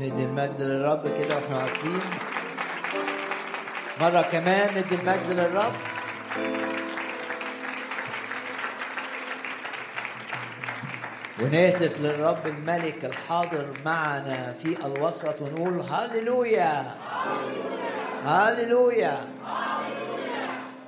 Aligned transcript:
ندي 0.00 0.24
المجد 0.24 0.60
للرب 0.60 1.02
كده 1.02 1.36
وإحنا 1.36 1.56
واقفين. 1.56 2.00
مرة 4.00 4.22
كمان 4.22 4.70
ندي 4.70 4.94
المجد 4.94 5.30
للرب. 5.30 5.72
ونهتف 11.42 12.00
للرب 12.00 12.46
الملك 12.46 13.04
الحاضر 13.04 13.66
معنا 13.84 14.54
في 14.62 14.76
الوسط 14.86 15.34
ونقول 15.40 15.82
هللويا. 15.90 16.84
هللويا. 18.24 19.18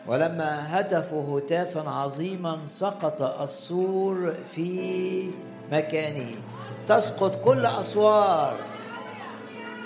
ولما 0.07 0.81
هتفوا 0.81 1.39
هتافا 1.39 1.91
عظيما 1.91 2.61
سقط 2.67 3.23
السور 3.23 4.35
في 4.55 5.31
مكانه. 5.73 6.35
تسقط 6.89 7.45
كل 7.45 7.67
أسوار. 7.67 8.72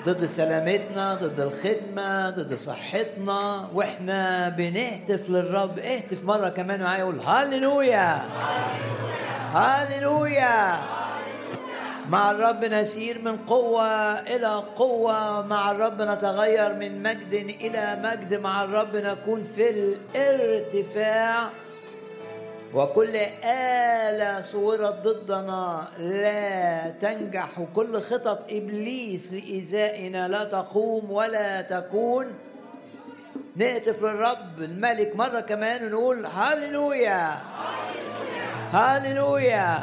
ضد 0.07 0.27
سلامتنا 0.27 1.15
ضد 1.15 1.41
الخدمة 1.41 2.31
ضد 2.31 2.55
صحتنا. 2.55 3.69
وإحنا 3.75 4.49
بنهتف 4.49 5.31
للرب. 5.31 5.79
اهتف 5.79 6.25
مرة 6.25 6.49
كمان 6.49 6.83
معايا 6.83 7.05
قول 7.05 7.21
هللويا 7.21 8.23
هللويا 9.55 10.79
مع 12.09 12.31
الرب 12.31 12.65
نسير 12.65 13.23
من 13.23 13.37
قوة 13.37 14.19
إلى 14.19 14.63
قوة. 14.77 15.47
مع 15.47 15.71
الرب 15.71 16.03
نتغير 16.03 16.75
من 16.75 17.03
مجد 17.03 17.33
إلى 17.35 17.99
مجد. 18.05 18.41
مع 18.41 18.65
الرب 18.65 18.97
نكون 18.97 19.45
في 19.57 19.71
الارتفاع. 19.71 21.49
وكل 22.77 23.17
آلة 23.45 24.41
صورت 24.41 25.03
ضدنا 25.03 25.89
لا 25.99 26.91
تنجح. 26.91 27.59
وكل 27.59 28.01
خطط 28.03 28.45
إبليس 28.51 29.33
لإيذائنا 29.33 30.29
لا 30.29 30.45
تقوم 30.45 31.11
ولا 31.11 31.63
تكون. 31.63 32.27
نهتف 33.57 34.03
للرب 34.03 34.59
الملك 34.59 35.17
مرة 35.17 35.41
كمان 35.41 35.85
ونقول 35.85 36.27
هللويا. 36.27 37.39
هللويا. 38.73 39.83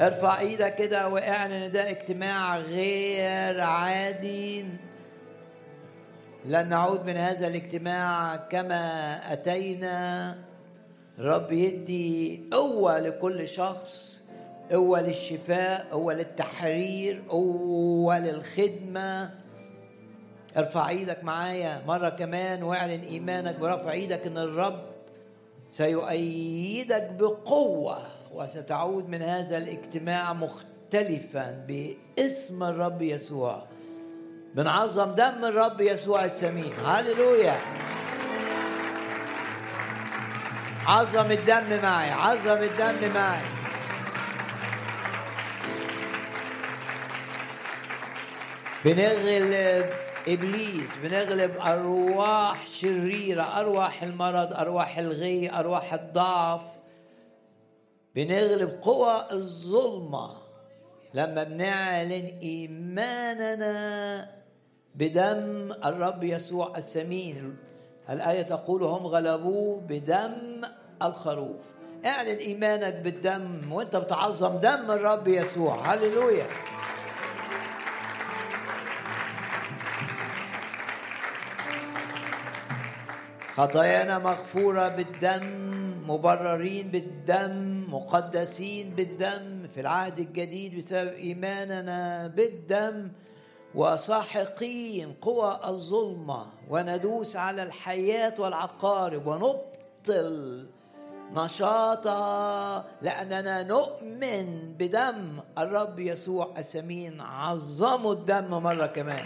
ارفع 0.00 0.40
إيدك 0.40 0.74
كده 0.74 1.08
واعلن 1.08 1.72
ده 1.72 1.90
اجتماع 1.90 2.58
غير 2.58 3.60
عادي. 3.60 4.66
لن 6.44 6.68
نعود 6.68 7.04
من 7.06 7.16
هذا 7.16 7.46
الاجتماع 7.46 8.36
كما 8.36 9.14
أتينا. 9.32 10.34
رب 11.22 11.52
يدي 11.52 12.42
قوه 12.52 12.98
لكل 12.98 13.48
شخص 13.48 14.22
قوه 14.70 15.00
للشفاء 15.00 15.86
قوه 15.90 16.14
للتحرير 16.14 17.22
قوه 17.28 18.18
للخدمه 18.18 19.30
ارفع 20.56 20.88
إيدك 20.88 21.24
معايا 21.24 21.82
مرة 21.86 22.08
كمان 22.08 22.62
واعلن 22.62 23.00
إيمانك 23.00 23.58
برفع 23.58 23.92
إيدك 23.92 24.26
إن 24.26 24.38
الرب 24.38 24.82
سيؤيدك 25.70 27.10
بقوة 27.18 27.98
وستعود 28.32 29.08
من 29.08 29.22
هذا 29.22 29.56
الاجتماع 29.56 30.32
مختلفا 30.32 31.64
باسم 31.68 32.62
الرب 32.62 33.02
يسوع. 33.02 33.62
بنعظم 34.54 35.14
دم 35.14 35.44
الرب 35.44 35.80
يسوع 35.80 36.24
السمين 36.24 36.72
هللويا. 36.84 37.56
عظم 40.86 41.30
الدم 41.30 41.82
معي 41.82 42.10
عظم 42.10 42.62
الدم 42.62 43.14
معي. 43.14 43.44
بنغلب 48.84 49.90
إبليس 50.28 50.90
بنغلب 51.02 51.56
أرواح 51.60 52.66
شريرة 52.66 53.60
أرواح 53.60 54.02
المرض 54.02 54.52
أرواح 54.52 54.98
الغي 54.98 55.50
أرواح 55.50 55.92
الضعف. 55.92 56.62
بنغلب 58.14 58.78
قوى 58.82 59.26
الظلمة. 59.32 60.36
لما 61.14 61.42
بنعلن 61.44 62.38
إيماننا 62.42 64.30
بدم 64.94 65.72
الرب 65.84 66.24
يسوع 66.24 66.76
السمين 66.76 67.56
الآية 68.12 68.42
تقول 68.42 68.82
هم 68.82 69.06
غلبوه 69.06 69.80
بدم 69.80 70.60
الخروف. 71.02 71.64
اعلن 72.06 72.36
إيمانك 72.36 72.94
بالدم 72.94 73.72
وأنت 73.72 73.96
بتعظم 73.96 74.56
دم 74.56 74.90
الرب 74.90 75.28
يسوع. 75.28 75.94
هللويا. 75.94 76.46
خطايانا 83.56 84.18
مغفورة 84.18 84.88
بالدم 84.88 85.72
مبررين 86.10 86.88
بالدم 86.88 87.84
مقدسين 87.88 88.94
بالدم. 88.94 89.66
في 89.74 89.80
العهد 89.80 90.18
الجديد 90.18 90.76
بسبب 90.78 91.12
إيماننا 91.12 92.26
بالدم 92.26 93.08
وساحقين 93.74 95.12
قوى 95.22 95.60
الظلمة 95.64 96.46
وندوس 96.70 97.36
على 97.36 97.62
الحياة 97.62 98.34
والعقارب 98.38 99.26
ونبطل 99.26 100.66
نشاطها 101.32 102.84
لأننا 103.02 103.62
نؤمن 103.62 104.74
بدم 104.78 105.38
الرب 105.58 105.98
يسوع 105.98 106.48
السمين. 106.58 107.20
عظموا 107.20 108.12
الدم 108.12 108.50
مرة 108.50 108.86
كمان. 108.86 109.24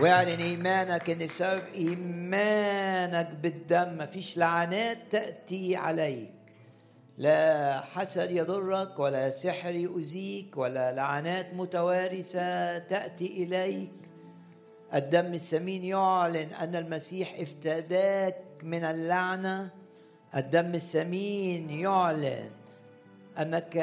واعلن 0.00 0.40
إيمانك 0.40 1.10
إن 1.10 1.26
بسبب 1.26 1.62
إيمانك 1.74 3.30
بالدم 3.42 3.98
مفيش 3.98 4.36
لعنات 4.36 4.98
تأتي 5.10 5.76
عليك. 5.76 6.30
لا 7.18 7.80
حسد 7.80 8.30
يضرك 8.30 8.98
ولا 8.98 9.30
سحر 9.30 9.74
يؤذيك 9.74 10.56
ولا 10.56 10.92
لعنات 10.92 11.54
متوارثة 11.54 12.78
تأتي 12.78 13.26
إليك. 13.26 13.92
الدم 14.94 15.34
الثمين 15.34 15.84
يعلن 15.84 16.48
أن 16.52 16.76
المسيح 16.76 17.36
افتداك 17.40 18.36
من 18.62 18.84
اللعنة. 18.84 19.70
الدم 20.36 20.74
الثمين 20.74 21.70
يعلن 21.70 22.50
أنك 23.38 23.74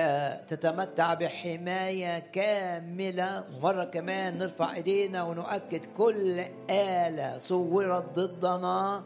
تتمتع 0.50 1.14
بحماية 1.14 2.20
كاملة 2.20 3.44
ومرة 3.56 3.84
كمان 3.84 4.38
نرفع 4.38 4.76
إيدينا 4.76 5.24
ونؤكد 5.24 5.82
كل 5.98 6.44
آلة 6.70 7.38
صورت 7.38 8.20
ضدنا. 8.20 9.04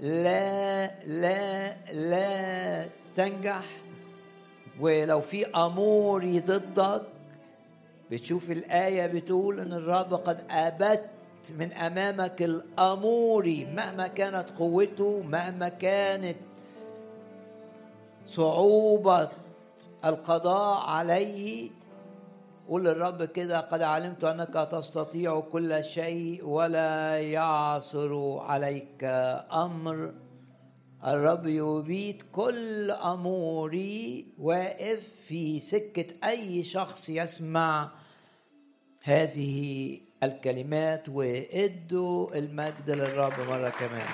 لا 0.00 0.90
لا 1.06 1.72
لا 1.92 2.86
تنجح. 3.16 3.64
ولو 4.80 5.20
في 5.20 5.46
أموري 5.46 6.40
ضدك 6.40 7.02
بتشوف 8.10 8.50
الآية 8.50 9.06
بتقول 9.06 9.60
إن 9.60 9.72
الرب 9.72 10.14
قد 10.14 10.40
أبت 10.50 11.04
من 11.58 11.72
أمامك 11.72 12.42
الاموري 12.42 13.64
مهما 13.64 14.06
كانت 14.06 14.50
قوته 14.58 15.22
مهما 15.22 15.68
كانت 15.68 16.36
صعوبة 18.26 19.28
القضاء 20.04 20.90
عليه. 20.90 21.70
قول 22.68 22.84
للرب 22.84 23.24
كده 23.24 23.60
قد 23.60 23.82
علمت 23.82 24.24
أنك 24.24 24.68
تستطيع 24.72 25.40
كل 25.40 25.84
شيء 25.84 26.44
ولا 26.44 27.20
يعثر 27.20 28.38
عليك 28.38 29.04
أمر. 29.52 30.12
الرب 31.06 31.46
يبيد 31.46 32.22
كل 32.32 32.90
أموري 32.90 34.26
واقف 34.38 35.02
في 35.26 35.60
سكة 35.60 36.06
أي 36.24 36.64
شخص 36.64 37.08
يسمع 37.08 37.90
هذه 39.02 40.00
الكلمات 40.22 41.08
وإدوا 41.08 42.34
المجد 42.38 42.90
للرب 42.90 43.32
مرة 43.48 43.68
كمان. 43.68 44.08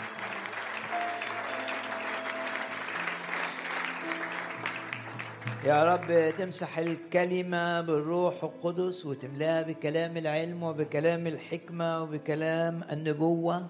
يا 5.66 5.84
رب 5.84 6.34
تمسح 6.38 6.78
الكلمة 6.78 7.80
بالروح 7.80 8.44
القدس 8.44 9.06
وتملاها 9.06 9.62
بكلام 9.62 10.16
العلم 10.16 10.62
وبكلام 10.62 11.26
الحكمة 11.26 12.02
وبكلام 12.02 12.82
النبوة. 12.92 13.66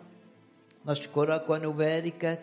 نشكرك 0.87 1.51
ونباركك 1.51 2.43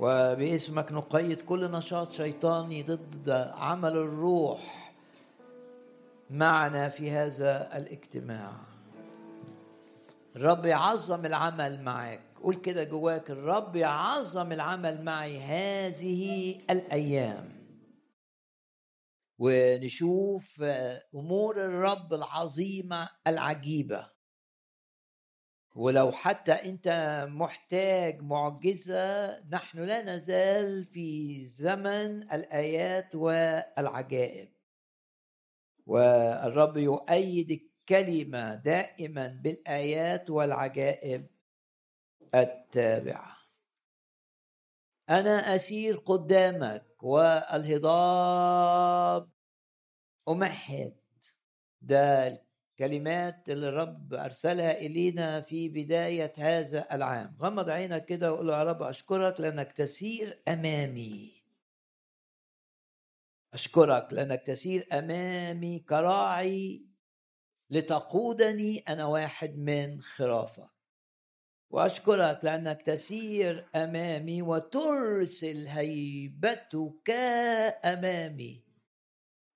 وباسمك 0.00 0.92
نقيد 0.92 1.42
كل 1.42 1.70
نشاط 1.70 2.12
شيطاني 2.12 2.82
ضد 2.82 3.30
عمل 3.54 3.92
الروح 3.96 4.92
معنا 6.30 6.88
في 6.88 7.10
هذا 7.10 7.76
الاجتماع. 7.76 8.52
الرب 10.36 10.64
يعظم 10.64 11.26
العمل 11.26 11.82
معك. 11.82 12.20
قول 12.42 12.54
كده 12.54 12.84
جواك 12.84 13.30
الرب 13.30 13.76
يعظم 13.76 14.52
العمل 14.52 15.04
معي 15.04 15.40
هذه 15.40 16.54
الأيام. 16.70 17.55
ونشوف 19.38 20.62
أمور 21.14 21.56
الرب 21.56 22.14
العظيمة 22.14 23.08
العجيبة. 23.26 24.16
ولو 25.74 26.12
حتى 26.12 26.52
أنت 26.52 26.88
محتاج 27.30 28.22
معجزة 28.22 29.40
نحن 29.40 29.78
لا 29.78 30.02
نزال 30.02 30.84
في 30.84 31.46
زمن 31.46 32.32
الآيات 32.32 33.14
والعجائب. 33.14 34.52
والرب 35.86 36.76
يؤيد 36.76 37.50
الكلمة 37.50 38.54
دائما 38.54 39.26
بالآيات 39.26 40.30
والعجائب 40.30 41.26
التابعة. 42.34 43.36
أنا 45.10 45.54
أسير 45.54 45.96
قدامك. 45.96 46.85
والهضاب. 47.06 48.88
أمهد. 50.28 50.96
ده 51.82 52.42
كلمات 52.78 53.50
اللي 53.50 53.68
الرب 53.68 54.14
أرسلها 54.14 54.72
إلينا 54.78 55.40
في 55.40 55.68
بداية 55.68 56.32
هذا 56.38 56.94
العام. 56.94 57.36
غمض 57.40 57.70
عينك 57.70 58.04
كده 58.04 58.32
وقول 58.32 58.48
يا 58.48 58.62
رب 58.62 58.82
أشكرك 58.82 59.40
لأنك 59.40 59.72
تسير 59.72 60.42
أمامي. 60.48 61.32
أشكرك 63.54 64.12
لأنك 64.12 64.42
تسير 64.42 64.88
أمامي 64.92 65.78
كراعي 65.78 66.86
لتقودني 67.70 68.78
أنا 68.78 69.06
واحد 69.06 69.58
من 69.58 70.02
خرافك. 70.02 70.75
وأشكرك 71.76 72.44
لأنك 72.44 72.82
تسير 72.82 73.68
أمامي 73.74 74.42
وترسل 74.42 75.66
هيبتك 75.66 77.10
أمامي. 77.84 78.64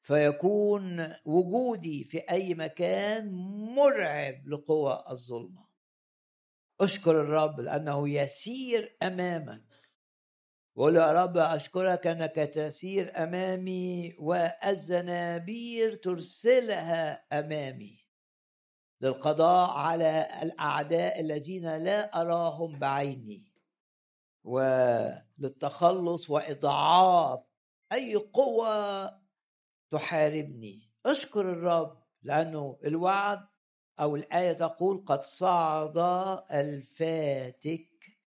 فيكون 0.02 1.14
وجودي 1.24 2.04
في 2.04 2.18
أي 2.18 2.54
مكان 2.54 3.32
مرعب 3.74 4.48
لقوى 4.48 5.04
الظلمة. 5.10 5.66
أشكر 6.80 7.20
الرب 7.20 7.60
لأنه 7.60 8.08
يسير 8.08 8.96
أمامك. 9.02 9.64
وقول 10.74 10.96
يا 10.96 11.24
رب 11.24 11.36
أشكرك 11.36 12.06
أنك 12.06 12.34
تسير 12.34 13.22
أمامي 13.22 14.14
والزنابير 14.18 15.94
ترسلها 15.94 17.24
أمامي. 17.32 17.99
للقضاء 19.00 19.70
على 19.70 20.28
الأعداء 20.42 21.20
الذين 21.20 21.76
لا 21.76 22.20
أراهم 22.20 22.78
بعيني. 22.78 23.52
وللتخلص 24.44 26.30
وإضعاف 26.30 27.50
أي 27.92 28.14
قوة 28.14 29.10
تحاربني. 29.90 30.90
أشكر 31.06 31.40
الرب 31.40 32.02
لأنه 32.22 32.78
الوعد 32.84 33.48
أو 34.00 34.16
الآية 34.16 34.52
تقول 34.52 35.04
قد 35.06 35.22
صعد 35.22 35.98
الفاتك 36.52 38.18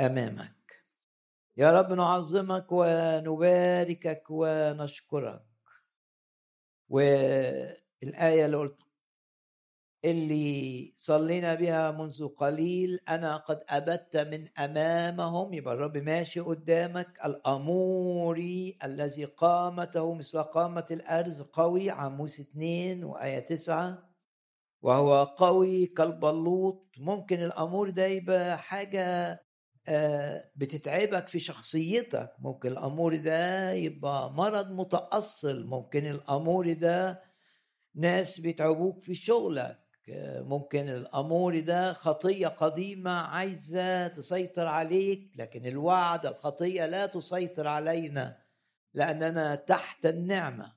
أمامك. 0.00 0.84
يا 1.56 1.70
رب 1.70 1.92
نعظمك 1.92 2.66
ونباركك 2.70 4.24
ونشكرك. 4.30 5.46
والآية 6.88 8.46
اللي 8.46 8.56
قلت 8.56 8.89
اللي 10.04 10.92
صلينا 10.96 11.54
بها 11.54 11.90
منذ 11.90 12.28
قليل 12.28 12.98
أنا 13.08 13.36
قد 13.36 13.60
أبت 13.68 14.16
من 14.16 14.48
أمامهم. 14.58 15.54
يبقى 15.54 15.74
الرب 15.74 15.96
ماشي 15.96 16.40
قدامك. 16.40 17.18
الأموري 17.24 18.78
الذي 18.84 19.24
قامته 19.24 20.14
مثل 20.14 20.42
قامة 20.42 20.86
الأرز 20.90 21.42
قوي. 21.42 21.90
عموس 21.90 22.40
اتنين 22.40 23.04
وآية 23.04 23.38
تسعة. 23.38 24.10
وهو 24.82 25.24
قوي 25.24 25.86
كالبلوط 25.86 26.86
ممكن 26.98 27.42
الأمور 27.42 27.90
ده 27.90 28.06
يبقى 28.06 28.58
حاجة 28.58 29.40
آه، 29.88 30.50
بتتعبك 30.56 31.28
في 31.28 31.38
شخصيتك. 31.38 32.32
ممكن 32.38 32.68
الأمور 32.68 33.16
ده 33.16 33.72
يبقى 33.72 34.32
مرض 34.32 34.70
متأصل. 34.70 35.66
ممكن 35.66 36.06
الأمور 36.06 36.72
ده 36.72 37.22
ناس 37.94 38.40
بيتعبوك 38.40 39.02
في 39.02 39.14
شغلك. 39.14 39.89
ممكن 40.46 40.88
الأمور 40.88 41.60
ده 41.60 41.92
خطية 41.92 42.48
قديمة 42.48 43.10
عايزة 43.10 44.08
تسيطر 44.08 44.66
عليك 44.66 45.32
لكن 45.36 45.66
الوعد 45.66 46.26
الخطية 46.26 46.86
لا 46.86 47.06
تسيطر 47.06 47.66
علينا 47.66 48.42
لاننا 48.94 49.54
تحت 49.54 50.06
النعمة. 50.06 50.72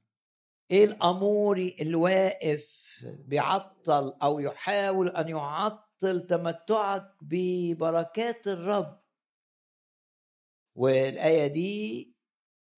إيه 0.71 0.85
الأمور 0.85 1.57
الواقف 1.81 2.83
بيعطل 3.03 4.13
أو 4.23 4.39
يحاول 4.39 5.09
أن 5.09 5.29
يعطل 5.29 6.27
تمتعك 6.27 7.11
ببركات 7.21 8.47
الرب؟ 8.47 9.03
والآية 10.75 11.47
دي 11.47 12.13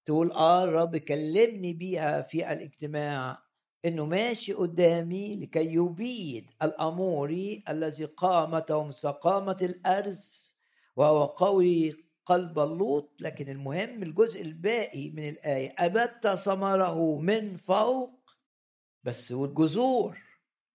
تقول 0.05 0.31
آه 0.31 0.63
الرب 0.63 0.97
كلمني 0.97 1.73
بيها 1.73 2.21
في 2.21 2.51
الاجتماع 2.51 3.44
إنه 3.85 4.05
ماشي 4.05 4.53
قدامي 4.53 5.35
لكي 5.35 5.73
يبيد 5.73 6.45
الاموري 6.61 7.63
الذي 7.69 8.05
قامته 8.05 8.91
قامة 9.11 9.57
الأرز 9.61 10.55
وهو 10.95 11.25
قوي 11.25 12.05
قلب 12.25 12.59
اللوط 12.59 13.11
لكن 13.19 13.49
المهم 13.49 14.03
الجزء 14.03 14.41
الباقي 14.41 15.09
من 15.09 15.29
الآية 15.29 15.75
أبت 15.79 16.27
ثمره 16.27 17.19
من 17.19 17.57
فوق 17.57 18.19
بس 19.03 19.31
والجذور 19.31 20.17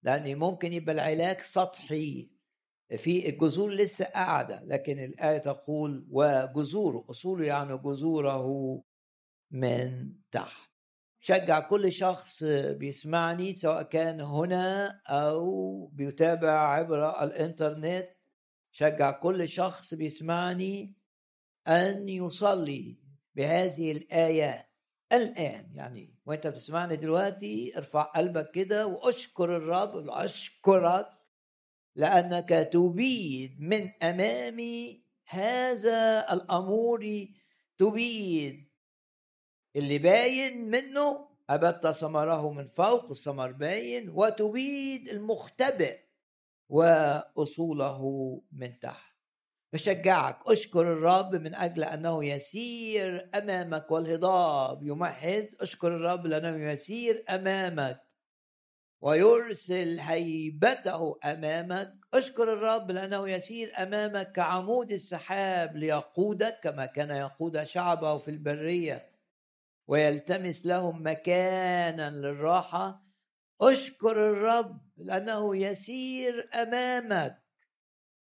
لأن 0.03 0.39
ممكن 0.39 0.73
يبقى 0.73 0.95
العلاج 0.95 1.41
سطحي 1.41 2.31
في 2.97 3.29
الجذور 3.29 3.71
لسه 3.71 4.05
قاعدة 4.05 4.63
لكن 4.65 4.99
الآية 4.99 5.39
تقول 5.39 6.07
وجذوره 6.11 7.05
اصوله 7.11 7.45
يعني 7.45 7.79
جذوره 7.79 8.83
من 9.51 10.13
تحت. 10.33 10.70
شجع 11.21 11.61
كل 11.61 11.93
شخص 11.93 12.45
بيسمعني 12.71 13.55
سواء 13.55 13.83
كان 13.83 14.21
هنا 14.21 15.01
أو 15.07 15.87
بيتابع 15.87 16.51
عبر 16.51 17.23
الإنترنت 17.25 18.09
شجع 18.73 19.11
كل 19.11 19.49
شخص 19.49 19.95
بيسمعني 19.95 20.97
أن 21.69 22.09
يصلي 22.09 22.99
بهذه 23.35 23.93
الآية 23.93 24.71
الآن. 25.13 25.71
يعني 25.75 26.15
وأنت 26.27 26.47
بتسمعني 26.47 26.97
دلوقتي 26.97 27.73
ارفع 27.77 28.03
قلبك 28.03 28.51
كده 28.51 28.87
وأشكر 28.87 29.57
الرب 29.57 30.09
أشكرك 30.09 31.07
لأنك 31.97 32.49
تبيد 32.73 33.61
من 33.61 33.91
أمامي 34.03 35.05
هذا 35.27 36.33
الأمور 36.33 37.27
تبيد 37.79 38.70
اللي 39.77 39.99
باين 39.99 40.71
منه 40.71 41.29
أبت 41.51 41.87
ثمره 41.87 42.53
من 42.53 42.69
فوق 42.69 43.11
الثمر 43.11 43.53
باين 43.53 44.11
وتبيد 44.11 45.09
المختبئ 45.09 45.99
وأصوله 46.69 48.03
من 48.53 48.79
تحت. 48.79 49.11
بشجعك 49.73 50.39
أشكر 50.47 50.93
الرب 50.93 51.35
من 51.35 51.55
أجل 51.55 51.85
أنه 51.85 52.25
يسير 52.25 53.31
أمامك 53.35 53.91
والهضاب 53.91 54.83
يمهد. 54.83 55.55
أشكر 55.61 55.97
الرب 55.97 56.27
لأنه 56.27 56.71
يسير 56.71 57.25
أمامك 57.29 58.01
ويرسل 59.01 60.01
هيبته 60.01 61.19
أمامك. 61.25 61.95
أشكر 62.15 62.53
الرب 62.53 62.91
لأنه 62.91 63.29
يسير 63.29 63.73
أمامك 63.79 64.33
كعمود 64.33 64.93
السحاب 64.93 65.77
ليقودك 65.77 66.61
كما 66.63 66.87
كان 66.87 67.11
يقود 67.11 67.63
شعبه 67.65 68.19
في 68.19 68.31
البرية. 68.31 69.10
ويلتمس 69.91 70.67
لهم 70.67 71.07
مكانا 71.07 72.11
للراحة. 72.11 73.03
أشكر 73.61 74.31
الرب 74.31 74.81
لأنه 74.97 75.57
يسير 75.57 76.49
أمامك 76.55 77.43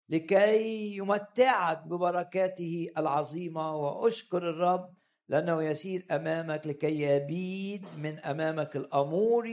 لكي 0.09 0.95
يمتعك 0.97 1.87
ببركاته 1.87 2.87
العظيمة. 2.97 3.75
وأشكر 3.75 4.49
الرب 4.49 4.93
لأنه 5.29 5.63
يسير 5.63 6.05
أمامك 6.11 6.67
لكي 6.67 7.01
يبيد 7.01 7.85
من 7.97 8.19
أمامك 8.19 8.75
الأمور 8.75 9.49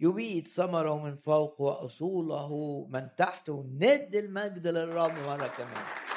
يبيد 0.00 0.48
ثمره 0.48 1.04
من 1.04 1.16
فوق 1.16 1.60
وأصوله. 1.60 2.50
من 2.90 3.08
تحت 3.16 3.50
ند 3.50 4.14
المجد 4.14 4.66
للرب 4.66 5.12
مره 5.26 5.46
كمان. 5.46 6.13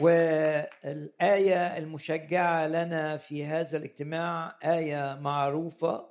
والآية 0.00 1.78
المشجعة 1.78 2.66
لنا 2.66 3.16
في 3.16 3.44
هذا 3.46 3.76
الاجتماع 3.76 4.58
آية 4.64 5.18
معروفة 5.20 6.10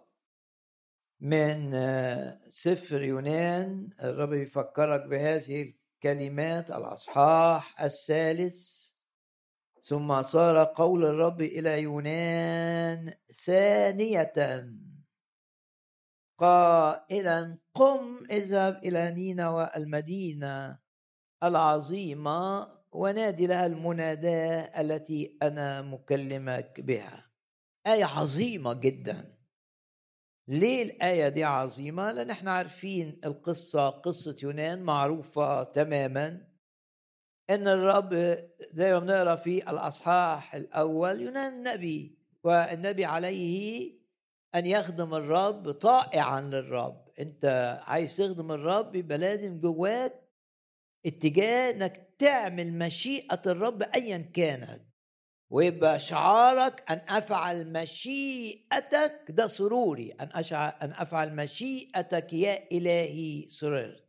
من 1.19 1.73
آه، 1.73 2.39
سفر 2.49 3.01
يونان. 3.01 3.89
الرب 4.03 4.33
يفكرك 4.33 5.05
بهذه 5.05 5.73
الكلمات 6.03 6.71
الأصحاح 6.71 7.81
الثالث. 7.81 8.89
ثم 9.83 10.21
صار 10.21 10.63
قول 10.63 11.05
الرب 11.05 11.41
إلى 11.41 11.81
يونان 11.81 13.13
ثانية 13.31 14.33
قائلا 16.37 17.57
قم 17.73 18.25
اذهب 18.31 18.77
إلى 18.83 19.11
نينوى 19.11 19.69
المدينة 19.75 20.79
العظيمة 21.43 22.78
ونادي 22.91 23.47
لها 23.47 23.65
المناداة 23.65 24.81
التي 24.81 25.37
أنا 25.41 25.81
مكلمك 25.81 26.79
بها. 26.81 27.29
آية 27.87 28.05
عظيمة 28.05 28.73
جدا. 28.73 29.37
ليه 30.47 30.83
الآية 30.83 31.29
دي 31.29 31.43
عظيمة؟ 31.43 32.11
لأن 32.11 32.29
إحنا 32.29 32.51
عارفين 32.51 33.21
القصة 33.25 33.89
قصة 33.89 34.35
يونان 34.43 34.81
معروفة 34.81 35.63
تماما. 35.63 36.47
إن 37.49 37.67
الرب 37.67 38.13
زي 38.71 38.93
ما 38.93 38.99
بنقرأ 38.99 39.35
في 39.35 39.69
الأصحاح 39.71 40.55
الأول 40.55 41.21
يونان 41.21 41.63
نبي 41.63 42.17
والنبي 42.43 43.05
عليه 43.05 43.99
أن 44.55 44.65
يخدم 44.65 45.13
الرب 45.13 45.71
طائعا 45.71 46.41
للرب. 46.41 47.09
أنت 47.19 47.45
عايز 47.83 48.17
تخدم 48.17 48.51
الرب 48.51 48.95
يبقى 48.95 49.17
لازم 49.17 49.59
جواك 49.59 50.28
اتجاه 51.05 51.71
إنك 51.71 52.15
تعمل 52.19 52.73
مشيئة 52.73 53.41
الرب 53.45 53.81
ايا 53.83 54.17
كانت. 54.33 54.81
ويبقى 55.51 55.99
شعارك 55.99 56.91
أن 56.91 57.01
أفعل 57.09 57.71
مشيئتك 57.73 59.25
ده 59.29 59.47
سروري. 59.47 60.11
أن 60.11 60.29
أن 60.81 60.91
أفعل 60.91 61.35
مشيئتك 61.35 62.33
يا 62.33 62.67
إلهي 62.71 63.45
سررت 63.47 64.05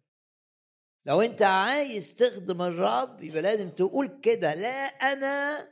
لو 1.07 1.21
أنت 1.21 1.43
عايز 1.43 2.15
تخدم 2.15 2.63
الرب 2.63 3.23
يبقى 3.23 3.43
لازم 3.43 3.71
تقول 3.71 4.21
كده. 4.23 4.55
لا 4.55 4.87
أنا 4.87 5.69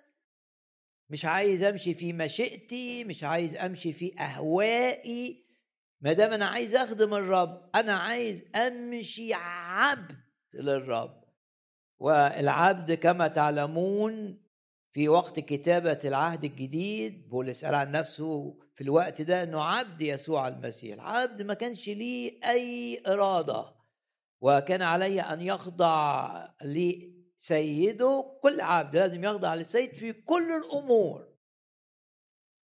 مش 1.11 1.25
عايز 1.25 1.63
أمشي 1.63 1.95
في 1.95 2.13
مشيئتي 2.13 3.05
مش 3.05 3.25
عايز 3.25 3.57
أمشي 3.57 3.93
في 3.93 4.19
أهوائي. 4.21 5.45
ما 6.01 6.13
دام 6.13 6.33
أنا 6.33 6.47
عايز 6.47 6.75
أخدم 6.75 7.15
الرب 7.15 7.71
أنا 7.75 7.93
عايز 7.93 8.45
أمشي 8.55 9.35
عبد 9.35 10.28
للرب. 10.59 11.25
والعبد 12.01 12.93
كما 12.93 13.29
تعلمون 13.29 14.43
في 14.93 15.09
وقت 15.09 15.41
كتابة 15.41 15.99
العهد 16.05 16.45
الجديد 16.45 17.29
بولس 17.29 17.65
قال 17.65 17.75
عن 17.75 17.93
نفسه 17.93 18.59
في 18.75 18.85
الوقت 18.85 19.23
ده 19.23 19.43
إنه 19.43 19.63
عبد 19.65 20.01
يسوع 20.01 20.49
المسيح. 20.49 20.95
العبد 20.95 21.43
ما 21.43 21.55
كانش 21.55 21.89
ليه 21.89 22.41
أي 22.51 23.03
إرادة 23.07 23.75
وكان 24.41 24.83
عليه 24.83 25.33
أن 25.33 25.41
يخضع 25.41 26.49
لسيده. 26.63 28.39
كل 28.43 28.61
عبد 28.61 28.97
لازم 28.97 29.25
يخضع 29.25 29.55
للسيد 29.55 29.95
في 29.95 30.13
كل 30.13 30.53
الأمور. 30.53 31.29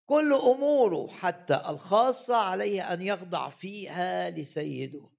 كل 0.06 0.32
أموره 0.32 1.06
حتى 1.08 1.54
الخاصة 1.54 2.36
عليه 2.36 2.92
أن 2.92 3.02
يخضع 3.02 3.48
فيها 3.48 4.30
لسيده. 4.30 5.10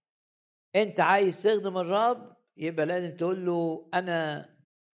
أنت 0.75 0.99
عايز 0.99 1.43
تخدم 1.43 1.77
الرب؟ 1.77 2.34
يبقى 2.57 2.85
لازم 2.85 3.17
تقول 3.17 3.45
له 3.45 3.89
أنا 3.93 4.49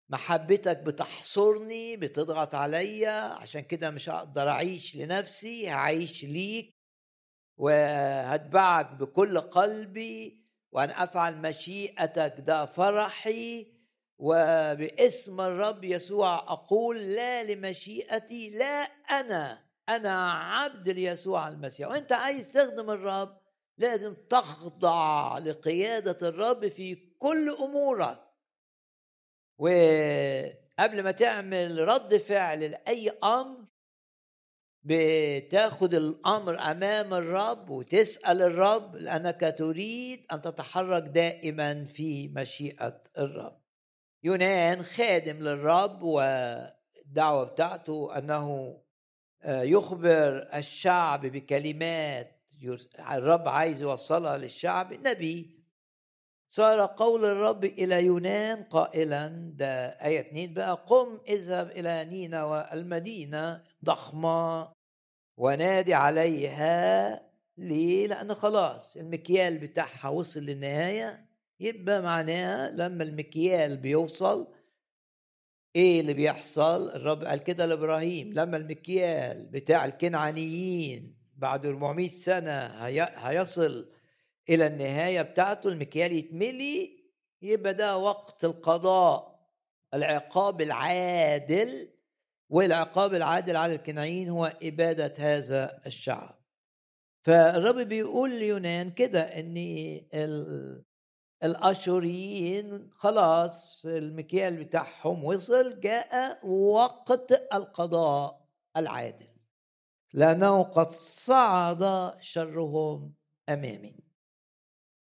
محبتك 0.09 0.77
بتحصرني 0.77 1.97
بتضغط 1.97 2.55
عليا 2.55 3.11
عشان 3.11 3.61
كده 3.61 3.89
مش 3.89 4.09
هقدر 4.09 4.49
أعيش 4.49 4.95
لنفسي 4.95 5.69
هعيش 5.69 6.23
ليك 6.23 6.75
وهتبعك 7.57 8.91
بكل 8.91 9.39
قلبي 9.41 10.41
وأن 10.71 10.89
أفعل 10.89 11.37
مشيئتك 11.37 12.35
ده 12.39 12.65
فرحي 12.65 13.73
وباسم 14.17 15.41
الرب 15.41 15.83
يسوع 15.83 16.35
أقول 16.37 16.97
لا 17.15 17.43
لمشيئتي 17.43 18.49
لا 18.49 18.81
أنا 19.11 19.63
أنا 19.89 20.31
عبد 20.31 20.89
ليسوع 20.89 21.47
المسيح. 21.47 21.87
وأنت 21.87 22.11
عايز 22.11 22.51
تخدم 22.51 22.89
الرب 22.89 23.37
لازم 23.77 24.15
تخضع 24.29 25.37
لقيادة 25.37 26.27
الرب 26.29 26.67
في 26.67 27.10
كل 27.21 27.49
أمورك. 27.49 28.19
وقبل 29.57 31.03
ما 31.03 31.11
تعمل 31.11 31.87
رد 31.87 32.17
فعل 32.17 32.59
لأي 32.71 33.09
أمر 33.09 33.65
بتاخد 34.83 35.93
الأمر 35.93 36.59
أمام 36.59 37.13
الرب 37.13 37.69
وتسأل 37.69 38.41
الرب 38.41 38.95
لأنك 38.95 39.55
تريد 39.57 40.25
أن 40.31 40.41
تتحرك 40.41 41.03
دائما 41.03 41.85
في 41.85 42.27
مشيئة 42.27 43.03
الرب. 43.17 43.61
يونان 44.23 44.83
خادم 44.83 45.37
للرب 45.37 46.01
والدعوة 46.03 47.43
بتاعته 47.43 48.17
أنه 48.17 48.77
آه، 49.43 49.61
يخبر 49.61 50.49
الشعب 50.55 51.25
بكلمات 51.25 52.41
الرب 53.11 53.47
عايز 53.47 53.81
يوصلها 53.81 54.37
للشعب. 54.37 54.93
نبي 54.93 55.60
صار 56.53 56.85
قول 56.85 57.25
الرب 57.25 57.65
إلى 57.65 58.05
يونان 58.05 58.63
قائلا 58.63 59.51
ده 59.55 59.87
آية 59.87 60.19
2 60.19 60.53
بقى 60.53 60.85
قم 60.87 61.19
اذهب 61.29 61.71
إلى 61.71 62.05
نينوى 62.05 62.69
المدينة 62.73 63.63
ضخمة 63.85 64.71
ونادي 65.37 65.93
عليها 65.93 67.21
ليه؟ 67.57 68.07
لأن 68.07 68.33
خلاص 68.35 68.97
المكيال 68.97 69.57
بتاعها 69.57 70.09
وصل 70.09 70.39
للنهاية 70.39 71.25
يبقى 71.59 72.01
معناها 72.01 72.69
لما 72.71 73.03
المكيال 73.03 73.77
بيوصل 73.77 74.47
إيه 75.75 76.01
اللي 76.01 76.13
بيحصل؟ 76.13 76.89
الرب 76.89 77.23
قال 77.23 77.43
كده 77.43 77.65
لإبراهيم 77.65 78.33
لما 78.33 78.57
المكيال 78.57 79.47
بتاع 79.47 79.85
الكنعانيين 79.85 81.15
بعد 81.37 81.65
400 81.65 82.07
سنة 82.07 82.65
هيصل 83.27 83.89
إلى 84.51 84.67
النهاية 84.67 85.21
بتاعته 85.21 85.67
المكيال 85.67 86.11
يتملي 86.11 87.03
يبقى 87.41 87.73
ده 87.73 87.97
وقت 87.97 88.45
القضاء 88.45 89.39
العقاب 89.93 90.61
العادل 90.61 91.89
والعقاب 92.49 93.13
العادل 93.13 93.57
على 93.57 93.75
الكنعين 93.75 94.29
هو 94.29 94.53
إبادة 94.63 95.13
هذا 95.19 95.81
الشعب. 95.85 96.41
فالرب 97.23 97.75
بيقول 97.75 98.29
ليونان 98.39 98.91
كده 98.91 99.21
إن 99.21 99.55
الأشوريين 101.43 102.89
خلاص 102.93 103.85
المكيال 103.85 104.63
بتاعهم 104.63 105.23
وصل 105.23 105.79
جاء 105.79 106.47
وقت 106.47 107.31
القضاء 107.53 108.45
العادل. 108.77 109.27
لأنه 110.13 110.63
قد 110.63 110.91
صعد 110.91 112.13
شرهم 112.19 113.13
أمامي. 113.49 114.10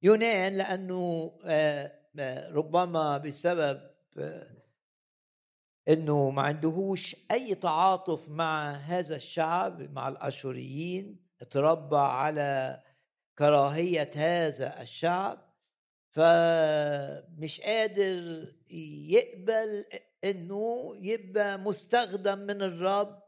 يونان 0.03 0.53
لأنه 0.53 1.33
آه، 1.45 1.93
آه، 2.19 2.51
ربما 2.51 3.19
بسبب 3.19 3.81
آه، 4.19 4.51
إنه 5.89 6.31
ما 6.31 6.43
عندهوش 6.43 7.17
أي 7.31 7.55
تعاطف 7.55 8.29
مع 8.29 8.71
هذا 8.71 9.17
الشعب 9.17 9.93
مع 9.93 10.09
الآشوريين 10.09 11.27
اتربى 11.41 11.97
على 11.97 12.83
كراهية 13.39 14.11
هذا 14.17 14.83
الشعب 14.83 15.51
فمش 16.11 17.61
قادر 17.61 18.47
يقبل 19.09 19.85
إنه 20.25 20.93
يبقى 20.97 21.59
مستخدم 21.59 22.39
من 22.39 22.63
الرب 22.63 23.20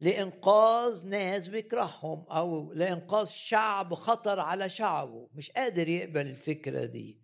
لإنقاذ 0.00 1.06
ناس 1.06 1.48
بيكرههم 1.48 2.26
أو 2.30 2.72
لإنقاذ 2.72 3.26
شعب 3.26 3.94
خطر 3.94 4.40
على 4.40 4.68
شعبه. 4.68 5.28
مش 5.34 5.50
قادر 5.50 5.88
يقبل 5.88 6.26
الفكرة 6.26 6.84
دي. 6.84 7.20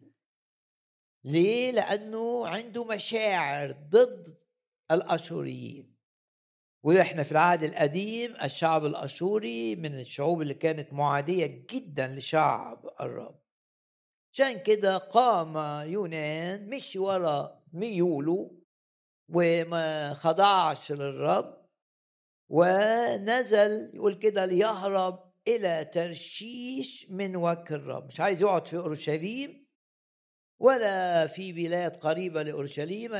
ليه؟ 1.24 1.70
لأنه 1.70 2.46
عنده 2.46 2.84
مشاعر 2.84 3.72
ضد 3.72 4.38
الأشوريين. 4.90 5.96
وإحنا 6.84 7.22
في 7.22 7.32
العهد 7.32 7.62
القديم 7.62 8.36
الشعب 8.42 8.84
الأشوري 8.86 9.76
من 9.76 10.00
الشعوب 10.00 10.42
اللي 10.42 10.54
كانت 10.54 10.92
معادية 10.92 11.46
جدا 11.46 12.06
لشعب 12.08 12.86
الرب. 13.00 13.40
عشان 14.32 14.58
كده 14.62 14.98
قام 14.98 15.56
يونان 15.88 16.70
مشي 16.70 16.98
ورا 16.98 17.62
ميوله 17.72 18.60
وما 19.28 20.14
خضعش 20.14 20.92
للرب. 20.92 21.65
ونزل 22.48 23.90
يقول 23.94 24.14
كده 24.14 24.44
ليهرب 24.44 25.32
إلى 25.48 25.84
ترشيش 25.92 27.06
من 27.10 27.36
وجه 27.36 27.64
الرب. 27.70 28.06
مش 28.06 28.20
عايز 28.20 28.40
يقعد 28.40 28.66
في 28.66 28.76
أورشليم 28.76 29.66
ولا 30.58 31.26
في 31.26 31.52
بلاد 31.52 31.96
قريبة 31.96 32.42
لأورشليم. 32.42 33.12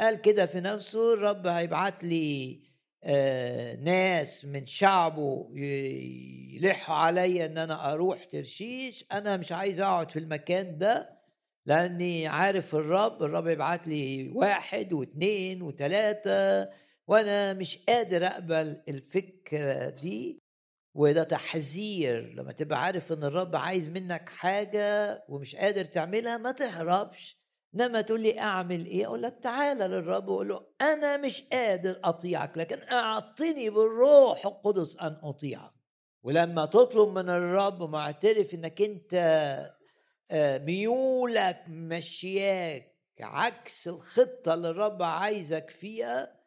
قال 0.00 0.20
كده 0.20 0.46
في 0.46 0.60
نفسه 0.60 1.14
الرب 1.14 1.46
هيبعت 1.46 2.04
لي 2.04 2.60
آه، 3.04 3.76
ناس 3.76 4.44
من 4.44 4.66
شعبه 4.66 5.50
يلحوا 6.52 6.96
عليا 6.96 7.46
إن 7.46 7.58
أنا 7.58 7.92
أروح 7.92 8.24
ترشيش. 8.24 9.04
أنا 9.12 9.36
مش 9.36 9.52
عايز 9.52 9.80
أقعد 9.80 10.10
في 10.10 10.18
المكان 10.18 10.78
ده 10.78 11.18
لأني 11.66 12.26
عارف 12.26 12.74
الرب. 12.74 13.22
الرب 13.22 13.46
يبعت 13.46 13.86
لي 13.88 14.28
واحد 14.34 14.92
واثنين 14.92 15.62
وثلاثة 15.62 16.68
وأنا 17.08 17.52
مش 17.52 17.78
قادر 17.88 18.26
أقبل 18.26 18.82
الفكرة 18.88 19.90
دي 19.90 20.38
وده 20.94 21.22
تحذير 21.24 22.34
لما 22.34 22.52
تبقى 22.52 22.82
عارف 22.82 23.12
إن 23.12 23.24
الرب 23.24 23.56
عايز 23.56 23.88
منك 23.88 24.28
حاجة 24.28 25.24
ومش 25.28 25.56
قادر 25.56 25.84
تعملها 25.84 26.36
ما 26.36 26.52
تهربش. 26.52 27.38
إنما 27.74 28.00
تقول 28.00 28.20
لي 28.20 28.40
أعمل 28.40 28.86
إيه؟ 28.86 29.06
أقول 29.06 29.22
لك 29.22 29.38
تعالى 29.42 29.84
للرب 29.88 30.28
وقول 30.28 30.48
له 30.48 30.66
أنا 30.80 31.16
مش 31.16 31.42
قادر 31.52 32.00
أطيعك 32.04 32.58
لكن 32.58 32.78
أعطني 32.92 33.70
بالروح 33.70 34.46
القدس 34.46 34.96
أن 34.96 35.16
أطيعك. 35.22 35.72
ولما 36.22 36.64
تطلب 36.64 37.08
من 37.18 37.30
الرب 37.30 37.82
معترف 37.90 38.54
إنك 38.54 38.82
أنت 38.82 39.14
آه، 40.30 40.58
ميولك 40.58 41.64
مشياك 41.68 42.94
عكس 43.20 43.88
الخطة 43.88 44.54
اللي 44.54 44.70
الرب 44.70 45.02
عايزك 45.02 45.70
فيها 45.70 46.37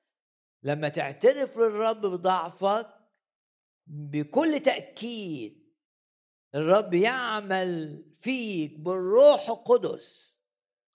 لما 0.63 0.89
تعترف 0.89 1.58
للرب 1.58 2.01
بضعفك 2.01 2.88
بكل 3.88 4.60
تأكيد 4.60 5.62
الرب 6.56 6.94
يعمل 6.94 8.03
فيك 8.20 8.80
بالروح 8.80 9.50
القدس. 9.50 10.32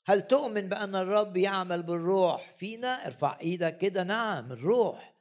هل 0.06 0.26
تؤمن 0.26 0.68
بأن 0.68 0.94
الرب 0.94 1.36
يعمل 1.36 1.82
بالروح؟ 1.82 2.52
فينا. 2.52 3.06
ارفع 3.06 3.38
إيدك 3.40 3.78
كده. 3.78 4.04
نعم 4.04 4.52
الروح. 4.52 5.16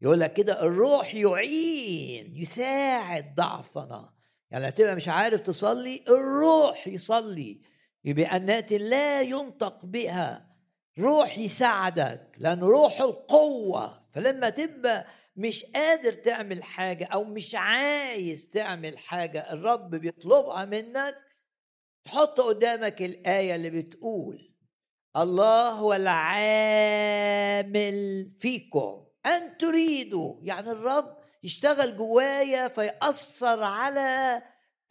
يقول 0.00 0.20
لك 0.20 0.32
كده 0.32 0.62
الروح 0.62 1.14
يعين 1.14 2.36
يساعد 2.36 3.34
ضعفنا. 3.34 4.12
يعني 4.50 4.70
تبقى 4.70 4.96
مش 4.96 5.08
عارف 5.08 5.40
تصلي؟ 5.40 6.04
الروح 6.08 6.88
يصلي 6.88 7.60
بأنات 8.04 8.72
لا 8.72 9.20
ينطق 9.20 9.84
بها. 9.84 10.55
روح 10.98 11.38
يساعدك 11.38 12.34
لأن 12.38 12.60
روح 12.60 13.00
القوة 13.00 14.06
فلما 14.14 14.50
تبقى 14.50 15.06
مش 15.36 15.64
قادر 15.64 16.12
تعمل 16.12 16.62
حاجة 16.62 17.04
أو 17.04 17.24
مش 17.24 17.54
عايز 17.54 18.50
تعمل 18.50 18.98
حاجة 18.98 19.52
الرب 19.52 19.90
بيطلبها 19.94 20.64
منك 20.64 21.18
تحط 22.04 22.40
قدامك 22.40 23.02
الآية 23.02 23.54
اللي 23.54 23.70
بتقول 23.70 24.52
الله 25.16 25.68
هو 25.68 25.94
العامل 26.96 28.30
فيكم 28.40 29.06
أن 29.26 29.58
تريدوا. 29.58 30.38
يعني 30.42 30.70
الرب 30.70 31.16
يشتغل 31.42 31.96
جوايا 31.96 32.68
فيأثر 32.68 33.62
على 33.62 34.42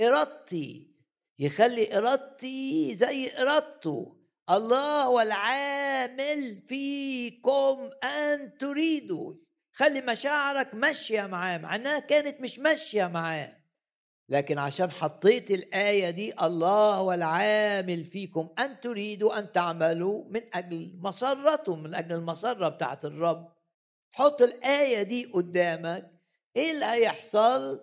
إرادتي 0.02 0.96
يخلي 1.40 1.98
إرادتي 1.98 2.96
زي 2.96 3.32
إرادته. 3.38 4.25
الله 4.50 5.04
هو 5.04 5.22
العامل 5.22 6.62
فيكم 6.68 7.90
أن 8.04 8.58
تريدوا. 8.58 9.34
خلي 9.74 10.02
مشاعرك 10.02 10.74
ماشية 10.74 11.22
معاه 11.22 11.58
معناها 11.58 12.00
كانت 12.00 12.42
مش 12.42 12.60
ماشية 12.60 13.08
معاه. 13.08 13.58
لكن 14.30 14.58
عشان 14.58 14.92
حطيت 14.92 15.52
الآية 15.52 16.10
دي 16.10 16.34
الله 16.42 16.96
هو 16.96 17.14
العامل 17.14 18.06
فيكم 18.06 18.50
أن 18.60 18.80
تريدوا 18.80 19.40
أن 19.40 19.52
تعملوا 19.52 20.24
من 20.30 20.42
أجل 20.54 20.92
مسرته 21.02 21.75
من 21.75 21.96
أجل 21.96 22.16
المسرة 22.16 22.70
بتاعت 22.70 23.06
الرب. 23.06 23.52
حط 24.12 24.42
الآية 24.42 25.04
دي 25.04 25.25
قدامك. 25.25 26.12
إيه 26.56 26.72
اللي 26.72 26.86
هيحصل؟ 26.86 27.82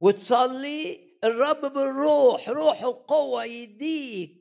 وتصلي 0.00 1.00
الرب 1.24 1.72
بالروح 1.72 2.48
روح 2.48 2.82
القوة 2.82 3.44
يديك. 3.44 4.39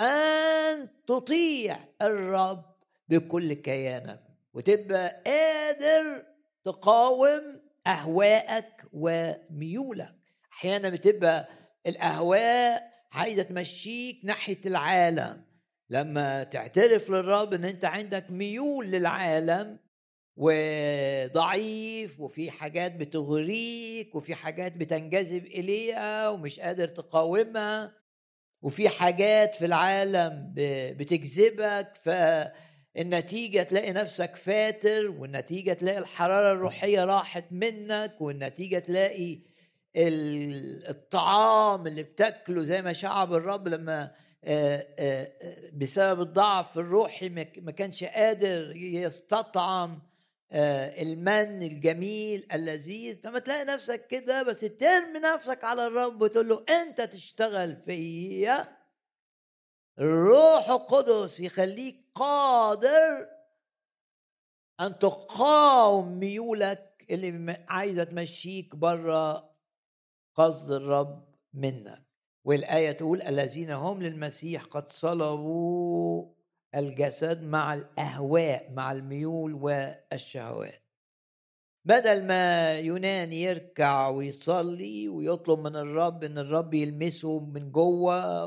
أن 0.00 0.88
تطيع 1.06 1.78
الرب 2.02 2.64
بكل 3.08 3.52
كيانك 3.52 4.20
وتبقى 4.54 5.22
قادر 5.26 6.24
تقاوم 6.64 7.60
أهواءك 7.86 8.84
وميولك. 8.92 10.14
أحيانا 10.52 10.88
بتبقى 10.88 11.48
الأهواء 11.86 12.92
عايزة 13.12 13.42
تمشيك 13.42 14.20
ناحية 14.24 14.60
العالم. 14.66 15.44
لما 15.90 16.44
تعترف 16.44 17.10
للرب 17.10 17.54
إن 17.54 17.64
أنت 17.64 17.84
عندك 17.84 18.30
ميول 18.30 18.86
للعالم 18.86 19.78
وضعيف 20.36 22.20
وفي 22.20 22.50
حاجات 22.50 22.92
بتغريك 22.92 24.14
وفي 24.14 24.34
حاجات 24.34 24.76
بتنجذب 24.76 25.46
إليها 25.46 26.28
ومش 26.28 26.60
قادر 26.60 26.88
تقاومها 26.88 27.92
وفي 28.62 28.88
حاجات 28.88 29.54
في 29.56 29.64
العالم 29.64 30.52
بتجذبك 30.96 31.88
فالنتيجة 32.02 33.62
تلاقي 33.62 33.92
نفسك 33.92 34.36
فاتر 34.36 35.10
والنتيجة 35.10 35.72
تلاقي 35.72 35.98
الحرارة 35.98 36.52
الروحية 36.52 37.04
راحت 37.04 37.44
منك 37.50 38.14
والنتيجة 38.20 38.78
تلاقي 38.78 39.38
الطعام 40.88 41.86
اللي 41.86 42.02
بتاكله 42.02 42.62
زي 42.62 42.82
ما 42.82 42.92
شعب 42.92 43.34
الرب 43.34 43.68
لما 43.68 44.10
بسبب 45.72 46.20
الضعف 46.20 46.78
الروحي 46.78 47.28
ما 47.56 47.72
كانش 47.72 48.04
قادر 48.04 48.72
يستطعم 48.76 50.02
المن 50.52 51.62
الجميل 51.62 52.46
اللذيذ. 52.52 53.26
لما 53.26 53.38
تلاقي 53.38 53.64
نفسك 53.64 54.06
كده 54.06 54.42
بس 54.42 54.60
ترمي 54.60 55.18
نفسك 55.18 55.64
على 55.64 55.86
الرب 55.86 56.22
وتقول 56.22 56.48
له 56.48 56.64
أنت 56.68 57.00
تشتغل 57.00 57.76
فيا 57.76 58.78
الروح 59.98 60.70
القدس 60.70 61.40
يخليك 61.40 62.04
قادر 62.14 63.28
أن 64.80 64.98
تقاوم 64.98 66.18
ميولك 66.18 67.06
اللي 67.10 67.64
عايزة 67.68 68.04
تمشيك 68.04 68.76
بره 68.76 69.54
قصد 70.34 70.70
الرب 70.70 71.34
منك. 71.54 72.08
والآية 72.44 72.92
تقول 72.92 73.22
الذين 73.22 73.70
هم 73.70 74.02
للمسيح 74.02 74.64
قد 74.64 74.88
صلبوا 74.88 76.37
الجسد 76.74 77.42
مع 77.42 77.74
الأهواء 77.74 78.72
مع 78.72 78.92
الميول 78.92 79.54
والشهوات. 79.54 80.82
بدل 81.84 82.24
ما 82.26 82.72
يونان 82.78 83.32
يركع 83.32 84.08
ويصلي 84.08 85.08
ويطلب 85.08 85.58
من 85.58 85.76
الرب 85.76 86.24
إن 86.24 86.38
الرب 86.38 86.74
يلمسه 86.74 87.40
من 87.40 87.72
جوه 87.72 88.46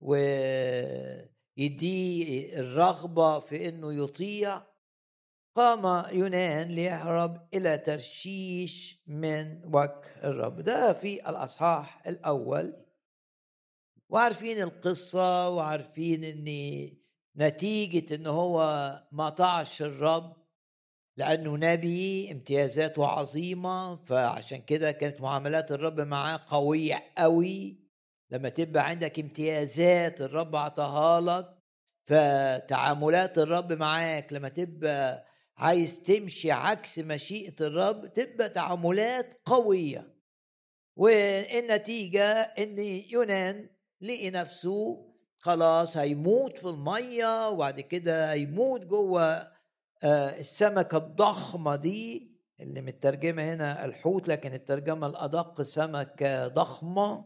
ويديه 0.00 1.28
الرغبة 2.58 3.38
في 3.38 3.68
إنه 3.68 3.92
يطيع 4.04 4.62
قام 5.56 6.04
يونان 6.12 6.68
ليهرب 6.68 7.48
إلى 7.54 7.78
ترشيش 7.78 9.02
من 9.06 9.60
وجه 9.64 10.02
الرب. 10.24 10.60
ده 10.60 10.92
في 10.92 11.28
الأصحاح 11.30 12.06
الأول. 12.06 12.83
وعارفين 14.14 14.62
القصة 14.62 15.48
وعارفين 15.48 16.24
أن 16.24 16.88
نتيجة 17.36 18.14
أن 18.14 18.26
هو 18.26 18.58
ما 19.12 19.28
طاعش 19.28 19.82
الرب 19.82 20.36
لأنه 21.16 21.56
نبي 21.56 22.32
امتيازاته 22.32 23.06
عظيمة 23.06 23.96
فعشان 23.96 24.62
كده 24.62 24.92
كانت 24.92 25.20
معاملات 25.20 25.72
الرب 25.72 26.00
معاه 26.00 26.40
قوية 26.48 27.02
قوي. 27.18 27.80
لما 28.30 28.48
تبقى 28.48 28.88
عندك 28.88 29.18
امتيازات 29.18 30.20
الرب 30.20 30.56
عطاها 30.56 31.20
لك 31.20 31.58
فتعاملات 32.04 33.38
الرب 33.38 33.72
معاك 33.72 34.32
لما 34.32 34.48
تبقى 34.48 35.26
عايز 35.56 36.00
تمشي 36.02 36.50
عكس 36.52 36.98
مشيئة 36.98 37.54
الرب 37.60 38.12
تبقى 38.12 38.48
تعاملات 38.48 39.40
قوية. 39.44 40.14
والنتيجة 40.96 42.30
إن 42.32 42.78
يونان 43.10 43.73
لقي 44.00 44.30
نفسه 44.30 45.06
خلاص 45.38 45.96
هيموت 45.96 46.58
في 46.58 46.68
المية 46.68 47.48
وبعد 47.48 47.80
كده 47.80 48.32
هيموت 48.32 48.80
جوه 48.80 49.54
آه، 50.04 50.40
السمكة 50.40 50.98
الضخمة 50.98 51.76
دي 51.76 52.34
اللي 52.60 52.80
مترجمة 52.80 53.54
هنا 53.54 53.84
الحوت 53.84 54.28
لكن 54.28 54.52
الترجمة 54.54 55.06
الأدق 55.06 55.62
سمكة 55.62 56.48
ضخمة. 56.48 57.24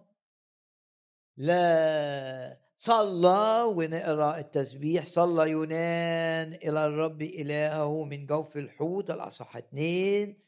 لا 1.37 2.59
صلى 2.77 3.63
ونقرأ 3.63 4.39
التسبيح. 4.39 5.07
صلى 5.07 5.51
يونان 5.51 6.53
إلى 6.53 6.87
الرب 6.87 7.23
إلهه 7.23 8.05
من 8.05 8.27
جوف 8.27 8.57
الحوت 8.57 9.11
الاصح 9.11 9.57
اثنين 9.57 10.43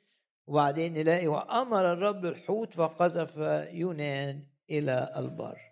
وبعدين 0.46 0.92
نلاقي 0.92 1.26
وأمر 1.26 1.92
الرب 1.92 2.24
الحوت 2.26 2.74
فقذف 2.74 3.37
يونان 3.72 4.42
إلى 4.70 5.12
البر. 5.16 5.69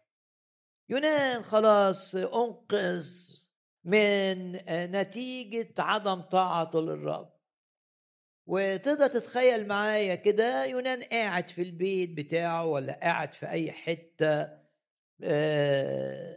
يونان 0.88 1.42
خلاص 1.42 2.14
أنقذ 2.14 3.09
من 3.85 4.53
نتيجة 4.68 5.74
عدم 5.79 6.20
طاعته 6.20 6.81
للرب. 6.81 7.38
وتقدر 8.46 9.07
تتخيل 9.07 9.66
معايا 9.68 10.14
كده 10.14 10.64
يونان 10.64 11.03
قاعد 11.03 11.51
في 11.51 11.62
البيت 11.62 12.11
بتاعه 12.11 12.64
ولا 12.66 12.92
قاعد 13.03 13.35
في 13.35 13.48
أي 13.51 13.72
حتة 13.72 14.48
آه 15.22 16.37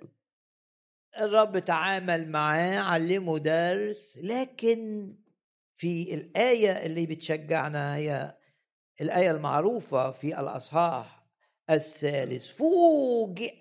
الرب 1.20 1.60
تعامل 1.60 2.30
معاه 2.32 2.80
علمه 2.80 3.38
درس 3.38 4.18
لكن 4.24 5.14
في 5.76 6.14
الآية 6.14 6.72
اللي 6.86 7.06
بتشجعنا 7.06 7.96
هي 7.96 8.38
الآية 9.02 9.32
المعروفة 9.32 10.12
في 10.12 10.40
الأصحاح 10.40 11.26
الثالث 11.70 12.48
فوجئ 12.48 13.60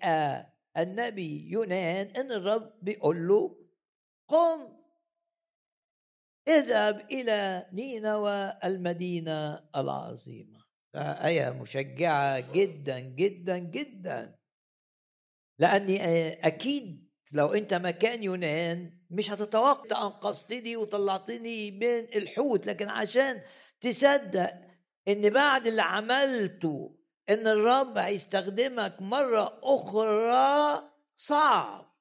النبي 0.77 1.49
يونان 1.49 2.07
إن 2.07 2.31
الرب 2.31 2.73
بيقول 2.81 3.27
له 3.27 3.57
قم 4.27 4.81
اذهب 6.47 7.07
إلى 7.11 7.69
نينوى 7.73 8.53
المدينة 8.63 9.69
العظيمة. 9.75 10.61
آية 10.95 11.49
مشجعة 11.49 12.39
جدا 12.39 12.99
جدا 12.99 13.57
جدا. 13.57 14.35
لأني 15.59 16.33
أكيد 16.47 17.11
لو 17.31 17.53
أنت 17.53 17.73
مكان 17.73 18.23
يونان 18.23 18.99
مش 19.09 19.31
هتتوقع 19.31 20.05
أنقذتني 20.05 20.75
وطلعتني 20.75 21.71
من 21.71 21.99
الحوت 22.15 22.65
لكن 22.65 22.89
عشان 22.89 23.41
تصدق 23.81 24.53
إن 25.07 25.29
بعد 25.29 25.67
اللي 25.67 25.81
عملته 25.81 26.97
إن 27.29 27.47
الرب 27.47 27.97
هيستخدمك 27.97 29.01
مرة 29.01 29.59
أخرى 29.63 30.83
صعب 31.15 31.91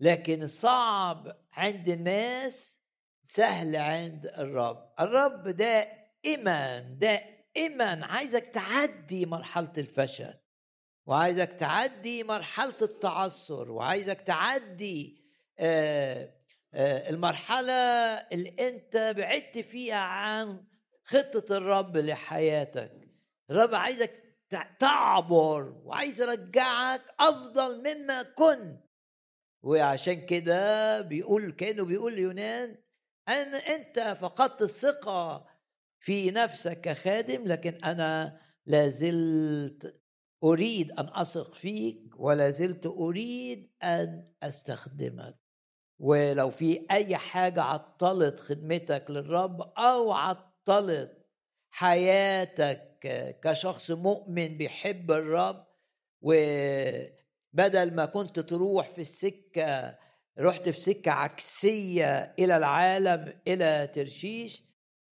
لكن 0.00 0.48
صعب 0.48 1.36
عند 1.52 1.88
الناس 1.88 2.78
سهل 3.26 3.76
عند 3.76 4.26
الرب. 4.26 4.92
الرب 5.00 5.48
دائما 5.48 6.80
دائما 6.80 8.06
عايزك 8.06 8.46
تعدي 8.46 9.26
مرحلة 9.26 9.72
الفشل 9.78 10.34
وعايزك 11.06 11.52
تعدي 11.52 12.24
مرحلة 12.24 12.74
التعثر 12.82 13.70
وعايزك 13.70 14.20
تعدي 14.20 15.20
آه، 15.58 16.34
آه، 16.74 17.10
المرحلة 17.10 17.72
اللي 18.32 18.54
أنت 18.68 19.14
بعدت 19.16 19.58
فيها 19.58 19.96
عن 19.96 20.64
خطة 21.04 21.56
الرب 21.56 21.96
لحياتك. 21.96 23.08
الرب 23.50 23.74
عايزك 23.74 24.29
تعبر 24.78 25.80
وعايز 25.84 26.20
يرجعك 26.20 27.02
أفضل 27.20 27.78
مما 27.78 28.22
كنت. 28.22 28.80
وعشان 29.62 30.26
كده 30.26 31.00
بيقول 31.00 31.52
كأنه 31.52 31.84
بيقول 31.84 32.14
ليونان 32.14 32.76
أن 33.28 33.54
أنت 33.54 34.16
فقدت 34.20 34.62
الثقة 34.62 35.46
في 36.00 36.30
نفسك 36.30 36.80
كخادم 36.80 37.44
لكن 37.44 37.84
أنا 37.84 38.40
لازلت 38.66 40.00
أريد 40.44 40.90
أن 40.92 41.08
أثق 41.12 41.54
فيك 41.54 42.12
ولا 42.16 42.50
زلت 42.50 42.86
أريد 42.86 43.70
أن 43.82 44.32
أستخدمك. 44.42 45.40
ولو 46.00 46.50
في 46.50 46.86
أي 46.90 47.16
حاجة 47.16 47.62
عطلت 47.62 48.40
خدمتك 48.40 49.10
للرب 49.10 49.60
أو 49.78 50.12
عطلت 50.12 51.19
حياتك 51.70 52.90
كشخص 53.42 53.90
مؤمن 53.90 54.56
بيحب 54.58 55.10
الرب 55.10 55.66
وبدل 56.22 57.94
ما 57.94 58.04
كنت 58.04 58.40
تروح 58.40 58.88
في 58.88 59.00
السكة 59.00 59.98
رحت 60.38 60.68
في 60.68 60.80
سكة 60.80 61.10
عكسية 61.10 62.34
إلى 62.38 62.56
العالم 62.56 63.32
إلى 63.48 63.90
ترشيش 63.94 64.64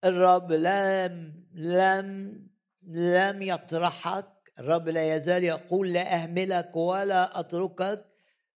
الرب 0.05 0.53
لم 0.53 1.45
لم 1.55 2.39
لم 2.89 3.43
يطرحك 3.43 4.29
الرب 4.59 4.89
لا 4.89 5.17
يزال 5.17 5.45
يقول 5.45 5.93
لا 5.93 6.15
أهملك 6.15 6.77
ولا 6.77 7.41
أتركك 7.41 8.05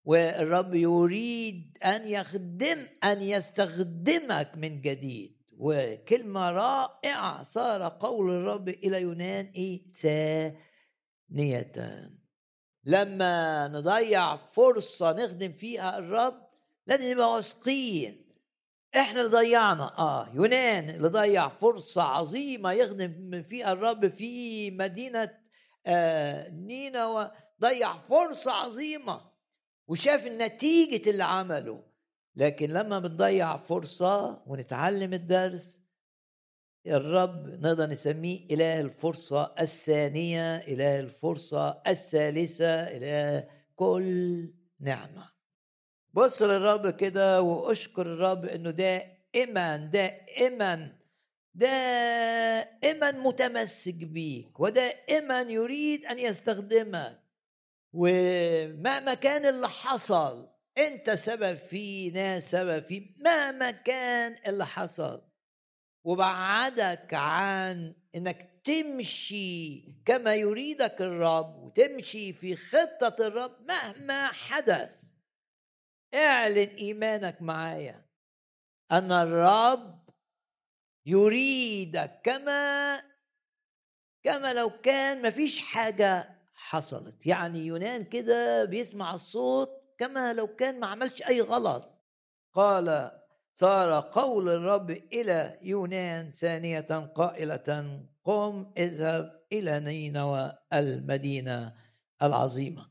والرب 0.05 0.75
يريد 0.75 1.77
أن 1.85 2.07
يخدم 2.07 2.87
أن 3.03 3.21
يستخدمك 3.21 4.51
من 4.55 4.81
جديد. 4.81 5.32
وكلمة 5.57 6.51
رائعة 6.51 7.43
صار 7.43 7.97
قول 7.99 8.29
الرب 8.31 8.69
إلى 8.69 9.01
يونان 9.01 9.45
إيه 9.55 9.87
ثانية 9.87 11.73
لما 12.85 13.67
نضيع 13.67 14.35
فرصة 14.35 15.11
نخدم 15.11 15.51
فيها 15.51 15.97
الرب 15.97 16.47
لازم 16.87 17.11
نبقى 17.11 17.31
واثقين. 17.33 18.23
إحنا 18.95 19.21
اللي 19.21 19.31
ضيعنا. 19.31 19.97
آه 19.99 20.29
يونان 20.33 20.89
اللي 20.89 21.07
ضيع 21.07 21.49
فرصة 21.49 22.01
عظيمة 22.01 22.71
يخدم 22.71 23.43
فيها 23.43 23.71
الرب 23.71 24.07
في 24.07 24.71
مدينة 24.71 25.37
آه 25.85 26.49
نينوى 26.49 27.31
ضيع 27.61 27.97
فرصة 27.97 28.51
عظيمة. 28.51 29.21
وشاف 29.87 30.27
النتيجة 30.27 31.09
اللي 31.09 31.23
عمله. 31.23 31.83
لكن 32.35 32.69
لما 32.69 32.99
بنضيع 32.99 33.57
فرصة 33.57 34.43
ونتعلم 34.47 35.13
الدرس 35.13 35.79
الرب 36.87 37.47
نقدر 37.47 37.89
نسميه 37.89 38.45
إله 38.51 38.79
الفرصة 38.79 39.55
الثانية 39.59 40.55
إله 40.57 40.99
الفرصة 40.99 41.81
الثالثة 41.87 42.73
إله 42.73 43.47
كل 43.75 44.53
نعمة. 44.79 45.29
بص 46.13 46.41
للرب 46.41 46.89
كده 46.89 47.41
وأشكر 47.41 48.01
الرب 48.01 48.45
إنه 48.45 48.71
دائما 48.71 49.77
دائما 49.77 50.97
دائما 51.55 53.11
متمسك 53.11 53.95
بيك 53.95 54.59
ودائما 54.59 55.41
يريد 55.41 56.05
أن 56.05 56.19
يستخدمك. 56.19 57.23
ومهما 57.93 59.13
كان 59.13 59.45
اللي 59.45 59.67
حصل 59.69 60.52
أنت 60.77 61.09
سبب 61.09 61.55
فيه 61.57 62.13
ناس 62.13 62.51
سبب 62.51 62.79
فيه 62.79 63.15
مهما 63.17 63.71
كان 63.71 64.37
اللي 64.47 64.65
حصل. 64.65 65.29
وبعدك 66.05 67.13
عن 67.13 67.95
إنك 68.15 68.61
تمشي 68.63 69.81
كما 70.05 70.35
يريدك 70.35 71.01
الرب 71.01 71.63
وتمشي 71.63 72.33
في 72.33 72.55
خطة 72.55 73.15
الرب 73.19 73.57
مهما 73.67 74.27
حدث. 74.27 75.03
اعلن 76.13 76.69
إيمانك 76.69 77.41
معايا 77.41 78.05
أن 78.91 79.11
الرب 79.11 80.09
يريدك 81.05 82.21
كما 82.23 82.97
كما 84.23 84.53
لو 84.53 84.69
كان 84.81 85.27
مفيش 85.27 85.59
حاجة 85.59 86.39
حصلت. 86.53 87.25
يعني 87.25 87.59
يونان 87.59 88.03
كده 88.03 88.65
بيسمع 88.65 89.13
الصوت 89.13 89.82
كما 90.03 90.33
لو 90.33 90.47
كان 90.47 90.79
ما 90.79 90.87
عملش 90.87 91.21
أي 91.21 91.41
غلط. 91.41 91.89
قال 92.53 93.11
صار 93.53 94.09
قول 94.11 94.49
الرب 94.49 94.91
إلى 94.91 95.59
يونان 95.61 96.31
ثانية 96.31 97.11
قائلة 97.15 97.99
قم 98.23 98.73
اذهب 98.77 99.41
إلى 99.53 99.79
نينوى 99.79 100.53
المدينة 100.73 101.75
العظيمة. 102.21 102.89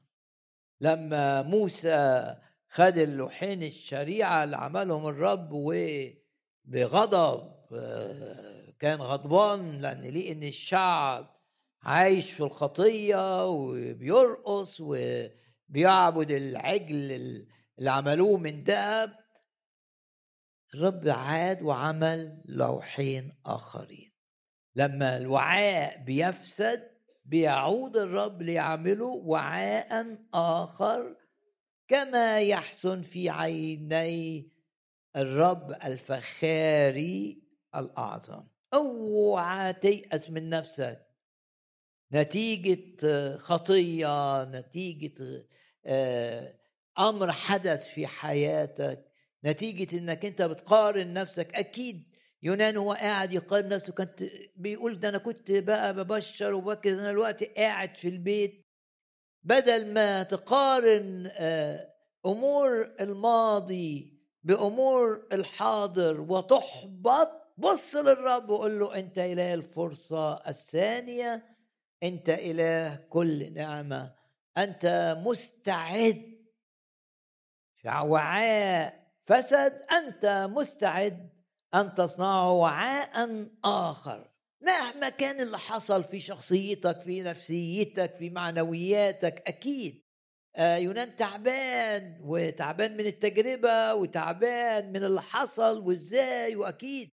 لما 0.81 1.43
موسى 1.43 2.35
خد 2.69 2.99
اللوحين 2.99 3.63
الشريعة 3.63 4.45
اللي 4.45 4.57
عملهم 4.57 5.07
الرب 5.07 5.49
وبغضب 5.53 7.53
كان 8.79 9.01
غضبان 9.01 9.79
لأن 9.79 10.01
ليه؟ 10.01 10.33
إن 10.33 10.43
الشعب 10.43 11.37
عايش 11.83 12.31
في 12.31 12.41
الخطية 12.41 13.47
وبيرقص 13.47 14.81
وبيعبد 15.73 16.31
العجل 16.31 17.13
اللي 17.79 17.91
عملوه 17.91 18.37
من 18.39 18.65
ذهب 18.65 19.19
الرب 20.75 21.09
عاد 21.09 21.63
وعمل 21.63 22.43
لوحين 22.45 23.33
آخرين. 23.47 24.13
لما 24.77 25.17
الوعاء 25.17 25.99
بيفسد 26.05 26.91
بيعود 27.25 27.97
الرب 27.97 28.43
ليعمله 28.43 29.05
وعاء 29.05 30.19
آخر 30.35 31.17
كما 31.89 32.41
يحسن 32.41 33.03
في 33.03 33.31
عيني 33.31 34.53
الرب 35.17 35.73
الفخاري 35.85 37.43
الأعظم. 37.75 38.45
اوعى 38.75 39.73
تيأس 39.73 40.31
من 40.31 40.49
نفسك. 40.51 41.07
نتيجة 42.13 43.37
خطية 43.37 44.45
نتيجة 44.45 45.47
آه، 45.87 46.55
أمر 46.99 47.33
حدث 47.33 47.89
في 47.89 48.07
حياتك 48.07 49.05
نتيجة 49.45 49.97
إنك 49.99 50.25
أنت 50.25 50.43
بتقارن 50.43 51.13
نفسك 51.13 51.55
أكيد 51.55 52.13
يونان 52.43 52.77
هو 52.77 52.93
قاعد 52.93 53.33
يقارن 53.33 53.69
نفسه 53.69 53.93
كنت 53.93 54.25
بيقول 54.57 55.01
ده 55.01 55.09
أنا 55.09 55.19
كنت 55.19 55.51
بقى 55.51 55.95
ببشر 55.95 56.55
وبكذا 56.55 57.01
أنا 57.01 57.11
دلوقتي 57.13 57.45
قاعد 57.45 57.97
في 57.97 58.09
البيت. 58.09 58.67
بدل 59.43 59.93
ما 59.93 60.23
تقارن 60.23 61.31
آه، 61.37 61.93
أمور 62.27 62.95
الماضي 63.01 64.21
بأمور 64.43 65.27
الحاضر 65.33 66.21
وتحبط 66.21 67.29
بص 67.59 67.95
للرب 67.97 68.51
وقول 68.51 68.79
له 68.81 68.95
أنت 68.99 69.19
إله 69.19 69.55
الفرصة 69.55 70.35
الثانية 70.49 71.45
أنت 72.03 72.29
إله 72.29 72.97
كل 72.97 73.53
نعمة. 73.53 74.22
أنت 74.59 75.17
مستعد. 75.25 76.33
وعاء 78.03 79.03
فسد 79.27 79.87
أنت 79.93 80.49
مستعد 80.51 81.31
أن 81.75 81.95
تصنعه 81.95 82.53
وعاء 82.53 83.49
آخر. 83.65 84.31
مهما 84.61 85.09
كان 85.09 85.41
اللي 85.41 85.59
حصل 85.59 86.05
في 86.05 86.21
شخصيتك 86.21 87.01
في 87.01 87.23
نفسيتك 87.23 88.15
في 88.15 88.31
معنوياتك 88.31 89.43
أكيد. 89.49 90.03
آه، 90.57 90.77
يونان 90.77 91.17
تعبان 91.17 92.19
وتعبان 92.23 92.97
من 92.97 93.07
التجربة 93.07 93.95
وتعبان 93.95 94.93
من 94.93 95.05
اللي 95.05 95.23
حصل 95.23 95.79
وإزاي؟ 95.79 96.57
وأكيد. 96.57 97.11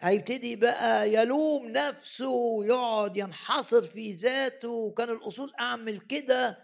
هيبتدي 0.00 0.56
بقى 0.56 1.12
يلوم 1.14 1.66
نفسه 1.66 2.28
ويقعد 2.28 3.16
ينحصر 3.16 3.82
في 3.82 4.12
ذاته. 4.12 4.68
وكان 4.68 5.10
الأصول 5.10 5.52
أعمل 5.60 5.98
كده. 5.98 6.63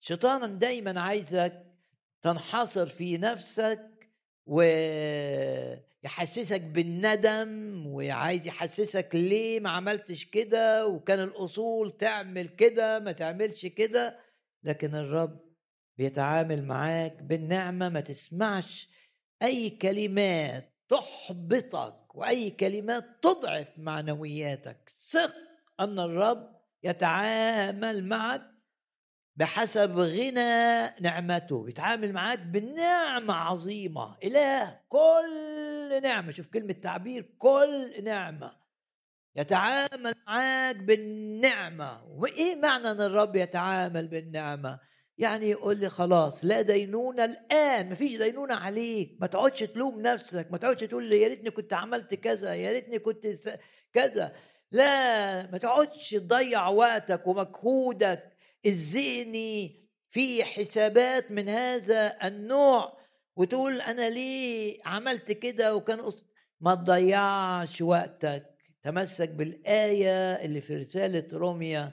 شيطانا 0.00 0.46
دايما 0.46 1.00
عايزك 1.00 1.66
تنحصر 2.22 2.86
في 2.86 3.18
نفسك 3.18 4.10
ويحسسك 6.06 6.60
بالندم 6.60 7.86
وعايز 7.86 8.46
يحسسك 8.46 9.08
ليه 9.14 9.60
ما 9.60 9.70
عملتش 9.70 10.24
كده 10.24 10.86
وكان 10.86 11.20
الأصول 11.20 11.96
تعمل 11.96 12.48
كده 12.48 12.98
ما 12.98 13.12
تعملش 13.12 13.66
كده. 13.66 14.18
لكن 14.62 14.94
الرب 14.94 15.40
بيتعامل 15.98 16.64
معاك 16.64 17.22
بالنعمة 17.22 17.88
ما 17.88 18.00
تسمعش 18.00 18.88
أي 19.42 19.70
كلمات 19.70 20.74
تحبطك 20.88 22.14
وأي 22.14 22.50
كلمات 22.50 23.04
تضعف 23.22 23.68
معنوياتك. 23.78 24.88
ثق 24.88 25.34
أن 25.80 25.98
الرب 25.98 26.56
يتعامل 26.82 28.04
معك 28.04 28.57
بحسب 29.38 29.98
غنى 29.98 30.86
نعمته 31.00 31.62
بيتعامل 31.62 32.12
معاك 32.12 32.38
بالنعمة 32.38 33.34
عظيمة 33.34 34.16
إله 34.24 34.80
كل 34.88 36.00
نعمة. 36.02 36.32
شوف 36.32 36.46
كلمة 36.46 36.72
تعبير 36.72 37.34
كل 37.38 38.04
نعمة. 38.04 38.52
يتعامل 39.36 40.14
معاك 40.26 40.76
بالنعمة. 40.76 42.04
وإيه 42.04 42.56
معنى 42.56 42.90
أن 42.90 43.00
الرب 43.00 43.36
يتعامل 43.36 44.08
بالنعمة؟ 44.08 44.80
يعني 45.18 45.50
يقول 45.50 45.76
لي 45.76 45.88
خلاص 45.88 46.44
لا 46.44 46.62
دينونة 46.62 47.24
الآن 47.24 47.90
مفيش 47.90 48.16
دينونة 48.16 48.54
عليك. 48.54 49.16
ما 49.20 49.26
تقعدش 49.26 49.60
تلوم 49.60 50.00
نفسك 50.00 50.46
ما 50.50 50.58
تقعدش 50.58 50.84
تقول 50.84 51.04
لي 51.04 51.20
يا 51.22 51.28
ريتني 51.28 51.50
كنت 51.50 51.72
عملت 51.72 52.14
كذا 52.14 52.54
يا 52.54 52.72
ريتني 52.72 52.98
كنت 52.98 53.26
كذا. 53.92 54.32
لا 54.72 55.50
ما 55.50 55.58
تقعدش 55.58 56.10
تضيع 56.10 56.68
وقتك 56.68 57.26
ومجهودك 57.26 58.37
الذهني 58.66 59.88
في 60.10 60.44
حسابات 60.44 61.32
من 61.32 61.48
هذا 61.48 62.26
النوع 62.26 62.98
وتقول 63.36 63.80
أنا 63.80 64.10
ليه 64.10 64.78
عملت 64.84 65.32
كده؟ 65.32 65.74
وكان 65.76 66.12
ما 66.60 66.74
تضيعش 66.74 67.82
وقتك 67.82 68.54
تمسك 68.82 69.28
بالآية 69.28 70.32
اللي 70.32 70.60
في 70.60 70.76
رسالة 70.76 71.24
روميا 71.32 71.92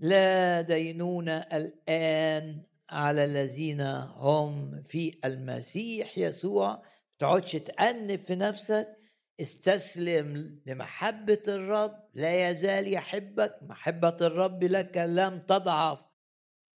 لا 0.00 0.60
دينون 0.60 1.28
الآن 1.28 2.62
على 2.90 3.24
الذين 3.24 3.80
هم 4.16 4.82
في 4.82 5.18
المسيح 5.24 6.18
يسوع. 6.18 6.82
تقعدش 7.18 7.52
تأنف 7.52 8.24
في 8.26 8.36
نفسك. 8.36 8.97
استسلم 9.40 10.60
لمحبة 10.66 11.42
الرب 11.48 12.08
لا 12.14 12.50
يزال 12.50 12.92
يحبك 12.92 13.54
محبة 13.62 14.16
الرب 14.20 14.64
لك 14.64 14.96
لم 14.96 15.38
تضعف. 15.38 16.08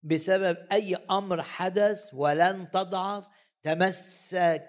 بسبب 0.02 0.66
أي 0.72 0.96
أمر 0.96 1.42
حدث 1.42 2.14
ولن 2.14 2.70
تضعف 2.70 3.26
تمسك 3.62 4.68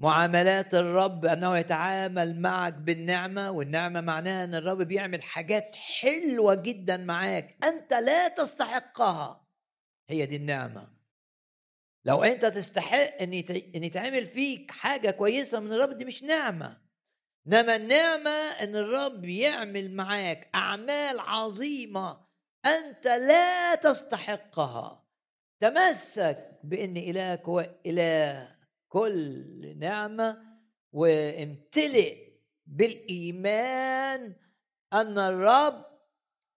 بمعاملات 0.00 0.74
الرب 0.74 1.24
أنه 1.24 1.58
يتعامل 1.58 2.40
معك 2.40 2.74
بالنعمة 2.74 3.50
والنعمة 3.50 4.00
معناها 4.00 4.44
أن 4.44 4.54
الرب 4.54 4.82
بيعمل 4.82 5.22
حاجات 5.22 5.76
حلوة 5.76 6.54
جدا 6.54 6.96
معاك 6.96 7.64
أنت 7.64 7.94
لا 7.94 8.28
تستحقها. 8.28 9.46
هي 10.08 10.26
دي 10.26 10.36
النعمة. 10.36 10.91
لو 12.04 12.22
أنت 12.22 12.44
تستحق 12.44 13.22
إن 13.22 13.32
إن 13.74 13.84
يتعمل 13.84 14.26
فيك 14.26 14.70
حاجة 14.70 15.10
كويسة 15.10 15.60
من 15.60 15.72
الرب 15.72 15.98
دي 15.98 16.04
مش 16.04 16.22
نعمة. 16.22 16.80
إنما 17.46 17.76
النعمة 17.76 18.30
إن 18.30 18.76
الرب 18.76 19.24
يعمل 19.24 19.94
معاك 19.94 20.50
أعمال 20.54 21.20
عظيمة 21.20 22.20
أنت 22.66 23.06
لا 23.06 23.74
تستحقها. 23.74 25.04
تمسك 25.60 26.60
بإن 26.64 26.96
إلهك 26.96 27.44
هو 27.44 27.70
إله 27.86 28.56
كل 28.88 29.78
نعمة 29.78 30.42
وامتلئ 30.92 32.16
بالإيمان 32.66 34.34
أن 34.92 35.18
الرب 35.18 35.84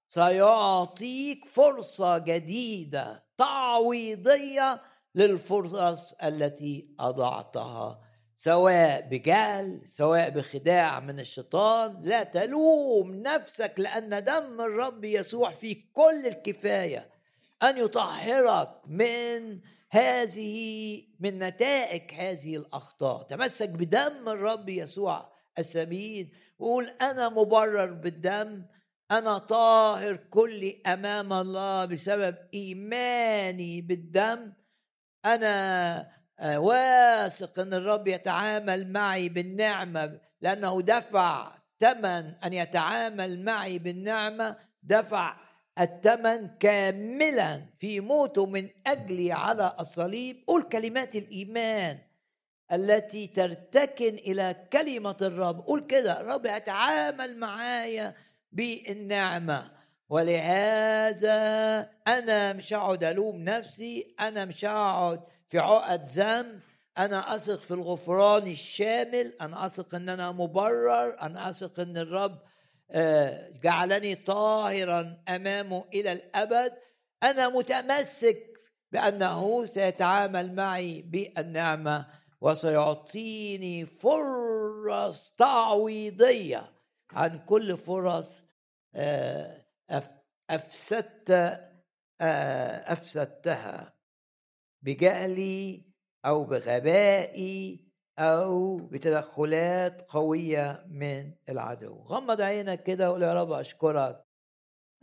سيعطيك 0.07 1.45
فرصة 1.45 2.17
جديدة 2.17 3.25
تعويضية 3.37 4.81
للفرص 5.15 6.13
التي 6.13 6.95
أضعتها 6.99 8.01
سواء 8.37 9.07
بجهل 9.11 9.81
سواء 9.85 10.29
بخداع 10.29 10.99
من 10.99 11.19
الشيطان. 11.19 11.99
لا 12.01 12.23
تلوم 12.23 13.11
نفسك 13.11 13.73
لأن 13.77 14.23
دم 14.23 14.61
الرب 14.61 15.03
يسوع 15.03 15.51
فيك 15.51 15.89
كل 15.93 16.27
الكفاية 16.27 17.09
أن 17.63 17.77
يطهرك 17.77 18.81
من 18.87 19.59
هذه 19.89 21.01
من 21.19 21.39
نتائج 21.39 22.13
هذه 22.13 22.55
الأخطاء. 22.55 23.23
تمسك 23.23 23.69
بدم 23.69 24.29
الرب 24.29 24.69
يسوع 24.69 25.31
الثمين 25.59 26.31
وقول 26.59 26.89
أنا 27.01 27.29
مبرر 27.29 27.93
بالدم 27.93 28.65
أنا 29.11 29.37
طاهر 29.37 30.15
كلي 30.15 30.81
أمام 30.87 31.33
الله 31.33 31.85
بسبب 31.85 32.35
إيماني 32.53 33.81
بالدم. 33.81 34.53
أنا 35.25 36.15
آه، 36.39 36.59
واثق 36.59 37.59
إن 37.59 37.73
الرب 37.73 38.07
يتعامل 38.07 38.91
معي 38.91 39.29
بالنعمة 39.29 40.19
لأنه 40.41 40.81
دفع 40.81 41.51
ثمن 41.79 42.33
أن 42.43 42.53
يتعامل 42.53 43.43
معي 43.43 43.79
بالنعمة 43.79 44.55
دفع 44.83 45.37
الثمن 45.79 46.47
كاملا 46.59 47.65
في 47.77 47.99
موته 47.99 48.45
من 48.45 48.69
أجلي 48.87 49.31
على 49.31 49.75
الصليب. 49.79 50.43
قول 50.47 50.63
كلمات 50.63 51.15
الإيمان 51.15 51.97
التي 52.71 53.27
ترتكن 53.27 54.13
إلى 54.13 54.67
كلمة 54.73 55.17
الرب. 55.21 55.59
قول 55.59 55.87
كده 55.87 56.21
الرب 56.21 56.45
يتعامل 56.45 57.37
معايا 57.37 58.15
بالنعمة. 58.51 59.74
ولهذا 60.09 61.35
أنا 62.07 62.53
مش 62.53 62.73
هقعد 62.73 63.03
ألوم 63.03 63.35
نفسي 63.43 64.15
أنا 64.19 64.45
مش 64.45 64.65
هقعد 64.65 65.23
في 65.49 65.59
عقد 65.59 66.03
ذنب 66.05 66.59
أنا 66.97 67.35
أثق 67.35 67.59
في 67.59 67.71
الغفران 67.71 68.47
الشامل 68.47 69.33
أنا 69.41 69.65
أثق 69.65 69.95
إن 69.95 70.09
أنا 70.09 70.31
مبرر 70.31 71.21
أنا 71.21 71.49
أثق 71.49 71.79
إن 71.79 71.97
الرب 71.97 72.39
آه، 72.91 73.49
جعلني 73.63 74.15
طاهرا 74.15 75.17
أمامه 75.29 75.85
إلى 75.93 76.11
الأبد. 76.11 76.73
أنا 77.23 77.49
متمسك 77.49 78.37
بأنه 78.91 79.65
سيتعامل 79.65 80.55
معي 80.55 81.01
بالنعمة 81.01 82.05
وسيعطيني 82.41 83.85
فرص 83.85 85.35
تعويضية 85.37 86.71
عن 87.11 87.39
كل 87.45 87.77
فرص 87.77 88.43
آه، 88.95 89.64
أفسدت 90.49 91.31
آه، 92.21 92.93
أفسدتها 92.93 93.93
بجهلي 94.81 95.85
أو 96.25 96.45
بغبائي 96.45 97.85
أو 98.19 98.77
بتدخلات 98.77 100.01
قوية 100.11 100.85
من 100.87 101.33
العدو. 101.49 101.93
غمض 101.93 102.41
عينك 102.41 102.83
كده 102.83 103.09
وقول 103.09 103.23
يا 103.23 103.33
رب 103.33 103.51
أشكرك. 103.51 104.25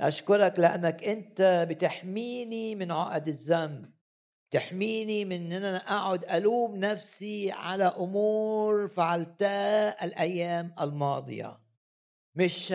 أشكرك 0.00 0.58
لأنك 0.58 1.04
أنت 1.04 1.66
بتحميني 1.70 2.74
من 2.74 2.92
عقد 2.92 3.28
الذنب 3.28 3.92
تحميني 4.50 5.24
من 5.24 5.52
إن 5.52 5.64
أنا 5.64 5.76
أقعد 5.76 6.24
ألوم 6.24 6.76
نفسي 6.76 7.52
على 7.52 7.84
أمور 7.84 8.88
فعلتها 8.88 10.04
الأيام 10.04 10.74
الماضية. 10.80 11.61
مش 12.34 12.72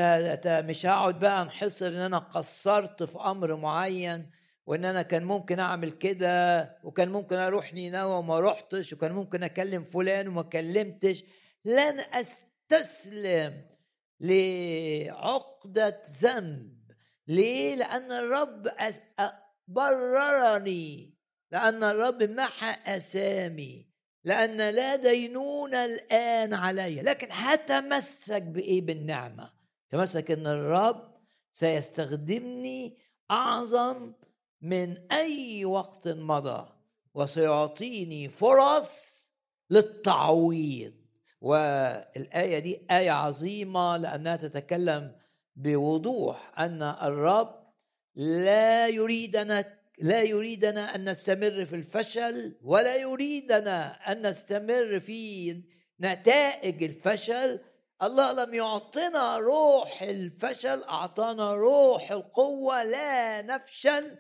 مش 0.48 0.86
هقعد 0.86 1.20
بقى 1.20 1.42
انحصر 1.42 1.88
إن 1.88 1.94
أنا 1.96 2.18
قصرت 2.18 3.04
في 3.04 3.18
أمر 3.20 3.56
معين 3.56 4.32
وإن 4.66 4.86
أنا 4.86 5.02
كان 5.02 5.24
ممكن 5.24 5.60
أعمل 5.60 5.92
كده 5.92 6.62
وكان 6.84 7.10
ممكن 7.10 7.36
أروح 7.36 7.74
نينوى 7.74 8.18
وما 8.20 8.40
رحتش 8.40 8.94
وكان 8.94 9.12
ممكن 9.12 9.44
أكلم 9.44 9.84
فلان 9.84 10.28
وما 10.28 10.44
كلمتش. 10.44 11.24
لن 11.66 12.00
أستسلم 12.00 13.66
لعقدة 14.20 16.04
ذنب. 16.22 16.78
ليه؟ 17.28 17.76
لأن 17.76 18.12
الرب 18.12 18.68
بررني. 19.68 21.18
لأن 21.52 21.84
الرب 21.84 22.24
محى 22.24 22.76
اسامي 22.98 23.87
لأن 24.28 24.58
لا 24.58 24.96
دينونه 24.96 25.86
الآن 25.86 26.54
علي. 26.54 27.02
لكن 27.02 27.28
هتمسك 27.32 28.42
بإيه 28.42 28.82
بالنعمة؟ 28.82 29.50
تمسك 29.90 30.32
إن 30.32 30.48
الرب 30.48 31.18
سيستخدمني 31.52 32.98
أعظم 33.32 34.14
من 34.62 35.12
أي 35.12 35.66
وقت 35.66 36.08
مضى 36.08 36.70
وسيعطيني 37.14 38.30
فرص 38.30 39.32
للتعويض. 39.70 40.94
والآية 41.42 42.60
دي 42.60 42.86
آية 42.92 43.12
عظيمة 43.12 43.98
لأنها 43.98 44.36
تتكلم 44.36 45.16
بوضوح 45.56 46.60
أن 46.60 46.82
الرب 46.82 47.68
لا 48.16 48.88
يريدنا 48.88 49.77
لا 49.98 50.22
يريدنا 50.22 50.96
أن 50.96 51.10
نستمر 51.10 51.66
في 51.66 51.76
الفشل 51.76 52.56
ولا 52.64 52.96
يريدنا 52.96 54.12
أن 54.12 54.28
نستمر 54.28 55.00
في 55.00 55.56
نتائج 56.02 56.84
الفشل. 56.84 57.60
الله 58.02 58.32
لم 58.32 58.54
يعطنا 58.54 59.38
روح 59.38 60.02
الفشل 60.02 60.84
أعطانا 60.84 61.54
روح 61.54 62.12
القوة 62.12 62.84
لا 62.84 63.42
نفشل. 63.42 64.18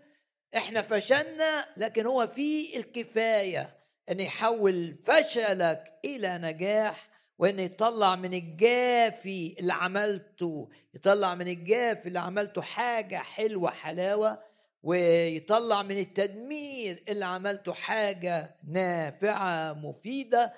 إحنا 0.58 0.82
فشلنا 0.82 1.66
لكن 1.78 2.06
هو 2.06 2.28
في 2.28 2.78
الكفاية 2.78 3.78
إن 4.12 4.20
يحول 4.20 4.96
فشلك 5.06 5.84
إلى 6.06 6.38
نجاح 6.38 7.10
وإن 7.38 7.60
يطلع 7.60 8.16
من 8.16 8.34
الجافي 8.34 9.56
اللي 9.60 9.74
عملته 9.74 10.70
يطلع 10.94 11.36
من 11.36 11.48
الجافي 11.48 12.08
اللي 12.08 12.20
عملته 12.20 12.62
حاجة 12.62 13.16
حلوة 13.16 13.70
حلاوة. 13.72 14.48
ويطلع 14.84 15.84
من 15.84 15.98
التدمير 15.98 17.04
اللي 17.10 17.26
عملته 17.26 17.74
حاجة 17.74 18.56
نافعة 18.68 19.74
مفيدة. 19.74 20.54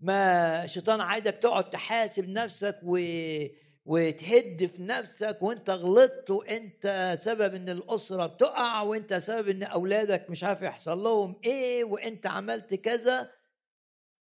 ما 0.00 0.64
الشيطان 0.64 1.00
عايزك 1.00 1.36
تقعد 1.38 1.70
تحاسب 1.70 2.28
نفسك 2.28 2.78
و 2.82 2.98
وتهد 3.86 4.66
في 4.66 4.82
نفسك 4.82 5.38
وانت 5.42 5.70
غلطت 5.70 6.30
وانت 6.30 7.16
سبب 7.20 7.54
إن 7.54 7.68
الأسرة 7.68 8.26
بتقع 8.26 8.82
وانت 8.82 9.14
سبب 9.14 9.48
إن 9.48 9.62
أولادك 9.62 10.30
مش 10.30 10.44
عارف 10.44 10.62
يحصل 10.62 10.98
لهم 11.02 11.40
إيه 11.44 11.84
وانت 11.84 12.26
عملت 12.26 12.74
كذا. 12.74 13.30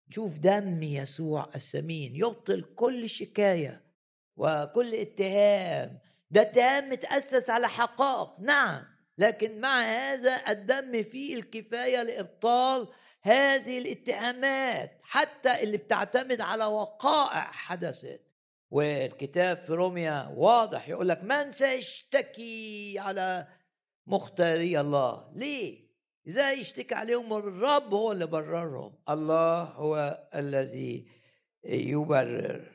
شوف 0.10 0.38
دم 0.38 0.84
يسوع 0.84 1.50
الثمين 1.56 2.16
يبطل 2.16 2.62
كل 2.76 3.10
شكاية 3.10 3.82
وكل 4.38 4.96
اتهام. 4.96 6.00
ده 6.32 6.42
اتهام 6.42 6.90
متأسس 6.90 7.50
على 7.50 7.70
حقائق. 7.70 8.40
نعم. 8.40 8.93
لكن 9.18 9.62
مع 9.62 9.82
هذا 9.82 10.52
الدم 10.52 11.04
فيه 11.04 11.36
الكفاية 11.36 12.04
لإبطال 12.04 12.88
هذه 13.22 13.78
الاتهامات 13.78 15.00
حتى 15.04 15.64
اللي 15.64 15.78
بتعتمد 15.78 16.42
على 16.42 16.66
وقائع 16.66 17.52
حدثت. 17.52 18.22
والكتاب 18.72 19.58
في 19.58 19.74
روميا 19.74 20.34
واضح 20.36 20.90
يقول 20.90 21.10
لك 21.10 21.24
من 21.24 21.52
سيشتكي 21.52 23.00
على 23.00 23.48
مختاري 24.08 24.80
الله. 24.80 25.32
ليه؟ 25.36 25.84
إزاي 26.28 26.60
يشتكي 26.60 26.96
عليهم 26.96 27.34
الرب 27.34 27.94
هو 27.94 28.12
اللي 28.12 28.28
بررهم. 28.28 28.96
الله 29.10 29.64
هو 29.64 30.28
الذي 30.36 31.08
يبرر. 31.64 32.72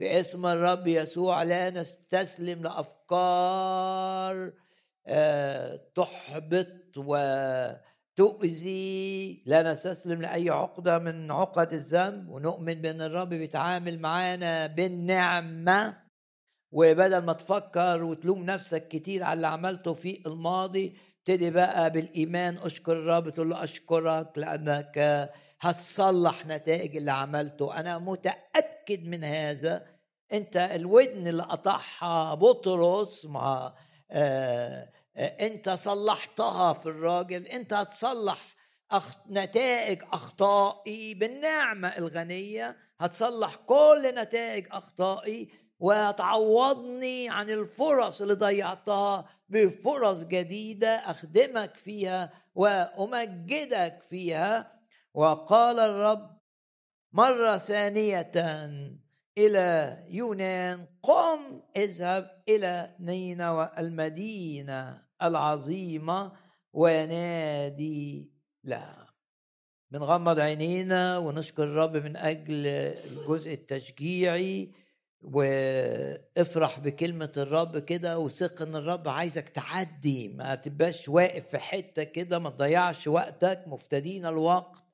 باسم 0.00 0.46
الرب 0.46 0.86
يسوع 0.86 1.42
لا 1.42 1.70
نستسلم 1.70 2.62
لأفكار 2.62 4.52
تحبط 5.94 6.96
و 6.96 7.16
تؤذي 8.16 9.42
لا 9.46 9.62
نستسلم 9.62 10.22
لأي 10.22 10.50
عقدة 10.50 10.98
من 10.98 11.30
عقد 11.30 11.72
الذنب 11.72 12.28
ونؤمن 12.28 12.74
بأن 12.74 13.00
الرب 13.02 13.28
بيتعامل 13.28 13.98
معانا 13.98 14.66
بالنعمة. 14.66 15.96
وبدل 16.72 17.18
ما 17.24 17.32
تفكر 17.32 18.02
وتلوم 18.02 18.42
نفسك 18.44 18.88
كتير 18.88 19.22
على 19.22 19.36
اللي 19.36 19.46
عملته 19.46 19.92
في 19.94 20.22
الماضي 20.26 20.96
ابتدي 21.18 21.50
بقى 21.50 21.90
بالإيمان. 21.90 22.58
أشكر 22.58 22.92
الرب 22.92 23.30
تقول 23.30 23.50
له 23.50 23.64
أشكرك 23.64 24.38
لأنك 24.38 24.98
هتصلح 25.60 26.46
نتائج 26.46 26.96
اللي 26.96 27.12
عملته. 27.12 27.80
أنا 27.80 27.98
متأكد 27.98 29.08
من 29.08 29.24
هذا. 29.24 29.86
أنت 30.32 30.56
الودن 30.56 31.26
اللي 31.26 31.42
قطعها 31.42 32.34
بطرس 32.34 33.26
مع 33.26 33.74
آه 34.10 34.88
انت 35.16 35.70
صلحتها 35.70 36.72
في 36.72 36.86
الراجل 36.86 37.46
انت 37.46 37.72
هتصلح. 37.72 38.50
نتائج 39.30 40.02
أخطائي 40.12 41.14
بالنعمة 41.14 41.88
الغنية 41.88 42.76
هتصلح 43.00 43.54
كل 43.54 44.14
نتائج 44.16 44.66
أخطائي 44.70 45.48
وتعوضني 45.78 47.28
عن 47.28 47.50
الفرص 47.50 48.20
اللي 48.20 48.34
ضيعتها 48.34 49.28
بفرص 49.48 50.24
جديدة 50.24 50.88
أخدمك 50.88 51.76
فيها 51.76 52.32
وأمجدك 52.54 54.02
فيها 54.10 54.80
وقال 55.14 55.78
الرب 55.78 56.40
مرة 57.12 57.56
ثانية 57.56 58.22
إلى 59.38 59.98
يونان. 60.08 60.86
قم 61.02 61.62
اذهب 61.76 62.42
إلى 62.48 62.96
نينوى 63.00 63.70
المدينة 63.78 65.02
العظيمة 65.22 66.32
ونادي 66.72 68.32
لها 68.64 69.06
بنغمض 69.90 70.40
عينينا 70.40 71.18
ونشكر 71.18 71.64
الرب 71.64 71.96
من 71.96 72.16
أجل 72.16 72.66
الجزء 72.66 73.52
التشجيعي 73.52 74.72
وافرح 75.22 76.78
بكلمة 76.78 77.32
الرب 77.36 77.78
كده 77.78 78.18
وثق 78.18 78.62
إن 78.62 78.76
الرب 78.76 79.08
عايزك 79.08 79.48
تعدي. 79.48 80.28
ما 80.28 80.54
تبقاش 80.54 81.08
واقف 81.08 81.48
في 81.48 81.58
حتة 81.58 82.02
كده 82.02 82.38
ما 82.38 82.50
تضيعش 82.50 83.06
وقتك. 83.06 83.64
مفتدين 83.66 84.26
الوقت. 84.26 84.84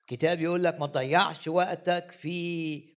الكتاب 0.00 0.40
يقول 0.40 0.64
لك 0.64 0.80
ما 0.80 0.86
تضيعش 0.86 1.48
وقتك 1.48 2.12
في 2.12 2.93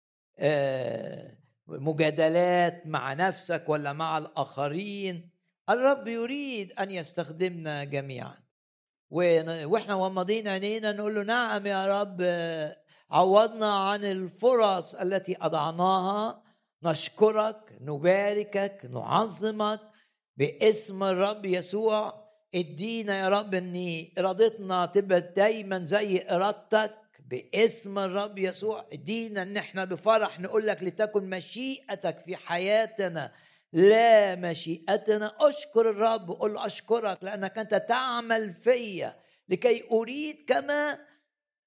مجادلات 1.68 2.88
مع 2.88 3.14
نفسك 3.14 3.64
ولا 3.68 3.94
مع 3.94 4.18
الآخرين؟ 4.18 5.30
الرب 5.70 6.08
يريد 6.08 6.72
أن 6.72 6.92
يستخدمنا 6.92 7.84
جميعا. 7.84 8.36
وإحنا 9.10 9.96
ومضين 9.96 10.48
عينينا 10.48 10.92
نقول 10.92 11.16
له 11.16 11.24
نعم 11.24 11.66
يا 11.66 12.02
رب 12.02 12.22
عوضنا 13.12 13.74
عن 13.74 14.04
الفرص 14.04 14.96
التي 14.96 15.38
أضعناها. 15.42 16.44
نشكرك 16.84 17.78
نباركك 17.82 18.86
نعظمك 18.94 19.80
باسم 20.38 21.04
الرب 21.04 21.46
يسوع. 21.46 22.26
ادينا 22.56 23.20
يا 23.20 23.30
رب 23.30 23.54
ان 23.54 24.06
ارادتنا 24.18 24.86
تبقى 24.86 25.22
دايما 25.22 25.86
زي 25.86 26.26
إرادتك. 26.30 26.96
باسم 27.30 28.00
الرب 28.00 28.40
يسوع 28.40 28.86
ادينا 28.94 29.42
ان 29.42 29.58
إحنا 29.58 29.86
بفرح 29.86 30.40
نقول 30.40 30.68
لك 30.68 30.84
لتكن 30.84 31.30
مشيئتك 31.30 32.20
في 32.20 32.36
حياتنا. 32.36 33.32
لا 33.74 34.36
مشيئتنا. 34.36 35.36
أشكر 35.40 35.90
الرب 35.90 36.30
وقول 36.30 36.54
له 36.54 36.66
أشكرك 36.66 37.18
لأنك 37.24 37.58
أنت 37.58 37.76
تعمل 37.76 38.54
فيا. 38.54 39.16
لكي 39.50 39.84
أريد 39.92 40.46
كما 40.48 41.00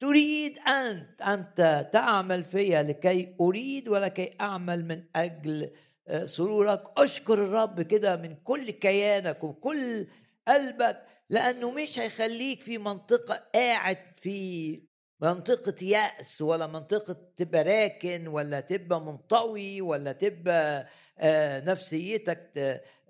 تريد 0.00 0.58
أنت. 0.58 1.22
أنت 1.22 1.88
تعمل 1.92 2.44
فيا 2.44 2.82
لكي 2.82 3.36
أريد 3.40 3.88
ولكي 3.88 4.34
أعمل 4.40 4.84
من 4.84 5.04
أجل 5.16 5.70
آه، 6.08 6.26
سرورك. 6.26 6.82
أشكر 6.96 7.34
الرب 7.34 7.82
كده 7.82 8.16
من 8.16 8.34
كل 8.44 8.70
كيانك 8.70 9.44
وكل 9.44 10.06
قلبك 10.48 11.02
لأنه 11.30 11.70
مش 11.70 11.98
هيخليك 11.98 12.60
في 12.62 12.78
منطقة 12.78 13.34
قاعد 13.54 13.98
في 14.16 14.87
منطقة 15.20 15.84
يأس 15.84 16.42
ولا 16.42 16.66
منطقة 16.66 17.16
تبقى 17.36 17.62
راكن 17.62 18.28
ولا 18.28 18.60
تبقى 18.60 19.00
منطوي 19.00 19.80
ولا 19.80 20.12
تبقى 20.12 20.88
آه، 21.18 21.60
نفسيتك 21.60 22.50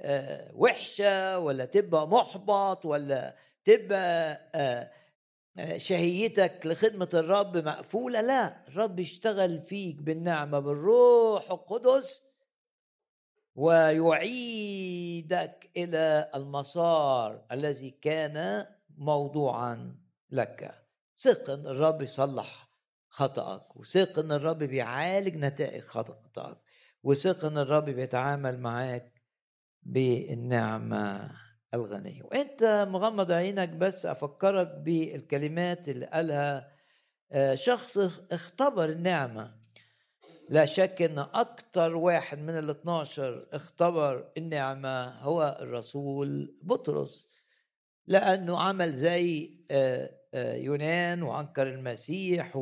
آه، 0.01 0.51
وحشة 0.55 1.39
ولا 1.39 1.65
تبقى 1.65 2.09
محبط 2.09 2.85
ولا 2.85 3.37
تبقى 3.65 4.41
آه، 4.55 4.91
شهيتك 5.77 6.61
لخدمة 6.65 7.09
الرب 7.15 7.57
مقفولة؟ 7.57 8.21
لا 8.21 8.67
الرب 8.69 8.99
يشتغل 8.99 9.59
فيك 9.59 10.03
بالنعمة 10.03 10.59
بالروح 10.59 11.51
القدس 11.51 12.25
ويعيدك 13.55 15.71
إلى 15.77 16.31
المسار 16.35 17.45
الذي 17.53 17.91
كان 17.91 18.67
موضوعا 18.99 19.97
لك. 20.31 20.88
ثق 21.19 21.51
إن 21.51 21.67
الرب 21.67 22.03
يصلح 22.03 22.69
خطأك 23.09 23.77
وثق 23.77 24.19
إن 24.19 24.33
الرب 24.33 24.59
بيعالج 24.59 25.37
نتائج 25.37 25.83
خطأك 25.83 26.59
وثق 27.03 27.45
إن 27.45 27.59
الرب 27.59 27.85
بيتعامل 27.85 28.59
معاك 28.61 29.23
بالنعمة 29.83 31.31
الغنية. 31.75 32.23
وأنت 32.23 32.87
مغمض 32.91 33.33
عينك 33.33 33.69
بس 33.69 34.07
أفكرك 34.07 34.69
بالكلمات 34.69 35.89
اللي 35.89 36.07
قالها 36.07 36.73
آه، 37.33 37.55
شخص 37.55 37.99
اختبر 38.33 38.89
النعمة. 38.89 39.59
لا 40.49 40.65
شك 40.65 41.03
إن 41.03 41.19
أكتر 41.19 41.97
واحد 41.97 42.39
من 42.39 42.59
ال 42.59 42.71
12 42.71 43.49
اختبر 43.53 44.33
النعمة 44.37 45.21
هو 45.21 45.59
الرسول 45.61 46.59
بطرس 46.63 47.29
لأنه 48.07 48.61
عمل 48.61 48.95
زي 48.97 49.57
آه، 49.71 50.18
يونان 50.35 51.23
وانكر 51.23 51.67
المسيح 51.69 52.57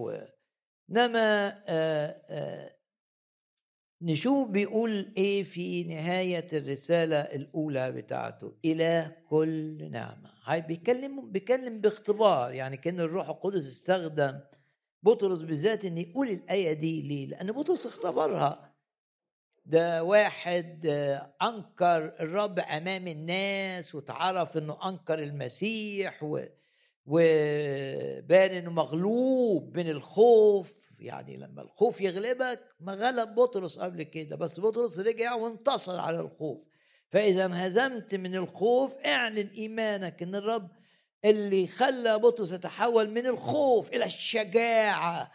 إنما 0.91 1.55
نشوف 4.03 4.49
بيقول 4.49 5.13
إيه 5.17 5.43
في 5.43 5.85
نهاية 5.85 6.49
الرسالة 6.53 7.17
الأولى 7.21 7.93
بتاعته 7.93 8.55
إلى 8.65 9.17
كل 9.29 9.91
نعمة 9.91 10.31
هاي 10.45 10.61
بيكلم 10.61 11.31
بيكلم 11.33 11.81
باختبار 11.81 12.53
يعني 12.53 12.77
كأن 12.77 13.01
الروح 13.01 13.29
القدس 13.29 13.67
استخدم 13.69 14.41
بطرس 15.03 15.39
بالذات 15.39 15.85
ان 15.85 15.99
يقول 15.99 16.29
الآية 16.29 16.73
دي 16.73 17.03
ليه؟ 17.03 17.27
لأن 17.27 17.53
بطرس 17.53 17.87
اختبرها 17.87 18.73
ده 19.67 20.05
واحد 20.05 20.87
أنكر 21.43 22.05
الرب 22.21 22.59
أمام 22.59 23.09
الناس 23.09 23.95
وتعرف 23.95 24.57
إنه 24.57 24.89
أنكر 24.89 25.19
المسيح 25.19 26.25
و 26.25 26.41
وبان 27.07 28.51
إنه 28.51 28.71
مغلوب 28.71 29.77
من 29.77 29.91
الخوف. 29.91 30.77
يعني 30.99 31.37
لما 31.37 31.63
الخوف 31.63 32.01
يغلبك 32.01 32.61
ما 32.81 32.95
غلب 32.95 33.35
بطرس 33.35 33.79
قبل 33.79 34.03
كده 34.03 34.37
بس 34.37 34.61
بطرس 34.61 34.99
رجع 34.99 35.35
وانتصر 35.35 36.01
على 36.01 36.21
الخوف. 36.21 36.67
فإذا 37.09 37.45
انهزمت 37.45 38.15
من 38.15 38.37
الخوف 38.37 38.97
اعلن 38.97 39.49
إيمانك 39.57 40.23
إن 40.23 40.35
الرب 40.35 40.69
اللي 41.25 41.67
خلى 41.67 42.19
بطرس 42.19 42.53
يتحول 42.53 43.11
من 43.11 43.27
الخوف 43.27 43.93
إلى 43.93 44.05
الشجاعة. 44.05 45.33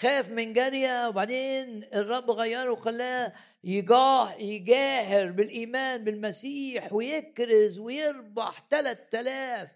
خاف 0.00 0.30
من 0.30 0.52
جارية 0.52 1.08
وبعدين 1.08 1.84
الرب 1.94 2.30
غيره 2.30 2.70
وخلاه 2.70 3.32
يجاه 3.64 4.34
يجاهر 4.34 5.30
بالإيمان 5.30 6.04
بالمسيح 6.04 6.92
ويكرز 6.92 7.78
ويربح 7.78 8.66
ثلاث 8.70 9.14
آلاف 9.14 9.68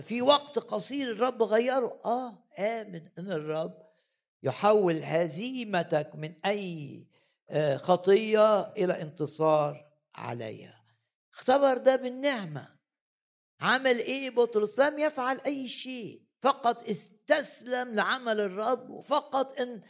في 0.00 0.22
وقت 0.22 0.58
قصير 0.58 1.10
الرب 1.12 1.42
غيره. 1.42 2.00
آه 2.04 2.46
آمن 2.58 3.08
إن 3.18 3.32
الرب 3.32 3.86
يحول 4.42 5.02
هزيمتك 5.04 6.10
من 6.14 6.34
أي 6.46 7.06
آه، 7.50 7.76
خطية 7.76 8.60
إلى 8.60 9.02
انتصار 9.02 9.90
عليها 10.14 10.84
اختبر 11.34 11.78
ده 11.78 11.96
بالنعمة. 11.96 12.76
عمل 13.60 13.98
إيه؟ 13.98 14.30
بطرس 14.30 14.78
لم 14.78 14.98
يفعل 14.98 15.40
أي 15.46 15.68
شيء. 15.68 16.22
فقط 16.40 16.88
استسلم 16.88 17.94
لعمل 17.94 18.40
الرب 18.40 18.90
وفقط 18.90 19.60
إن 19.60 19.82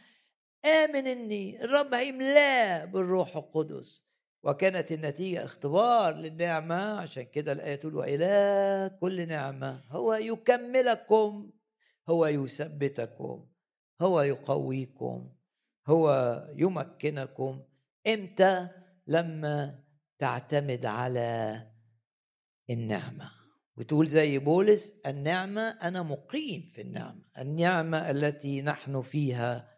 آمن 0.65 1.07
إني. 1.07 1.63
الرب 1.63 1.93
هيملاه 1.93 2.85
بالروح 2.85 3.35
القدس. 3.35 4.06
وكانت 4.47 4.91
النتيجة 4.91 5.45
اختبار 5.45 6.15
للنعمة. 6.15 6.99
عشان 6.99 7.23
كده 7.23 7.51
الآية 7.51 7.75
تقول 7.75 7.95
وإلى 7.95 8.97
كل 9.01 9.27
نعمة 9.27 9.83
هو 9.89 10.13
يكملكم 10.13 11.51
هو 12.09 12.25
يثبتكم 12.25 13.47
هو 14.01 14.21
يقويكم 14.21 15.29
هو 15.87 16.07
يمكنكم. 16.55 17.63
إمتى؟ 18.07 18.67
لما 19.07 19.79
تعتمد 20.19 20.85
على 20.85 21.61
النعمة. 22.69 23.31
وتقول 23.77 24.07
زي 24.07 24.37
بولس 24.37 25.01
النعمة 25.05 25.61
أنا 25.61 26.03
مقيم 26.03 26.69
في 26.73 26.81
النعمة. 26.81 27.21
النعمة 27.37 28.11
التي 28.11 28.61
نحن 28.61 29.01
فيها 29.01 29.77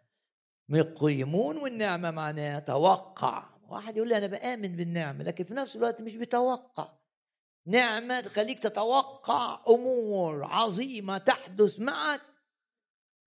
مقيمون 0.68 1.56
والنعمة 1.56 2.10
معناها 2.10 2.60
توقع. 2.60 3.49
واحد 3.70 3.96
يقول 3.96 4.08
لي 4.08 4.18
أنا 4.18 4.26
بآمن 4.26 4.76
بالنعمة 4.76 5.24
لكن 5.24 5.44
في 5.44 5.54
نفس 5.54 5.76
الوقت 5.76 6.00
مش 6.00 6.16
بتوقع. 6.16 6.98
نعمة 7.66 8.20
تخليك 8.20 8.58
تتوقع 8.58 9.64
أمور 9.68 10.44
عظيمة 10.44 11.18
تحدث 11.18 11.80
معك 11.80 12.22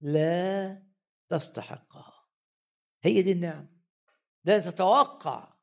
لا 0.02 0.84
تستحقها. 1.30 2.30
هي 3.04 3.22
دي 3.22 3.32
النعمة. 3.32 3.74
ده 4.44 4.60
تتوقع 4.60 5.54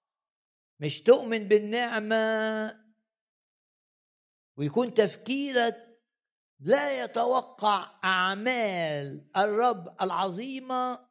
مش 0.80 1.02
تؤمن 1.02 1.48
بالنعمة 1.48 2.84
ويكون 4.56 4.94
تفكيرك 4.94 5.90
لا 6.60 7.04
يتوقع 7.04 7.98
أعمال 8.04 9.30
الرب 9.36 10.02
العظيمة 10.02 11.08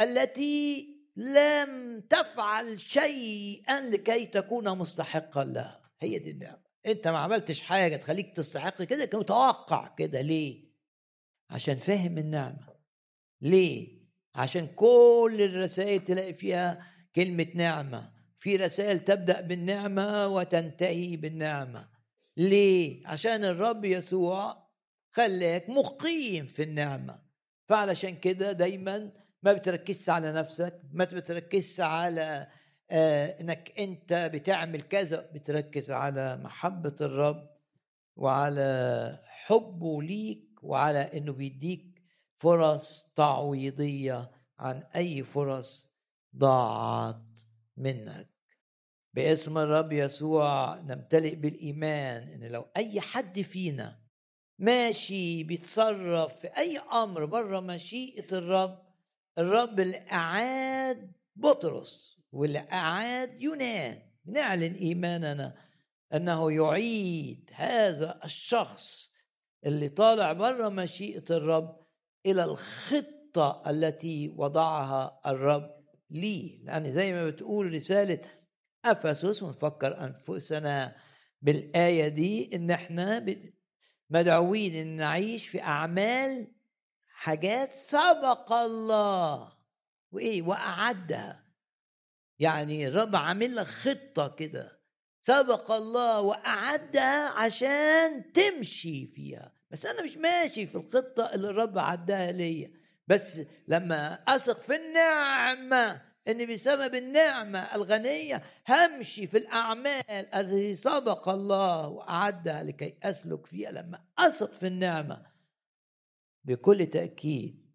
التي 0.00 0.99
لم 1.16 2.00
تفعل 2.00 2.80
شيئا 2.80 3.80
لكي 3.80 4.26
تكون 4.26 4.78
مستحقا 4.78 5.44
لها. 5.44 5.90
هي 6.00 6.18
دي 6.18 6.30
النعمة. 6.30 6.70
أنت 6.86 7.08
ما 7.08 7.18
عملتش 7.18 7.60
حاجة 7.60 7.96
تخليك 7.96 8.36
تستحق 8.36 8.82
كده 8.82 9.04
كان 9.04 9.20
متوقع 9.20 9.94
كده. 9.94 10.20
ليه؟ 10.20 10.70
عشان 11.50 11.76
فاهم 11.76 12.18
النعمة. 12.18 12.74
ليه؟ 13.40 14.00
عشان 14.34 14.66
كل 14.66 15.36
الرسائل 15.40 16.04
تلاقي 16.04 16.34
فيها 16.34 16.86
كلمة 17.16 17.46
نعمة. 17.54 18.12
في 18.38 18.56
رسائل 18.56 19.04
تبدأ 19.04 19.40
بالنعمة 19.40 20.26
وتنتهي 20.26 21.16
بالنعمة. 21.16 21.88
ليه؟ 22.36 23.06
عشان 23.06 23.44
الرب 23.44 23.84
يسوع 23.84 24.70
خلاك 25.12 25.68
مقيم 25.70 26.46
في 26.46 26.62
النعمة. 26.62 27.22
فعلشان 27.68 28.16
كده 28.16 28.52
دايما 28.52 29.12
ما 29.42 29.52
بتركزش 29.52 30.10
على 30.10 30.32
نفسك 30.32 30.80
ما 30.92 31.04
بتركزش 31.04 31.80
على 31.80 32.46
آه 32.90 33.40
إنك 33.40 33.72
أنت 33.78 34.30
بتعمل 34.34 34.82
كذا 34.82 35.30
بتركز 35.34 35.90
على 35.90 36.36
محبة 36.36 36.96
الرب 37.00 37.50
وعلى 38.16 39.18
حبه 39.26 40.02
ليك 40.02 40.58
وعلى 40.62 40.98
إنه 40.98 41.32
بيديك 41.32 42.02
فرص 42.38 43.12
تعويضية 43.16 44.30
عن 44.58 44.82
أي 44.96 45.22
فرص 45.24 45.90
ضاعت 46.36 47.22
منك. 47.76 48.30
باسم 49.14 49.58
الرب 49.58 49.92
يسوع 49.92 50.80
نمتلئ 50.80 51.34
بالإيمان 51.34 52.28
إن 52.28 52.44
لو 52.44 52.66
أي 52.76 53.00
حد 53.00 53.40
فينا 53.40 54.00
ماشي 54.58 55.44
بيتصرف 55.44 56.40
في 56.40 56.46
أي 56.46 56.78
أمر 56.78 57.24
بره 57.24 57.60
مشيئة 57.60 58.38
الرب 58.38 58.89
الرب 59.40 59.80
اللي 59.80 60.06
اعاد 60.12 61.12
بطرس 61.36 62.20
واللي 62.32 62.58
اعاد 62.72 63.42
يونان 63.42 63.98
نعلن 64.26 64.74
إيماننا 64.74 65.54
أنه 66.14 66.52
يعيد 66.52 67.50
هذا 67.54 68.20
الشخص 68.24 69.12
اللي 69.66 69.88
طالع 69.88 70.32
بره 70.32 70.68
مشيئة 70.68 71.24
الرب 71.30 71.80
إلى 72.26 72.44
الخطة 72.44 73.62
التي 73.70 74.34
وضعها 74.36 75.20
الرب 75.26 75.70
لي 76.10 76.60
لأن 76.64 76.92
زي 76.92 77.12
ما 77.12 77.26
بتقول 77.30 77.74
رسالة 77.74 78.20
أفسس 78.84 79.42
ونفكر 79.42 80.04
أنفسنا 80.04 80.96
بالآية 81.42 82.08
دي 82.08 82.56
إن 82.56 82.70
إحنا 82.70 83.26
مدعوين 84.10 84.74
إن 84.74 84.86
نعيش 84.96 85.46
في 85.48 85.62
أعمال 85.62 86.52
حاجات 87.20 87.74
سبق 87.74 88.52
الله. 88.52 89.52
وإيه؟ 90.12 90.42
وأعدها. 90.42 91.44
يعني 92.38 92.88
الرب 92.88 93.16
عامل 93.16 93.56
لك 93.56 93.66
خطة 93.66 94.28
كده. 94.28 94.80
سبق 95.22 95.70
الله 95.70 96.20
وأعدها 96.20 97.28
عشان 97.28 98.32
تمشي 98.32 99.06
فيها. 99.06 99.52
بس 99.70 99.86
أنا 99.86 100.02
مش 100.02 100.16
ماشي 100.16 100.66
في 100.66 100.74
الخطة 100.74 101.34
اللي 101.34 101.48
الرب 101.48 101.78
عداها 101.78 102.32
ليا. 102.32 102.72
بس 103.06 103.40
لما 103.68 104.14
أثق 104.28 104.60
في 104.60 104.76
النعمة 104.76 106.02
إن 106.28 106.46
بسبب 106.46 106.94
النعمة 106.94 107.74
الغنية 107.74 108.42
همشي 108.68 109.26
في 109.26 109.38
الأعمال 109.38 110.34
التي 110.34 110.74
سبق 110.74 111.28
الله 111.28 111.88
وأعدها 111.88 112.62
لكي 112.62 112.98
أسلك 113.02 113.46
فيها. 113.46 113.70
لما 113.70 114.04
أثق 114.18 114.52
في 114.52 114.66
النعمة 114.66 115.29
بكل 116.44 116.86
تأكيد. 116.86 117.70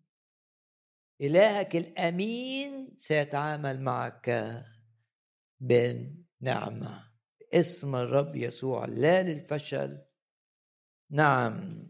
إلهك 1.22 1.76
الأمين 1.76 2.94
سيتعامل 2.98 3.82
معك 3.82 4.64
بالنعمه 5.60 7.12
باسم 7.40 7.96
الرب 7.96 8.36
يسوع 8.36 8.86
لا 8.86 9.24
للفشل. 9.24 10.06
نعم 11.10 11.90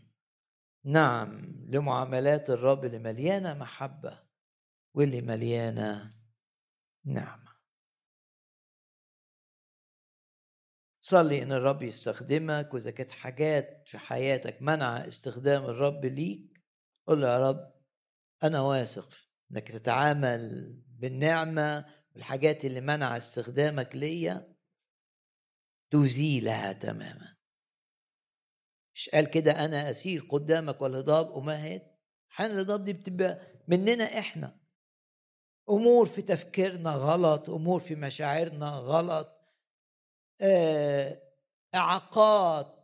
نعم 0.84 1.56
لمعاملات 1.68 2.50
الرب 2.50 2.86
اللي 2.86 3.00
مليانة 3.00 3.54
محبة 3.54 4.24
واللي 4.94 5.22
مليانة 5.22 6.16
نعمة. 7.06 7.56
صلي 11.02 11.44
إن 11.44 11.52
الرب 11.52 11.82
يستخدمك 11.84 12.74
وإذا 12.74 12.92
كانت 12.92 13.12
حاجات 13.12 13.84
في 13.88 13.98
حياتك 13.98 14.62
منع 14.62 15.08
استخدام 15.08 15.64
الرب 15.64 16.06
ليك 16.06 16.55
قل 17.08 17.22
له 17.22 17.28
يا 17.28 17.50
رب 17.50 17.74
أنا 18.44 18.62
واثق 18.62 19.10
إنك 19.52 19.72
تتعامل 19.72 20.74
بالنعمة 20.88 21.86
والحاجات 22.14 22.66
اللي 22.66 22.82
منع 22.82 23.18
استخدامك 23.18 23.96
ليا 23.96 24.56
تزيلها 25.92 26.74
تماما. 26.74 27.36
مش 28.96 29.10
قال 29.10 29.30
كده 29.32 29.66
أنا 29.66 29.90
أسير 29.90 30.22
قدامك 30.32 30.82
والهضاب 30.82 31.32
امهات 31.38 32.02
حين 32.30 32.46
الهضاب 32.46 32.84
دي 32.84 32.94
بتبقى 32.94 33.40
مننا 33.68 34.04
إحنا. 34.20 34.60
أمور 35.70 36.06
في 36.06 36.22
تفكيرنا 36.22 36.90
غلط 36.92 37.50
أمور 37.50 37.80
في 37.80 37.96
مشاعرنا 37.96 38.70
غلط 38.70 39.32
إعاقات 41.76 42.75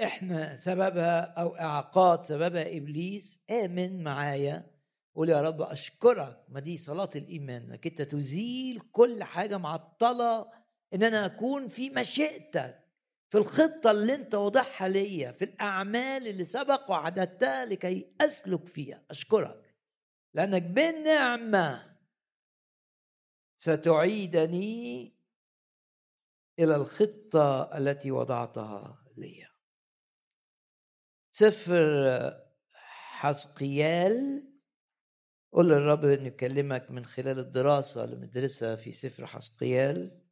إحنا 0.00 0.56
سببها 0.56 1.20
أو 1.20 1.56
إعاقات 1.56 2.24
سببها 2.24 2.76
إبليس 2.76 3.40
آمن 3.50 4.02
معايا 4.02 4.70
قول 5.14 5.28
يا 5.28 5.42
رب 5.42 5.62
أشكرك 5.62 6.44
ما 6.48 6.60
دي 6.60 6.76
صلاة 6.76 7.10
الإيمان 7.16 7.62
إنك 7.62 7.86
أنت 7.86 8.02
تزيل 8.02 8.80
كل 8.92 9.24
حاجة 9.24 9.58
معطلة 9.58 10.52
إن 10.94 11.02
أنا 11.02 11.26
أكون 11.26 11.68
في 11.68 11.90
مشيئتك 11.90 12.82
في 13.30 13.38
الخطة 13.38 13.90
اللي 13.90 14.14
أنت 14.14 14.34
واضحها 14.34 14.88
ليا 14.88 15.32
في 15.32 15.44
الأعمال 15.44 16.28
اللي 16.28 16.44
سبق 16.44 16.90
وعددتها 16.90 17.64
لكي 17.64 18.14
أسلك 18.20 18.66
فيها. 18.66 19.02
أشكرك. 19.10 19.74
لأنك 20.34 20.62
بالنعمة 20.62 21.96
ستعيدني 23.56 25.14
إلى 26.58 26.76
الخطة 26.76 27.78
التي 27.78 28.10
وضعتها 28.10 29.04
لي 29.16 29.51
سفر 31.32 31.82
حسقيال 33.20 34.48
قل 35.52 35.68
للرب 35.68 36.04
ان 36.04 36.26
يكلمك 36.26 36.90
من 36.90 37.04
خلال 37.04 37.38
الدراسة 37.38 38.04
اللي 38.04 38.16
بندرسها 38.16 38.76
في 38.76 38.92
سفر 38.92 39.26
حسقيال 39.26 40.22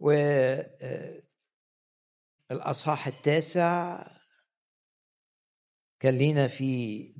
و 0.00 0.10
آه، 0.10 1.22
الأصحاح 2.50 3.06
التاسع. 3.06 4.06
كان 6.00 6.18
لينا 6.18 6.46
في 6.48 7.14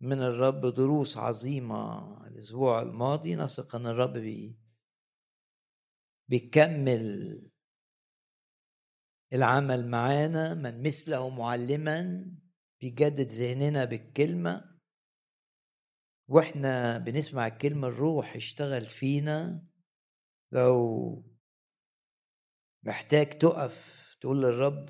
من 0.00 0.22
الرب 0.22 0.66
دروس 0.66 1.16
عظيمة 1.16 2.26
الأسبوع 2.26 2.82
الماضي. 2.82 3.36
نثق 3.36 3.74
أن 3.74 3.86
الرب 3.86 4.12
بي 4.12 4.58
بيكمل 6.28 7.49
العمل 9.32 9.88
معانا 9.88 10.54
من 10.54 10.82
مثله 10.82 11.28
معلما 11.28 12.26
بيجدد 12.80 13.28
ذهننا 13.28 13.84
بالكلمة. 13.84 14.78
وإحنا 16.28 16.98
بنسمع 16.98 17.46
الكلمة 17.46 17.88
الروح 17.88 18.36
اشتغل 18.36 18.86
فينا. 18.86 19.66
لو 20.52 21.24
محتاج 22.82 23.38
تقف 23.38 24.16
تقول 24.20 24.42
للرب 24.42 24.88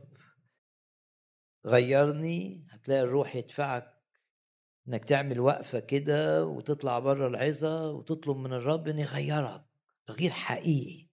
غيرني. 1.66 2.66
هتلاقي 2.70 3.02
الروح 3.02 3.36
يدفعك 3.36 4.00
إنك 4.88 5.04
تعمل 5.04 5.40
وقفة 5.40 5.80
كده 5.80 6.46
وتطلع 6.46 6.98
بره 6.98 7.28
العظة 7.28 7.90
وتطلب 7.90 8.36
من 8.36 8.52
الرب 8.52 8.88
إن 8.88 8.98
يغيرك. 8.98 9.64
تغيير 10.06 10.30
حقيقي. 10.30 11.09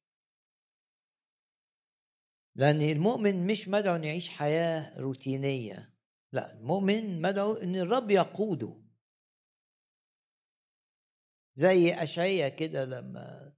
لأن 2.58 2.82
المؤمن 2.82 3.48
مش 3.48 3.68
مدعو 3.68 3.96
أن 3.96 4.04
يعيش 4.04 4.30
حياة 4.30 5.00
روتينية. 5.00 5.94
لا 6.32 6.54
المؤمن 6.54 7.22
مدعو 7.22 7.54
أن 7.54 7.76
الرب 7.76 8.12
يقوده. 8.12 8.82
زي 11.56 11.94
أشعية 11.94 12.48
كده 12.48 12.86
لما 12.86 13.54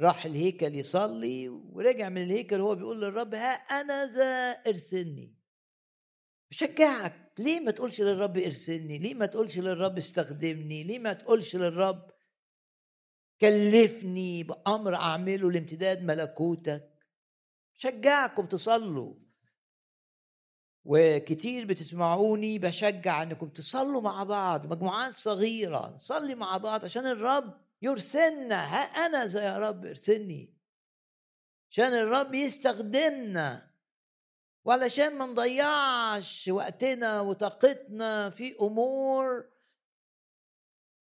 راح 0.00 0.24
الهيكل 0.24 0.74
يصلي 0.74 1.48
ورجع 1.48 2.08
من 2.08 2.22
الهيكل 2.22 2.60
هو 2.60 2.74
بيقول 2.74 3.00
للرب 3.00 3.34
ها 3.34 3.52
أنا 3.52 4.06
ذا 4.06 4.50
ارسلني 4.66 5.34
بشجعك. 6.50 7.32
ليه 7.38 7.60
ما 7.60 7.70
تقولش 7.70 8.00
للرب 8.00 8.38
ارسلني؟ 8.38 8.98
ليه 8.98 9.14
ما 9.14 9.26
تقولش 9.26 9.58
للرب 9.58 9.98
استخدمني؟ 9.98 10.84
ليه 10.84 10.98
ما 10.98 11.12
تقولش 11.12 11.56
للرب 11.56 12.10
كلفني 13.40 14.42
بأمر 14.42 14.94
أعمله 14.94 15.50
لامتداد 15.50 16.02
ملكوتك؟ 16.02 16.97
شجعكم 17.78 18.46
تصلوا. 18.46 19.14
وكتير 20.84 21.66
بتسمعوني 21.66 22.58
بشجع 22.58 23.22
انكم 23.22 23.48
تصلوا 23.48 24.00
مع 24.00 24.22
بعض 24.22 24.66
مجموعات 24.66 25.14
صغيرة 25.14 25.94
نصلي 25.94 26.34
مع 26.34 26.56
بعض 26.56 26.84
عشان 26.84 27.06
الرب 27.06 27.60
يرسلنا. 27.82 28.64
ها 28.64 29.06
أنا 29.06 29.26
زي 29.26 29.44
يا 29.44 29.58
رب 29.58 29.86
ارسلني. 29.86 30.54
عشان 31.70 31.94
الرب 31.94 32.34
يستخدمنا. 32.34 33.70
وعلشان 34.64 35.18
ما 35.18 35.26
نضيعش 35.26 36.48
وقتنا 36.48 37.20
وطاقتنا 37.20 38.30
في 38.30 38.56
أمور 38.60 39.44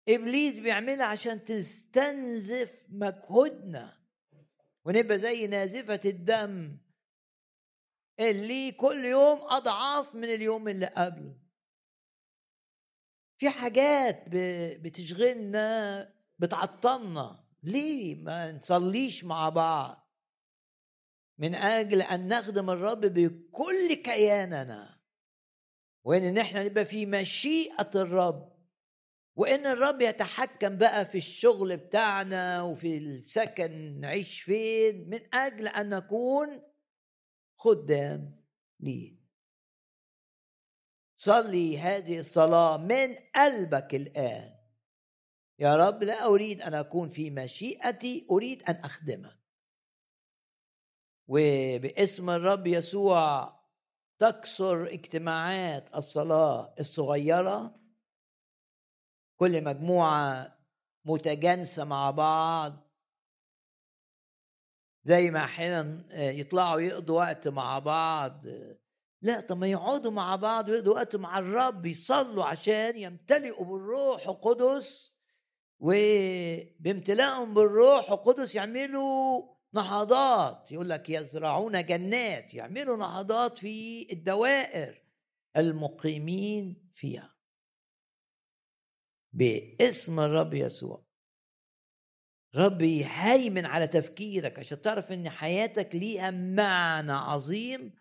إبليس 0.09 0.59
بيعملها 0.59 1.05
عشان 1.05 1.45
تستنزف 1.45 2.73
مجهودنا. 2.89 4.04
ونبقى 4.85 5.19
زي 5.19 5.47
نازفة 5.47 5.99
الدم 6.05 6.77
اللي 8.19 8.71
كل 8.71 9.05
يوم 9.05 9.39
أضعاف 9.41 10.15
من 10.15 10.23
اليوم 10.23 10.67
اللي 10.67 10.85
قبله. 10.85 11.37
في 13.37 13.49
حاجات 13.49 14.23
بتشغلنا 14.81 16.13
بتعطلنا. 16.39 17.45
ليه 17.63 18.15
ما 18.15 18.51
نصليش 18.51 19.23
مع 19.23 19.49
بعض؟ 19.49 20.11
من 21.39 21.55
أجل 21.55 22.01
أن 22.01 22.27
نخدم 22.27 22.69
الرب 22.69 23.01
بكل 23.01 23.93
كياننا. 23.93 24.99
وإن 26.05 26.37
إحنا 26.37 26.63
نبقى 26.63 26.85
في 26.85 27.05
مشيئة 27.05 27.91
الرب. 27.95 28.54
وإن 29.35 29.65
الرب 29.65 30.01
يتحكم 30.01 30.77
بقى 30.77 31.05
في 31.05 31.17
الشغل 31.17 31.77
بتاعنا 31.77 32.61
وفي 32.61 32.97
السكن 32.97 33.99
نعيش 33.99 34.41
فين 34.41 35.09
من 35.09 35.35
أجل 35.35 35.67
أن 35.67 35.89
نكون 35.89 36.61
خدام 37.57 38.43
ليه. 38.79 39.15
صلي 41.17 41.79
هذه 41.79 42.19
الصلاة 42.19 42.77
من 42.77 43.15
قلبك 43.35 43.95
الآن. 43.95 44.55
يا 45.59 45.75
رب 45.75 46.03
لا 46.03 46.25
أريد 46.25 46.61
أن 46.61 46.73
أكون 46.73 47.09
في 47.09 47.29
مشيئتي 47.29 48.27
أريد 48.31 48.63
أن 48.63 48.75
أخدمك. 48.75 49.39
وباسم 51.27 52.29
الرب 52.29 52.67
يسوع 52.67 53.55
تكسر 54.19 54.87
اجتماعات 54.93 55.95
الصلاة 55.95 56.75
الصغيرة 56.79 57.84
كل 59.37 59.63
مجموعة 59.63 60.57
متجانسة 61.05 61.83
مع 61.83 62.11
بعض. 62.11 62.85
زي 65.03 65.31
ما 65.31 65.43
أحيانا 65.43 66.07
آه، 66.11 66.31
يطلعوا 66.31 66.81
يقضوا 66.81 67.17
وقت 67.17 67.47
مع 67.47 67.79
بعض. 67.79 68.45
لا 69.21 69.39
طب 69.41 69.57
ما 69.57 69.67
يقعدوا 69.67 70.11
مع 70.11 70.35
بعض 70.35 70.69
ويقضوا 70.69 70.93
وقت 70.93 71.15
مع 71.15 71.39
الرب 71.39 71.85
يصلوا 71.85 72.45
عشان 72.45 72.97
يمتلئوا 72.97 73.65
بالروح 73.65 74.27
القدس. 74.27 75.15
وبامتلاءهم 75.79 77.53
بالروح 77.53 78.11
القدس 78.11 78.55
يعملوا 78.55 79.55
نهضات. 79.73 80.71
يقول 80.71 80.89
لك 80.89 81.09
يزرعون 81.09 81.85
جنات 81.85 82.53
يعملوا 82.53 82.97
نهضات 82.97 83.59
في 83.59 84.07
الدوائر 84.11 85.01
المقيمين 85.57 86.89
فيها. 86.93 87.34
باسم 89.35 90.19
الرب 90.19 90.53
يسوع. 90.53 91.05
رب 92.55 92.81
يهيمن 92.81 93.65
على 93.65 93.87
تفكيرك 93.87 94.59
عشان 94.59 94.81
تعرف 94.81 95.11
إن 95.11 95.29
حياتك 95.29 95.95
ليها 95.95 96.31
معنى 96.31 97.11
عظيم. 97.11 97.93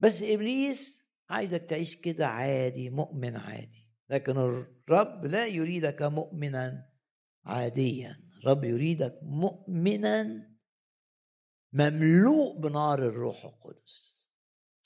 بس 0.00 0.22
إبليس 0.22 1.04
عايزك 1.30 1.62
تعيش 1.62 1.96
كده 1.96 2.26
عادي 2.26 2.90
مؤمن 2.90 3.36
عادي. 3.36 3.88
لكن 4.10 4.36
الرب 4.36 5.26
لا 5.26 5.46
يريدك 5.46 6.02
مؤمنا 6.02 6.90
عاديا. 7.44 8.20
الرب 8.38 8.64
يريدك 8.64 9.18
مؤمنا 9.22 10.48
مملوء 11.72 12.60
بنار 12.60 12.98
الروح 12.98 13.44
القدس. 13.44 14.18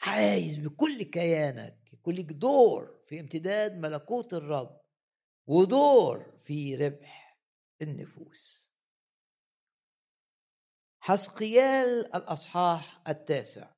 عايز 0.01 0.59
بكل 0.59 1.03
كيانك 1.03 1.93
يكون 1.93 2.15
لك 2.15 2.33
دور 2.33 3.03
في 3.07 3.21
امتداد 3.21 3.77
ملكوت 3.77 4.35
الرب. 4.35 4.82
ودور 5.47 6.39
في 6.45 6.77
ربح 6.77 7.39
النفوس. 7.83 8.73
حسقيال 11.01 12.15
الأصحاح 12.15 13.09
التاسع. 13.09 13.75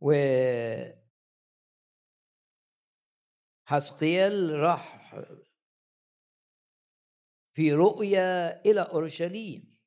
و 0.00 0.12
حسقيال 3.64 4.50
راح 4.60 5.14
في 7.52 7.72
رؤية 7.72 8.48
إلى 8.66 8.80
أورشليم. 8.80 9.78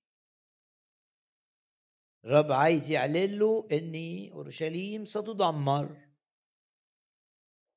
الرب 2.26 2.52
عايز 2.52 2.90
يعلن 2.90 3.40
له 3.40 3.68
ان 3.72 3.96
أورشليم 4.32 5.06
ستدمر. 5.06 6.05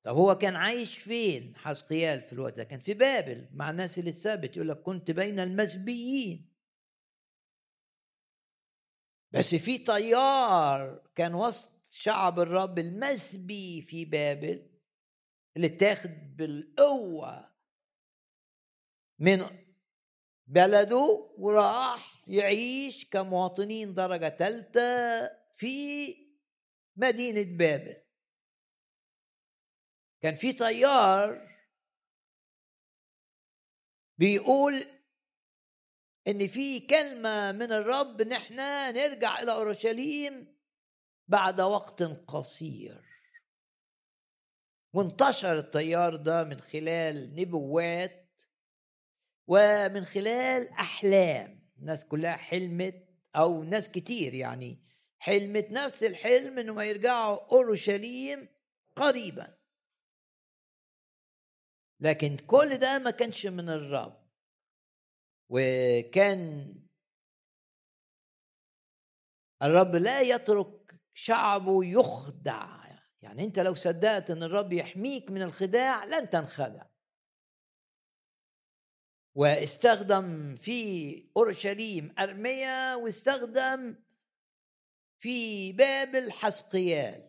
طب 0.09 0.15
هو 0.15 0.37
كان 0.37 0.55
عايش 0.55 0.97
فين؟ 0.97 1.55
حسقيال 1.55 2.21
في 2.21 2.33
الوقت 2.33 2.53
ده. 2.53 2.63
كان 2.63 2.79
في 2.79 2.93
بابل 2.93 3.49
مع 3.53 3.69
الناس 3.69 3.99
اللي 3.99 4.09
اتثبت 4.09 4.55
يقول 4.55 4.69
لك 4.69 4.81
كنت 4.81 5.11
بين 5.11 5.39
المسبيين 5.39 6.55
بس 9.31 9.55
في 9.55 9.77
طيار 9.77 11.09
كان 11.15 11.33
وسط 11.35 11.87
شعب 11.91 12.39
الرب 12.39 12.79
المسبي 12.79 13.81
في 13.81 14.05
بابل 14.05 14.69
اللي 15.55 15.67
اتاخد 15.67 16.37
بالقوة 16.37 17.49
من 19.19 19.45
بلده 20.47 21.31
وراح 21.37 22.23
يعيش 22.27 23.09
كمواطنين 23.09 23.93
درجة 23.93 24.29
ثالثة 24.29 25.27
في 25.57 26.15
مدينة 26.95 27.57
بابل. 27.57 28.08
كان 30.21 30.35
في 30.35 30.53
طيار 30.53 31.49
بيقول 34.17 34.85
إن 36.27 36.47
في 36.47 36.79
كلمة 36.79 37.51
من 37.51 37.71
الرب 37.71 38.21
إن 38.21 38.31
إحنا 38.31 38.91
نرجع 38.91 39.39
إلى 39.39 39.51
أورشليم 39.51 40.57
بعد 41.27 41.61
وقت 41.61 42.03
قصير. 42.03 43.05
وانتشر 44.93 45.59
التيار 45.59 46.15
ده 46.15 46.43
من 46.43 46.61
خلال 46.61 47.35
نبوات 47.35 48.43
ومن 49.47 50.05
خلال 50.05 50.69
أحلام. 50.69 51.69
الناس 51.79 52.05
كلها 52.05 52.35
حلمت 52.35 53.07
أو 53.35 53.63
ناس 53.63 53.89
كتير 53.89 54.33
يعني 54.33 54.83
حلمت 55.19 55.71
نفس 55.71 56.03
الحلم 56.03 56.59
انهم 56.59 56.79
يرجعوا 56.79 57.51
أورشليم 57.51 58.47
قريبا. 58.95 59.58
لكن 61.99 62.37
كل 62.37 62.77
ده 62.77 62.99
ما 62.99 63.11
كانش 63.11 63.45
من 63.45 63.69
الرب. 63.69 64.29
وكان 65.49 66.75
الرب 69.63 69.95
لا 69.95 70.21
يترك 70.21 70.95
شعبه 71.13 71.85
يخدع. 71.85 72.79
يعني 73.21 73.43
أنت 73.43 73.59
لو 73.59 73.73
صدقت 73.73 74.29
إن 74.31 74.43
الرب 74.43 74.73
يحميك 74.73 75.31
من 75.31 75.41
الخداع 75.41 76.05
لن 76.05 76.29
تنخدع. 76.29 76.85
واستخدم 79.35 80.55
في 80.55 81.31
أورشليم 81.37 82.15
أرميا 82.19 82.95
واستخدم 82.95 83.95
في 85.19 85.71
بابل 85.71 86.31
حسقيال 86.31 87.28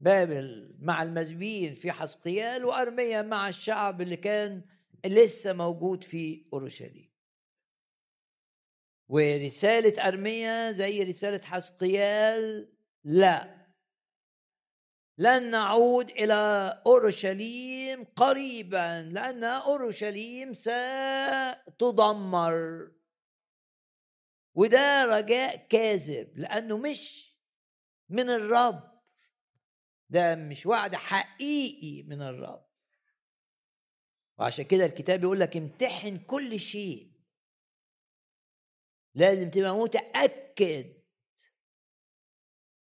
بابل 0.00 0.76
مع 0.80 1.02
المزبين 1.02 1.74
في 1.74 1.92
حسقيال 1.92 2.64
وارميا 2.64 3.22
مع 3.22 3.48
الشعب 3.48 4.00
اللي 4.00 4.16
كان 4.16 4.62
لسه 5.06 5.52
موجود 5.52 6.04
في 6.04 6.46
أورشليم. 6.52 7.10
ورسالة 9.08 10.08
ارميا 10.08 10.72
زي 10.72 11.02
رسالة 11.02 11.40
حسقيال 11.44 12.72
لا. 13.04 13.60
لن 15.18 15.50
نعود 15.50 16.10
إلى 16.10 16.82
أورشليم 16.86 18.04
قريبا 18.04 19.02
لأن 19.02 19.44
أورشليم 19.44 20.52
ستدمر. 21.72 22.10
وده 24.54 25.04
رجاء 25.04 25.56
كاذب 25.56 26.38
لأنه 26.38 26.78
مش 26.78 27.34
من 28.08 28.30
الرب. 28.30 28.89
ده 30.10 30.34
مش 30.34 30.66
وعد 30.66 30.94
حقيقي 30.96 32.02
من 32.02 32.22
الرب. 32.22 32.66
وعشان 34.38 34.64
كده 34.64 34.84
الكتاب 34.86 35.22
يقول 35.22 35.40
لك 35.40 35.56
امتحن 35.56 36.18
كل 36.18 36.60
شيء. 36.60 37.12
لازم 39.14 39.50
تبقى 39.50 39.74
متأكد. 39.76 41.00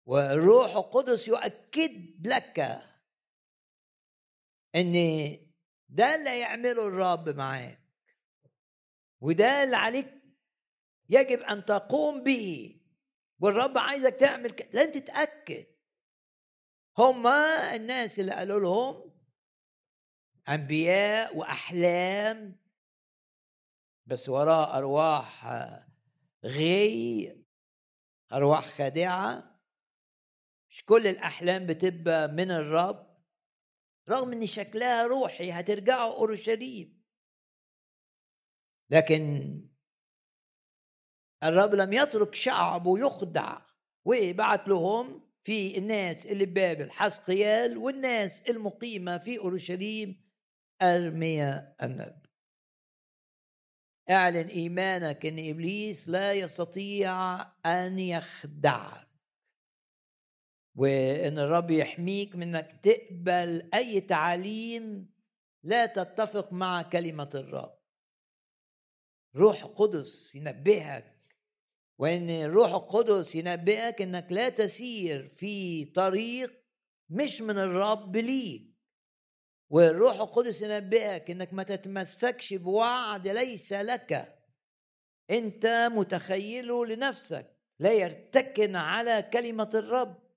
والروح 0.05 0.75
القدس 0.75 1.27
يؤكد 1.27 2.27
لك 2.27 2.59
إن 4.75 4.93
ده 5.89 6.15
اللي 6.15 6.39
يعمله 6.39 6.87
الرب 6.87 7.29
معاك. 7.29 7.81
وده 9.19 9.63
اللي 9.63 9.75
عليك 9.75 10.21
يجب 11.09 11.39
أن 11.39 11.65
تقوم 11.65 12.23
به. 12.23 12.77
والرب 13.39 13.77
عايزك 13.77 14.13
تعمل 14.15 14.51
كده 14.51 14.69
لازم 14.73 14.91
تتأكد. 14.91 15.70
هما 16.97 17.75
الناس 17.75 18.19
اللي 18.19 18.31
قالوا 18.31 18.59
لهم 18.59 19.11
أنبياء 20.49 21.37
وأحلام 21.37 22.59
بس 24.05 24.29
وراء 24.29 24.77
أرواح 24.77 25.47
غي 26.43 27.35
أرواح 28.33 28.67
خادعة. 28.69 29.59
مش 30.69 30.85
كل 30.85 31.07
الأحلام 31.07 31.65
بتبقى 31.65 32.27
من 32.27 32.51
الرب 32.51 33.17
رغم 34.09 34.31
إن 34.31 34.45
شكلها 34.47 35.03
روحي 35.03 35.51
هترجعوا 35.51 36.13
أورشليم. 36.13 37.01
لكن 38.89 39.51
الرب 41.43 41.73
لم 41.75 41.93
يترك 41.93 42.35
شعبه 42.35 42.99
يخدع 42.99 43.61
وبعت 44.05 44.67
لهم 44.67 45.30
في 45.43 45.77
الناس 45.77 46.25
اللي 46.25 46.45
ببابل 46.45 46.91
حسقيال 46.91 47.77
والناس 47.77 48.41
المقيمة 48.41 49.17
في 49.17 49.39
أورشليم 49.39 50.21
أرميا 50.81 51.75
النبي. 51.83 52.29
أعلن 54.09 54.47
إيمانك 54.47 55.25
أن 55.25 55.49
إبليس 55.49 56.07
لا 56.09 56.33
يستطيع 56.33 57.41
أن 57.65 57.99
يخدعك. 57.99 59.07
وإن 60.75 61.39
الرب 61.39 61.71
يحميك 61.71 62.35
من 62.35 62.55
إنك 62.55 62.79
تقبل 62.83 63.69
أي 63.73 64.01
تعاليم 64.01 65.13
لا 65.63 65.85
تتفق 65.85 66.53
مع 66.53 66.81
كلمة 66.81 67.29
الرب. 67.33 67.81
روح 69.35 69.65
قدس 69.65 70.35
ينبهك 70.35 71.20
وإن 72.01 72.29
الروح 72.29 72.71
القدس 72.73 73.35
ينبهك 73.35 74.01
إنك 74.01 74.31
لا 74.31 74.49
تسير 74.49 75.27
في 75.27 75.85
طريق 75.85 76.63
مش 77.09 77.41
من 77.41 77.57
الرب 77.57 78.17
ليك. 78.17 78.71
والروح 79.69 80.15
القدس 80.15 80.61
ينبهك 80.61 81.31
إنك 81.31 81.53
ما 81.53 81.63
تتمسكش 81.63 82.53
بوعد 82.53 83.27
ليس 83.27 83.73
لك. 83.73 84.39
أنت 85.29 85.65
متخيله 85.91 86.85
لنفسك 86.85 87.57
لا 87.79 87.93
يرتكن 87.93 88.75
على 88.75 89.29
كلمة 89.33 89.69
الرب. 89.73 90.31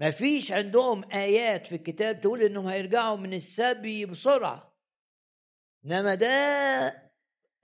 ما 0.00 0.10
فيش 0.10 0.52
عندهم 0.52 1.12
آيات 1.12 1.66
في 1.66 1.74
الكتاب 1.74 2.20
تقول 2.20 2.42
إنهم 2.42 2.66
هيرجعوا 2.66 3.16
من 3.16 3.34
السبي 3.34 4.06
بسرعة. 4.06 4.78
إنما 5.84 6.14
ده 6.14 7.05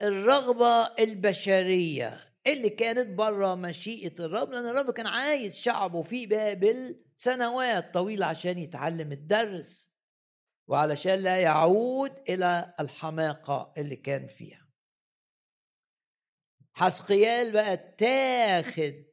الرغبة 0.03 0.93
البشرية 0.99 2.33
اللي 2.47 2.69
كانت 2.69 3.09
بره 3.17 3.55
مشيئة 3.55 4.25
الرب 4.25 4.51
لأن 4.51 4.65
الرب 4.65 4.91
كان 4.91 5.07
عايز 5.07 5.55
شعبه 5.55 6.01
في 6.01 6.25
بابل 6.25 7.03
سنوات 7.17 7.93
طويلة 7.93 8.25
عشان 8.25 8.57
يتعلم 8.57 9.11
الدرس 9.11 9.93
وعلشان 10.67 11.15
لا 11.19 11.37
يعود 11.41 12.11
إلى 12.29 12.73
الحماقة 12.79 13.73
اللي 13.77 13.95
كان 13.95 14.27
فيها. 14.27 14.67
حسقيال 16.73 17.51
بقى 17.51 17.77
تاخد 17.77 19.03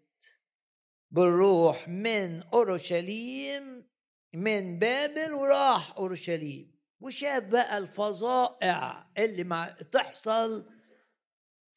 بالروح 1.11 1.89
من 1.89 2.43
أورشليم 2.43 3.91
من 4.35 4.79
بابل 4.79 5.33
وراح 5.33 5.97
أورشليم 5.97 6.81
وشاف 7.01 7.43
بقى 7.43 7.79
الفظائع 7.79 9.11
اللي 9.19 9.45
مع 9.45 9.77
تحصل 9.93 10.80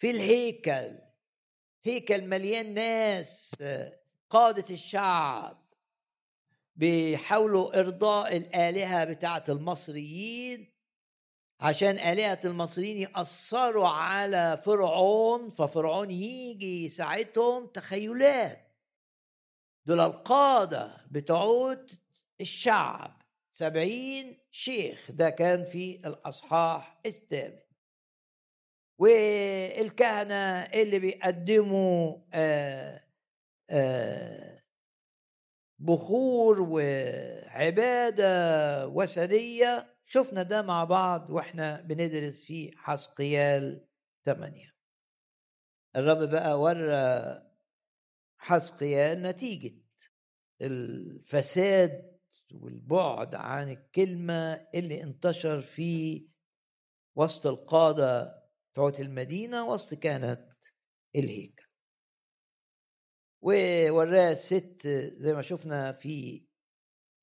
في 0.04 0.10
الهيكل 0.10 0.98
هيكل 1.84 2.28
مليان 2.28 2.74
ناس 2.74 3.56
قادة 4.30 4.66
الشعب 4.70 5.66
بيحاولوا 6.76 7.80
إرضاء 7.80 8.38
الآلهة 8.38 9.04
بتاعة 9.06 9.44
المصريين 9.50 10.74
عشان 11.60 12.00
آلهة 12.00 12.40
المصريين 12.46 12.98
يأثروا 12.98 13.88
على 13.88 14.62
فرعون 14.66 15.50
ففرعون 15.50 16.12
يجي 16.12 16.86
يساعدهم. 16.86 17.68
تخيلات! 17.68 18.76
دول 19.86 20.00
القادة 20.00 21.06
بتعود 21.12 21.92
الشعب. 22.42 23.22
سبعين 23.52 24.40
شيخ 24.52 25.12
ده 25.12 25.30
كان 25.30 25.66
في 25.66 25.96
الأصحاح 26.08 27.00
الثامن. 27.06 27.73
والكهنة 28.98 30.62
اللي 30.62 31.00
بيقدموا 31.00 32.18
آآ 32.34 33.04
آآ 33.70 34.64
بخور 35.80 36.62
وعبادة 36.62 38.28
وثنية. 38.88 39.94
شفنا 40.06 40.44
ده 40.44 40.62
مع 40.62 40.84
بعض 40.84 41.30
وإحنا 41.30 41.82
بندرس 41.82 42.42
في 42.44 42.72
حسقيال 42.78 43.88
ثمانية 44.26 44.74
الرب 45.96 46.30
بقى 46.30 46.60
ورى 46.62 47.44
حسقيال 48.38 49.22
نتيجة 49.22 49.74
الفساد 50.62 52.14
والبعد 52.54 53.36
عن 53.36 53.70
الكلمة 53.70 54.68
اللي 54.76 55.04
انتشر 55.04 55.62
في 55.62 56.28
وسط 57.16 57.48
القادة 57.48 58.43
بتوع 58.74 58.94
المدينة 59.00 59.66
وسط 59.66 59.94
كانت 59.94 60.54
الهيكل. 61.16 61.66
ووراه 63.42 64.34
ست 64.34 64.88
زي 65.14 65.34
ما 65.34 65.42
شفنا 65.42 65.92
في 65.92 66.46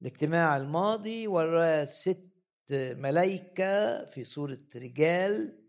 الاجتماع 0.03 0.57
الماضي 0.57 1.27
وراه 1.27 1.85
ست 1.85 2.31
ملائكة 2.73 4.05
في 4.05 4.25
صورة 4.25 4.61
رجال 4.77 5.63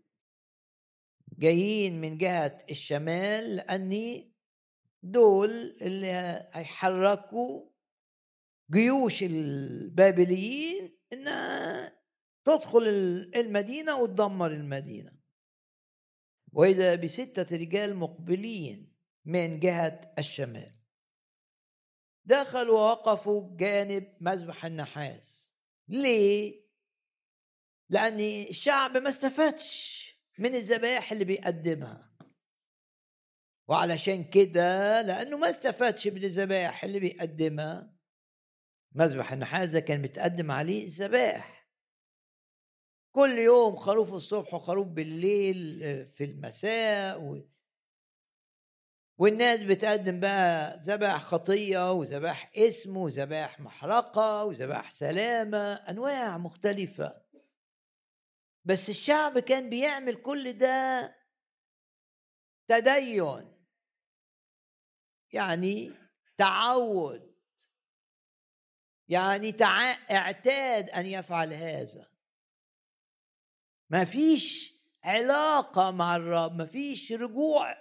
جايين 1.38 2.00
من 2.00 2.18
جهة 2.18 2.58
الشمال 2.70 3.56
لأني 3.56 4.32
دول 5.02 5.50
اللي 5.82 6.06
هيحركوا 6.52 7.70
جيوش 8.72 9.22
البابليين 9.22 10.98
إنها 11.12 11.98
تدخل 12.44 12.82
المدينة 13.36 13.96
وتدمر 14.00 14.50
المدينة. 14.52 15.21
وإذا 16.52 16.94
بستة 16.94 17.56
رجال 17.56 17.96
مقبلين 17.96 18.92
من 19.24 19.60
جهة 19.60 20.14
الشمال. 20.18 20.72
دخلوا 22.24 22.78
ووقفوا 22.78 23.56
جانب 23.56 24.16
مذبح 24.20 24.64
النحاس. 24.64 25.54
ليه؟ 25.88 26.62
لأن 27.88 28.20
الشعب 28.20 28.96
ما 28.96 29.08
استفادش 29.08 30.02
من 30.38 30.54
الذبائح 30.54 31.12
اللي 31.12 31.24
بيقدمها. 31.24 32.12
وعلشان 33.68 34.24
كده 34.24 35.02
لأنه 35.02 35.36
ما 35.36 35.50
استفادش 35.50 36.06
من 36.06 36.24
الذبائح 36.24 36.84
اللي 36.84 37.00
بيقدمها. 37.00 37.92
مذبح 38.94 39.32
النحاس 39.32 39.68
ده 39.68 39.80
كان 39.80 40.02
بيتقدم 40.02 40.50
عليه 40.50 40.84
الذبائح 40.84 41.61
كل 43.12 43.38
يوم 43.38 43.76
خروف 43.76 44.14
الصبح 44.14 44.54
وخروف 44.54 44.86
بالليل 44.88 45.82
آه، 45.82 46.04
في 46.04 46.24
المساء 46.24 47.20
و... 47.20 47.42
والناس 49.18 49.62
بتقدم 49.62 50.20
بقى 50.20 50.80
ذبائح 50.84 51.22
خطية 51.22 51.92
وذبائح 51.92 52.52
اسم 52.56 52.96
وذبائح 52.96 53.60
محرقة 53.60 54.44
وذبائح 54.44 54.90
سلامة 54.90 55.72
أنواع 55.74 56.38
مختلفة. 56.38 57.22
بس 58.64 58.90
الشعب 58.90 59.38
كان 59.38 59.70
بيعمل 59.70 60.14
كل 60.14 60.52
ده 60.52 61.14
تدين 62.68 63.52
يعني 65.32 65.92
تعود 66.38 67.32
يعني 69.08 69.52
تع... 69.52 69.90
اعتاد 70.10 70.90
أن 70.90 71.06
يفعل 71.06 71.52
هذا. 71.52 72.11
ما 73.92 74.04
فيش 74.04 74.74
علاقة 75.04 75.90
مع 75.90 76.16
الرب 76.16 76.56
ما 76.56 76.64
فيش 76.64 77.12
رجوع 77.12 77.76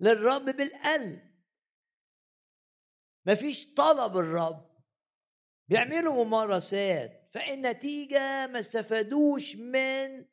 للرب 0.00 0.44
بالقلب. 0.44 1.32
ما 3.26 3.34
فيش 3.34 3.74
طلب 3.74 4.16
الرب. 4.16 4.72
بيعملوا 5.68 6.24
ممارسات 6.24 7.30
فالنتيجة 7.34 8.46
ما 8.46 8.58
استفادوش 8.58 9.56
من 9.56 10.26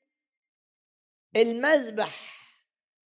المذبح 1.35 2.39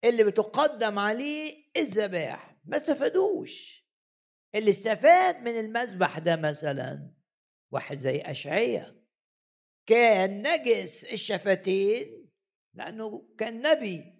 اللي 0.04 0.24
بتقدم 0.24 1.00
عليه 1.00 1.72
الذبائح 1.78 2.58
ما 2.66 2.78
استفادوش. 2.78 3.86
اللي 4.56 4.72
استفاد 4.72 5.42
من 5.42 5.60
المذبح 5.60 6.20
ده 6.20 6.36
مثلا 6.36 7.12
واحد 7.72 7.98
زي 7.98 8.22
أشعية. 8.22 9.05
كان 9.86 10.48
نجس 10.48 11.04
الشفتين 11.04 12.32
لأنه 12.74 13.30
كان 13.38 13.62
نبي. 13.62 14.16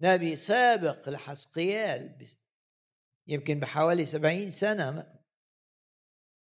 نبي 0.00 0.36
سابق 0.36 1.08
لحسقيال 1.08 2.26
يمكن 3.28 3.60
بحوالي 3.60 4.06
سبعين 4.06 4.50
سنة 4.50 5.14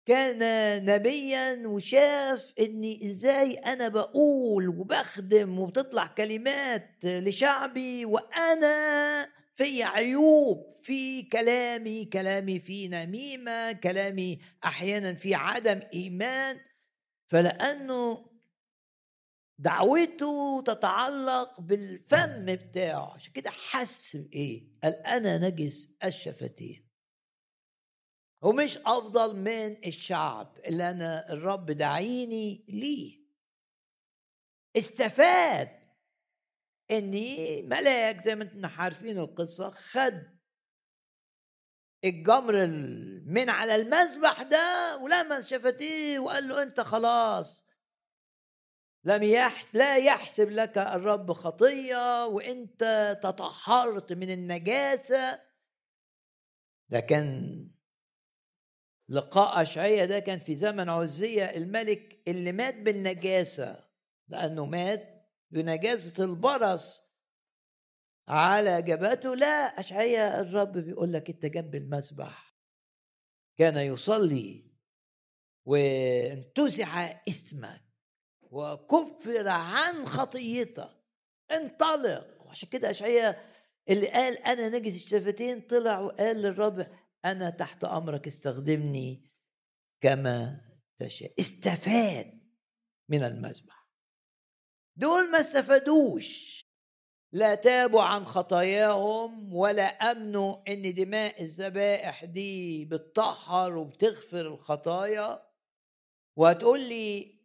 كان 0.05 0.39
نبيا 0.85 1.67
وشاف 1.67 2.53
إني 2.59 3.09
إزاي 3.09 3.53
أنا 3.53 3.87
بقول 3.87 4.67
وبخدم 4.69 5.59
وبتطلع 5.59 6.07
كلمات 6.07 6.89
لشعبي 7.03 8.05
وأنا 8.05 9.29
في 9.55 9.83
عيوب 9.83 10.77
في 10.83 11.23
كلامي 11.23 12.05
كلامي 12.05 12.59
في 12.59 12.87
نميمة 12.87 13.71
كلامي 13.71 14.39
أحيانا 14.65 15.13
في 15.13 15.35
عدم 15.35 15.81
إيمان. 15.93 16.59
فلأنه 17.31 18.31
دعوته 19.59 20.63
تتعلق 20.67 21.61
بالفم 21.61 22.45
بتاعه. 22.55 23.13
عشان 23.13 23.33
كده 23.33 23.49
حس 23.49 24.15
بايه 24.15 24.67
قال 24.83 24.93
أنا 24.93 25.37
نجس 25.37 25.89
الشفتين. 26.03 26.87
ومش 28.43 28.77
أفضل 28.77 29.35
من 29.35 29.87
الشعب 29.87 30.57
اللي 30.65 30.89
أنا 30.89 31.33
الرب 31.33 31.65
دعيني 31.65 32.65
ليه. 32.69 33.21
استفاد 34.77 35.69
اني 36.91 37.61
ملاك 37.61 38.23
زي 38.23 38.35
ما 38.35 38.43
أنتم 38.43 38.65
عارفين 38.65 39.17
القصة 39.19 39.71
خد 39.71 40.40
الجمر 42.05 42.67
من 43.25 43.49
على 43.49 43.75
المذبح 43.75 44.41
ده 44.41 44.97
ولمس 44.97 45.47
شفتيه 45.47 46.19
وقال 46.19 46.47
له 46.47 46.63
انت 46.63 46.81
خلاص. 46.81 47.67
لم 49.03 49.23
يحس 49.23 49.75
لا 49.75 49.97
يحسب 49.97 50.49
لك 50.49 50.77
الرب 50.77 51.33
خطية 51.33 52.25
وانت 52.25 53.19
تطهرت 53.23 54.13
من 54.13 54.31
النجاسة. 54.31 55.41
ده 56.89 56.99
كان 56.99 57.67
لقاء 59.09 59.61
اشعيا 59.61 60.05
ده 60.05 60.19
كان 60.19 60.39
في 60.39 60.55
زمن 60.55 60.89
عزية. 60.89 61.45
الملك 61.45 62.21
اللي 62.27 62.51
مات 62.51 62.75
بالنجاسة 62.75 63.87
لأنه 64.27 64.65
مات 64.65 65.27
بنجاسة 65.51 66.23
البرص. 66.23 67.10
على 68.27 68.81
جبهته 68.81 69.35
لا 69.35 69.79
أشعيا 69.79 70.41
الرب 70.41 70.77
بيقول 70.77 71.13
لك 71.13 71.29
أنت 71.29 71.45
جنب 71.45 71.75
المسبح. 71.75 72.55
كان 73.57 73.77
يصلي 73.77 74.71
وانتزع 75.67 77.21
اسمك 77.29 77.81
وكفر 78.41 79.47
عن 79.47 80.05
خطيتك. 80.05 81.01
انطلق. 81.51 82.41
وعشان 82.41 82.69
كده 82.69 82.89
أشعيا 82.89 83.51
اللي 83.89 84.07
قال 84.07 84.37
أنا 84.37 84.69
نجس 84.69 84.95
الشفتين 84.95 85.61
طلع 85.61 85.99
وقال 85.99 86.37
للرب 86.37 86.87
أنا 87.25 87.49
تحت 87.49 87.83
أمرك 87.83 88.27
استخدمني 88.27 89.31
كما 90.01 90.61
تشاء. 90.99 91.33
استفاد 91.39 92.41
من 93.09 93.23
المذبح 93.23 93.87
دول 94.95 95.31
ما 95.31 95.39
استفادوش. 95.39 96.61
لا 97.33 97.55
تابوا 97.55 98.01
عن 98.01 98.25
خطاياهم 98.25 99.55
ولا 99.55 99.83
أمنوا 99.83 100.55
إن 100.67 100.93
دماء 100.93 101.43
الذبائح 101.43 102.25
دي 102.25 102.85
بتطهر 102.85 103.77
وبتغفر 103.77 104.41
الخطايا. 104.41 105.43
وهتقول 106.35 106.79
لي 106.83 107.39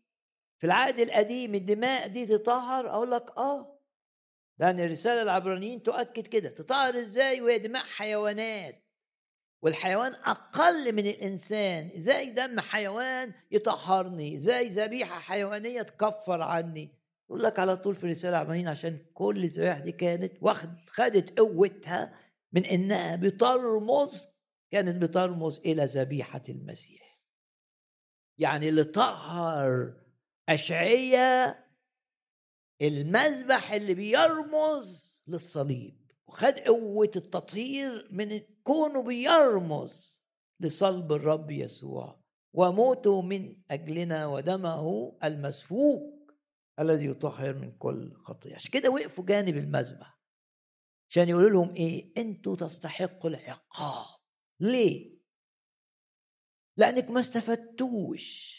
في 0.58 0.66
العهد 0.66 1.00
القديم 1.00 1.54
الدماء 1.54 2.08
دي 2.08 2.26
تطهر؟ 2.26 2.90
أقول 2.90 3.10
لك 3.10 3.38
آه. 3.38 3.78
لأن 4.58 4.80
الرساله 4.80 5.22
العبرانيين 5.22 5.82
تؤكد 5.82 6.26
كده. 6.26 6.48
تطهر 6.48 6.98
إزاي؟ 6.98 7.40
وهي 7.40 7.58
دماء 7.58 7.84
حيوانات. 7.84 8.82
والحيوان 9.62 10.14
أقل 10.14 10.92
من 10.92 11.06
الإنسان. 11.06 11.90
إزاي 11.96 12.30
دم 12.30 12.60
حيوان 12.60 13.32
يطهرني؟ 13.50 14.36
إزاي 14.36 14.68
ذبيحة 14.68 15.18
حيوانية 15.18 15.82
تكفر 15.82 16.42
عني؟ 16.42 16.95
يقول 17.28 17.42
لك 17.42 17.58
على 17.58 17.76
طول 17.76 17.94
في 17.94 18.06
رسالة 18.06 18.36
عمالين 18.36 18.68
عشان 18.68 18.98
كل 19.14 19.44
الذبائح 19.44 19.78
دي 19.78 19.92
كانت 19.92 20.32
واخد 20.40 20.70
خدت 20.88 21.38
قوتها 21.38 22.14
من 22.52 22.64
إنها 22.64 23.16
بترمز 23.16 24.28
كانت 24.70 25.02
بترمز 25.02 25.58
إلى 25.58 25.84
ذبيحة 25.84 26.42
المسيح. 26.48 27.20
يعني 28.38 28.68
اللي 28.68 28.84
طهر 28.84 29.94
اشعياء 30.48 31.66
المذبح 32.82 33.72
اللي 33.72 33.94
بيرمز 33.94 35.22
للصليب 35.26 36.10
وخد 36.26 36.58
قوة 36.58 37.10
التطهير 37.16 38.08
من 38.10 38.40
كونه 38.64 39.02
بيرمز 39.02 40.24
لصلب 40.60 41.12
الرب 41.12 41.50
يسوع 41.50 42.20
وموته 42.54 43.22
من 43.22 43.56
أجلنا 43.70 44.26
ودمه 44.26 45.16
المسفوك. 45.24 46.15
الذي 46.80 47.06
يطهر 47.06 47.54
من 47.54 47.72
كل 47.78 48.16
خطيه 48.16 48.54
عشان 48.54 48.70
كده 48.70 48.90
وقفوا 48.90 49.24
جانب 49.24 49.56
المذبح 49.56 50.18
عشان 51.10 51.28
يقولوا 51.28 51.50
لهم 51.50 51.74
إيه؟ 51.74 52.12
أنتوا 52.16 52.56
تستحقوا 52.56 53.30
العقاب. 53.30 54.20
ليه؟ 54.60 55.16
لأنك 56.76 57.10
ما 57.10 57.20
استفدتوش 57.20 58.56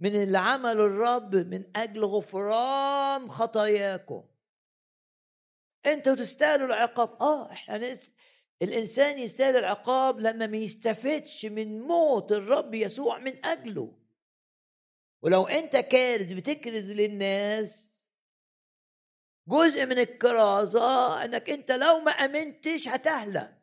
من 0.00 0.22
اللي 0.22 0.38
عمله 0.38 0.86
الرب 0.86 1.36
من 1.36 1.76
أجل 1.76 2.04
غفران 2.04 3.30
خطاياكم. 3.30 4.28
أنتوا 5.86 6.14
تستاهلوا 6.14 6.66
العقاب. 6.66 7.22
آه 7.22 7.52
إحنا 7.52 7.98
الإنسان 8.62 9.18
يستاهل 9.18 9.56
العقاب 9.56 10.20
لما 10.20 10.46
ما 10.46 10.56
يستفدش 10.56 11.46
من 11.46 11.80
موت 11.80 12.32
الرب 12.32 12.74
يسوع 12.74 13.18
من 13.18 13.44
أجله. 13.46 13.99
ولو 15.22 15.46
انت 15.46 15.76
كارز 15.76 16.32
بتكرز 16.32 16.90
للناس 16.90 17.90
جزء 19.48 19.86
من 19.86 19.98
الكرازة 19.98 21.24
انك 21.24 21.50
انت 21.50 21.72
لو 21.72 21.98
ما 21.98 22.10
آمنتش 22.10 22.88
هتهلك. 22.88 23.60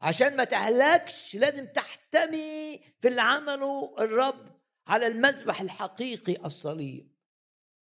عشان 0.00 0.36
ما 0.36 0.44
تهلكش 0.44 1.34
لازم 1.34 1.66
تحتمي 1.66 2.78
في 3.00 3.08
اللي 3.08 3.22
عمله 3.22 3.96
الرب 3.98 4.60
على 4.86 5.06
المذبح 5.06 5.60
الحقيقي 5.60 6.44
الصليب. 6.44 7.14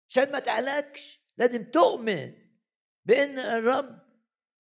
عشان 0.09 0.33
ما 0.33 0.39
تهلكش 0.39 1.21
لازم 1.37 1.65
تؤمن 1.65 2.35
بان 3.05 3.39
الرب 3.39 3.99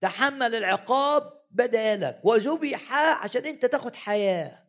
تحمل 0.00 0.54
العقاب 0.54 1.46
بدالك 1.50 2.20
وذبح 2.24 2.92
عشان 2.94 3.46
انت 3.46 3.66
تاخد 3.66 3.96
حياة. 3.96 4.59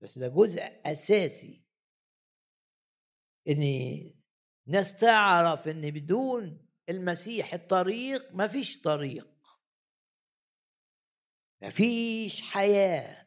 بس 0.00 0.18
ده 0.18 0.28
جزء 0.28 0.62
أساسي. 0.86 1.62
ان 3.48 3.64
ناس 4.66 4.96
تعرف 4.96 5.68
ان 5.68 5.90
بدون 5.90 6.66
المسيح 6.88 7.54
الطريق 7.54 8.32
مفيش 8.34 8.80
طريق. 8.80 9.28
مفيش 11.62 12.42
حياة. 12.42 13.26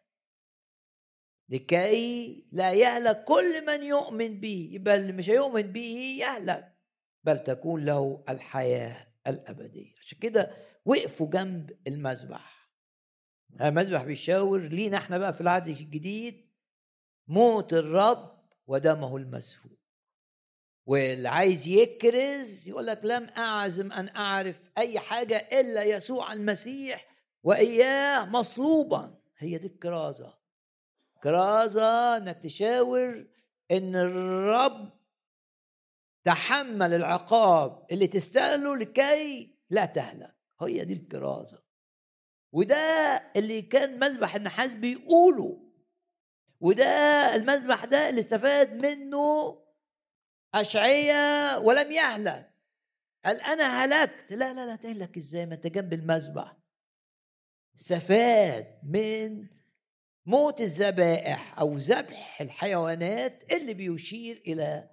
لكي 1.50 2.48
لا 2.52 2.74
يهلك 2.74 3.24
كل 3.24 3.66
من 3.66 3.84
يؤمن 3.84 4.40
به 4.40 4.70
يبقى 4.72 4.96
اللي 4.96 5.12
مش 5.14 5.30
هيؤمن 5.30 5.62
به 5.62 6.16
يهلك. 6.20 6.78
بل 7.24 7.44
تكون 7.44 7.86
له 7.86 8.24
الحياة 8.30 9.14
الأبدية. 9.28 9.94
عشان 10.00 10.20
كده 10.20 10.58
وقفوا 10.86 11.30
جنب 11.30 11.78
المذبح. 11.88 12.70
المذبح 13.62 14.04
بيشاور 14.04 14.60
لينا 14.68 14.98
إحنا 14.98 15.18
بقى 15.18 15.34
في 15.34 15.42
العهد 15.42 15.68
الجديد 15.68 16.53
موت 17.28 17.74
الرب 17.74 18.40
ودمه 18.68 19.18
المسفوك. 19.18 19.72
واللي 20.86 21.30
عايز 21.30 21.68
يكرز 21.68 22.68
يقول 22.68 22.88
لك 22.88 23.00
لم 23.04 23.30
أعزم 23.38 23.92
أن 23.92 24.10
أعرف 24.10 24.62
أي 24.78 25.00
حاجة 25.00 25.38
إلا 25.38 25.84
يسوع 25.84 26.34
المسيح 26.34 27.08
وإياه 27.44 28.26
مصلوبا. 28.26 29.16
هي 29.38 29.58
دي 29.58 29.68
الكرازة. 29.68 30.38
كرازة 31.24 32.18
إنك 32.18 32.38
تشاور 32.44 33.28
إن 33.72 33.96
الرب 33.96 34.90
تحمل 36.24 36.94
العقاب 36.94 37.86
اللي 37.92 38.08
تستاهله 38.08 38.76
لكي 38.76 39.56
لا 39.70 39.86
تهلك. 39.86 40.36
هي 40.62 40.86
دي 40.86 40.94
الكرازة. 40.94 41.64
وده 42.52 42.78
اللي 43.36 43.62
كان 43.62 44.00
مذبح 44.00 44.36
النحاس 44.36 44.74
بيقوله. 44.74 45.63
وده 46.64 46.86
المذبح 47.36 47.86
ده 47.86 48.10
اللي 48.10 48.20
استفاد 48.22 48.74
منه 48.74 49.58
أشعية 50.54 51.58
ولم 51.58 51.92
يهلك 51.92 52.54
قال 53.26 53.42
أنا 53.42 53.86
هلكت. 53.86 54.32
لا 54.32 54.54
لا 54.54 54.66
لا 54.66 54.76
تهلك 54.76 55.18
إزاي؟ 55.18 55.46
ما 55.46 55.56
أنت 55.56 55.68
جنب 55.68 55.94
المذبح 55.94 56.58
استفاد 57.80 58.80
من 58.84 59.48
موت 60.26 60.62
الذبائح 60.62 61.60
أو 61.60 61.78
ذبح 61.78 62.42
الحيوانات 62.42 63.54
اللي 63.54 63.74
بيشير 63.74 64.44
إلى 64.48 64.90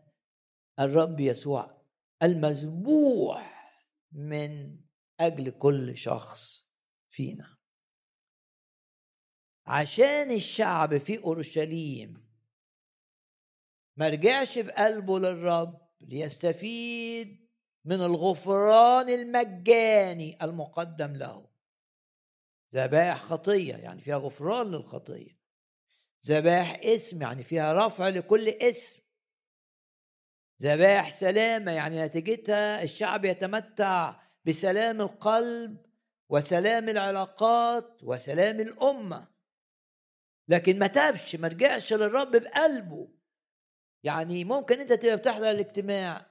الرب 0.80 1.20
يسوع 1.20 1.82
المذبوح 2.22 3.72
من 4.12 4.80
أجل 5.20 5.50
كل 5.50 5.96
شخص 5.96 6.70
فينا. 7.10 7.59
عشان 9.70 10.30
الشعب 10.30 10.98
في 10.98 11.18
أورشليم. 11.18 12.26
ما 13.96 14.08
رجعش 14.08 14.58
بقلبه 14.58 15.18
للرب 15.18 15.80
ليستفيد 16.00 17.48
من 17.84 18.02
الغفران 18.02 19.08
المجاني 19.08 20.38
المقدم 20.42 21.12
له. 21.12 21.46
ذبائح 22.74 23.22
خطية 23.22 23.74
يعني 23.74 24.00
فيها 24.00 24.16
غفران 24.16 24.70
للخطية. 24.70 25.38
ذبائح 26.26 26.80
اسم 26.84 27.22
يعني 27.22 27.42
فيها 27.42 27.86
رفع 27.86 28.08
لكل 28.08 28.48
اسم. 28.48 29.00
ذبائح 30.62 31.10
سلامة 31.10 31.72
يعني 31.72 32.04
نتيجتها 32.04 32.82
الشعب 32.82 33.24
يتمتع 33.24 34.20
بسلام 34.44 35.00
القلب 35.00 35.86
وسلام 36.28 36.88
العلاقات 36.88 38.00
وسلام 38.02 38.60
الأمة. 38.60 39.39
لكن 40.48 40.78
ما 40.78 40.86
تابش 40.86 41.36
ما 41.36 41.48
رجعش 41.48 41.92
للرب 41.92 42.36
بقلبه. 42.36 43.08
يعني 44.02 44.44
ممكن 44.44 44.80
أنت 44.80 44.92
تبقى 44.92 45.16
بتحضر 45.16 45.50
الاجتماع 45.50 46.26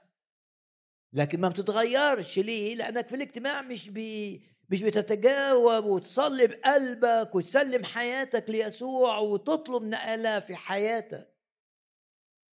لكن 1.12 1.40
ما 1.40 1.48
بتتغيرش. 1.48 2.38
ليه؟ 2.38 2.74
لأنك 2.74 3.08
في 3.08 3.14
الاجتماع 3.14 3.62
مش 3.62 3.88
بي 3.88 4.42
مش 4.68 4.82
بتتجاوب 4.82 5.84
وتصلي 5.84 6.46
بقلبك 6.46 7.34
وتسلم 7.34 7.84
حياتك 7.84 8.50
ليسوع 8.50 9.18
وتطلب 9.18 9.82
نقلة 9.82 10.40
في 10.40 10.56
حياتك. 10.56 11.36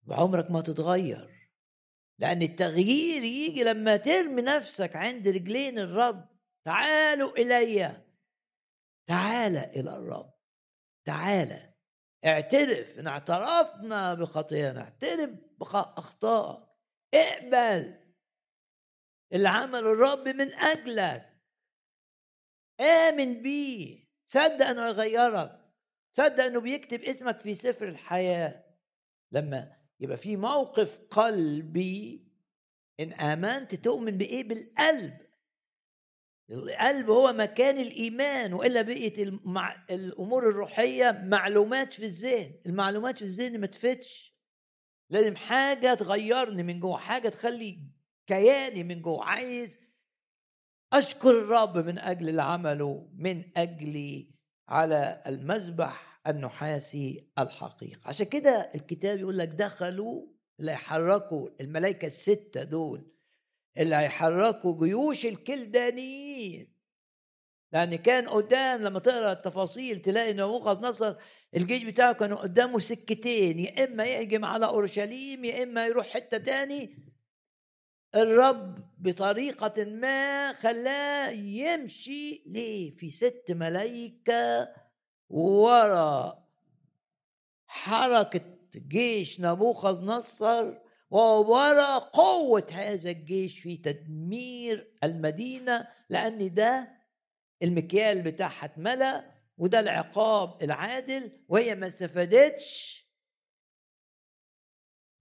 وعمرك 0.08 0.51
ما 0.51 0.62
تتغير 0.62 1.38
لأن 2.20 2.41
التغيير 2.41 3.24
يجي 3.24 3.64
لما 3.64 3.97
ترمي 3.97 4.41
نفسك 4.41 4.95
عند 4.95 5.28
رجلين 5.28 5.80
الرب. 5.80 6.30
تعالوا 6.66 7.38
إلي 7.38 8.03
تعال 9.08 9.58
إلى 9.58 9.95
الرب. 9.95 10.36
تعال 11.08 11.74
اعترف 12.26 12.99
إن 12.99 13.08
اعترفنا 13.08 14.14
بخطايانا 14.14 14.82
اعترف 14.82 15.30
باخطائك 15.60 16.68
اقبل 17.14 18.03
اللي 19.34 19.49
عمل 19.49 19.80
الرب 19.80 20.28
من 20.28 20.53
أجلك. 20.53 21.38
آمن 22.80 23.41
بيه. 23.41 24.08
صدق 24.26 24.66
إنه 24.66 24.88
يغيرك 24.88 25.74
صدق 26.12 26.43
إنه 26.43 26.62
بيكتب 26.62 27.01
اسمك 27.01 27.39
في 27.39 27.55
سفر 27.55 27.88
الحياة. 27.88 28.64
لما 29.32 29.78
يبقى 29.99 30.18
في 30.18 30.36
موقف 30.36 30.99
قلبي 31.12 32.28
إن 32.99 33.14
آمنت 33.14 33.76
تؤمن 33.76 34.18
بإيه؟ 34.18 34.43
بالقلب. 34.47 35.26
القلب 36.52 37.10
هو 37.10 37.34
مكان 37.34 37.78
الإيمان 37.78 38.54
وإلا 38.54 38.82
بقيت 38.82 39.20
المع... 39.20 39.86
الأمور 39.89 40.50
الروحية 40.50 41.12
معلومات 41.26 41.93
في 41.93 42.06
الذهن 42.06 42.52
المعلومات 42.66 43.18
في 43.18 43.24
الذهن 43.24 43.60
ما 43.60 43.68
تفتش 43.68 44.38
لازم 45.10 45.36
حاجة 45.36 45.93
تغيرني 45.93 46.64
من 46.64 46.80
جوه 46.80 46.98
حاجة 46.98 47.30
تخلي 47.30 47.78
كياني 48.28 48.84
من 48.84 49.02
جوه. 49.02 49.24
عايز 49.26 49.80
أشكر 50.93 51.30
الرب 51.30 51.78
من 51.78 52.00
أجل 52.00 52.30
اللي 52.30 52.43
عمله 52.43 53.10
من 53.14 53.58
أجلي 53.58 54.32
على 54.70 55.24
المذبح 55.28 56.22
النحاسي 56.28 57.30
الحقيقي. 57.39 58.02
عشان 58.06 58.26
كده 58.26 58.72
الكتاب 58.76 59.20
يقول 59.20 59.38
لك 59.38 59.48
دخلوا 59.48 60.28
اللي 60.60 60.72
يحركوا 60.72 61.50
الملائكة 61.62 62.06
الستة 62.06 62.64
دول 62.64 63.12
اللي 63.78 63.95
هيحركوا 63.95 64.86
جيوش 64.86 65.25
الكلدانيين. 65.25 66.78
لأن 67.71 67.95
كان 67.95 68.30
قدام 68.30 68.82
لما 68.82 68.99
تقرأ 68.99 69.32
التفاصيل 69.32 70.01
تلاقي 70.01 70.32
إن 70.32 70.36
نبوخذ 70.38 70.82
نصر 70.82 71.15
الجيش 71.55 71.84
بتاعه 71.84 72.13
كان 72.13 72.34
قدامه 72.34 72.80
سكتين 72.80 73.59
يا 73.59 73.84
إما 73.84 74.05
يهجم 74.05 74.45
على 74.45 74.65
أورشليم 74.65 75.45
يا 75.45 75.63
إما 75.63 75.86
يروح 75.86 76.07
حتة 76.07 76.38
تاني. 76.38 77.07
الرب 78.15 78.80
بطريقة 78.97 79.84
ما 79.84 80.53
خلاه 80.53 81.30
يمشي 81.32 82.43
ليه؟ 82.45 82.89
في 82.89 83.11
ست 83.11 83.43
ملايكة 83.49 84.69
ورا 85.30 86.43
حركة 87.67 88.41
جيش 88.75 89.41
نبوخذ 89.41 90.05
نصر 90.05 90.73
وورا 91.10 91.97
قوة 91.97 92.68
هذا 92.72 93.10
الجيش 93.12 93.60
في 93.60 93.78
تدمير 93.78 94.97
المدينة 95.03 95.88
لأن 96.10 96.53
ده 96.53 96.97
المكيال 97.64 98.22
بتاعها 98.22 98.66
اتملى 98.66 99.34
وده 99.58 99.80
العقاب 99.80 100.64
العادل 100.64 101.45
وهي 101.49 101.76
ما 101.76 101.88
استفادتش 101.88 102.97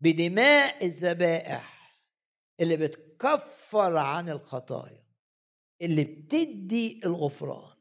بدماء 0.01 0.87
الذبائح 0.87 1.99
اللي 2.61 2.77
بتكفر 2.77 3.97
عن 3.97 4.29
الخطايا 4.29 5.07
اللي 5.83 6.05
بتدي 6.05 7.01
الغفران. 7.05 7.77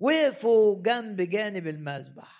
وقفوا 0.00 0.82
جنب 0.82 1.20
جانب 1.20 1.66
المذبح. 1.66 2.37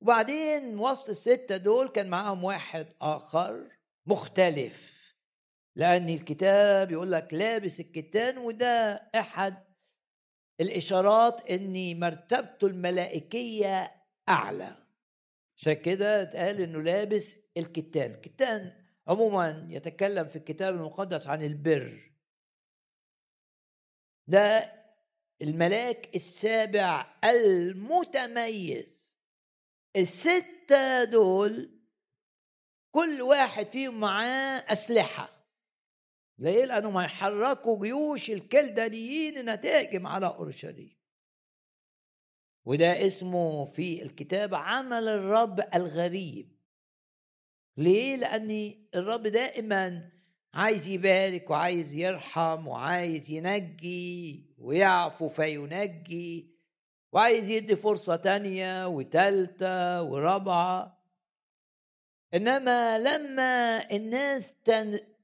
وبعدين 0.00 0.78
وسط 0.78 1.08
الستة 1.08 1.56
دول 1.56 1.88
كان 1.88 2.08
معاهم 2.10 2.44
واحد 2.44 2.86
آخر 3.00 3.68
مختلف 4.06 4.88
لأن 5.76 6.08
الكتاب 6.08 6.92
يقول 6.92 7.12
لك 7.12 7.34
لابس 7.34 7.80
الكتان 7.80 8.38
وده 8.38 8.94
أحد 9.14 9.64
الإشارات 10.60 11.50
إن 11.50 12.00
مرتبته 12.00 12.66
الملائكية 12.66 13.94
أعلى. 14.28 14.76
عشان 15.56 15.72
كده 15.72 16.22
اتقال 16.22 16.60
إنه 16.60 16.82
لابس 16.82 17.36
الكتان. 17.56 18.10
الكتان 18.10 18.84
عموما 19.08 19.66
يتكلم 19.70 20.28
في 20.28 20.36
الكتاب 20.36 20.74
المقدس 20.74 21.26
عن 21.28 21.42
البر. 21.42 22.12
ده 24.26 24.72
الملاك 25.42 26.14
السابع 26.14 27.18
المتميز. 27.24 29.07
الستة 29.96 31.04
دول 31.04 31.70
كل 32.90 33.22
واحد 33.22 33.66
فيهم 33.66 34.00
معاه 34.00 34.64
أسلحة 34.72 35.38
ليه؟ 36.38 36.64
لأنهم 36.64 36.96
هيحركوا 36.96 37.84
جيوش 37.84 38.30
الكلدانيين 38.30 39.36
إنها 39.36 39.54
تهجم 39.54 40.06
على 40.06 40.26
أورشليم 40.26 40.98
وده 42.64 43.06
اسمه 43.06 43.64
في 43.64 44.02
الكتاب 44.02 44.54
عمل 44.54 45.08
الرب 45.08 45.60
الغريب 45.74 46.58
ليه؟ 47.76 48.16
لأن 48.16 48.74
الرب 48.94 49.22
دائما 49.22 50.10
عايز 50.54 50.88
يبارك 50.88 51.50
وعايز 51.50 51.94
يرحم 51.94 52.66
وعايز 52.68 53.30
ينجي 53.30 54.44
ويعفو 54.58 55.28
فينجي 55.28 56.57
وعايز 57.18 57.48
يدي 57.50 57.76
فرصة 57.76 58.16
تانية 58.16 58.86
وتالتة 58.88 60.02
ورابعة. 60.02 61.02
إنما 62.34 62.98
لما 62.98 63.82
الناس 63.90 64.52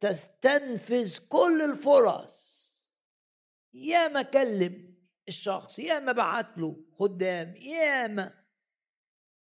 تستنفذ 0.00 1.18
كل 1.28 1.62
الفرص 1.62 2.54
يا 3.74 4.08
ما 4.08 4.22
كلم 4.22 4.94
الشخص 5.28 5.78
يا 5.78 5.98
ما 5.98 6.12
بعت 6.12 6.58
له 6.58 6.76
خدام 6.98 7.56
يا 7.56 8.06
ما 8.06 8.34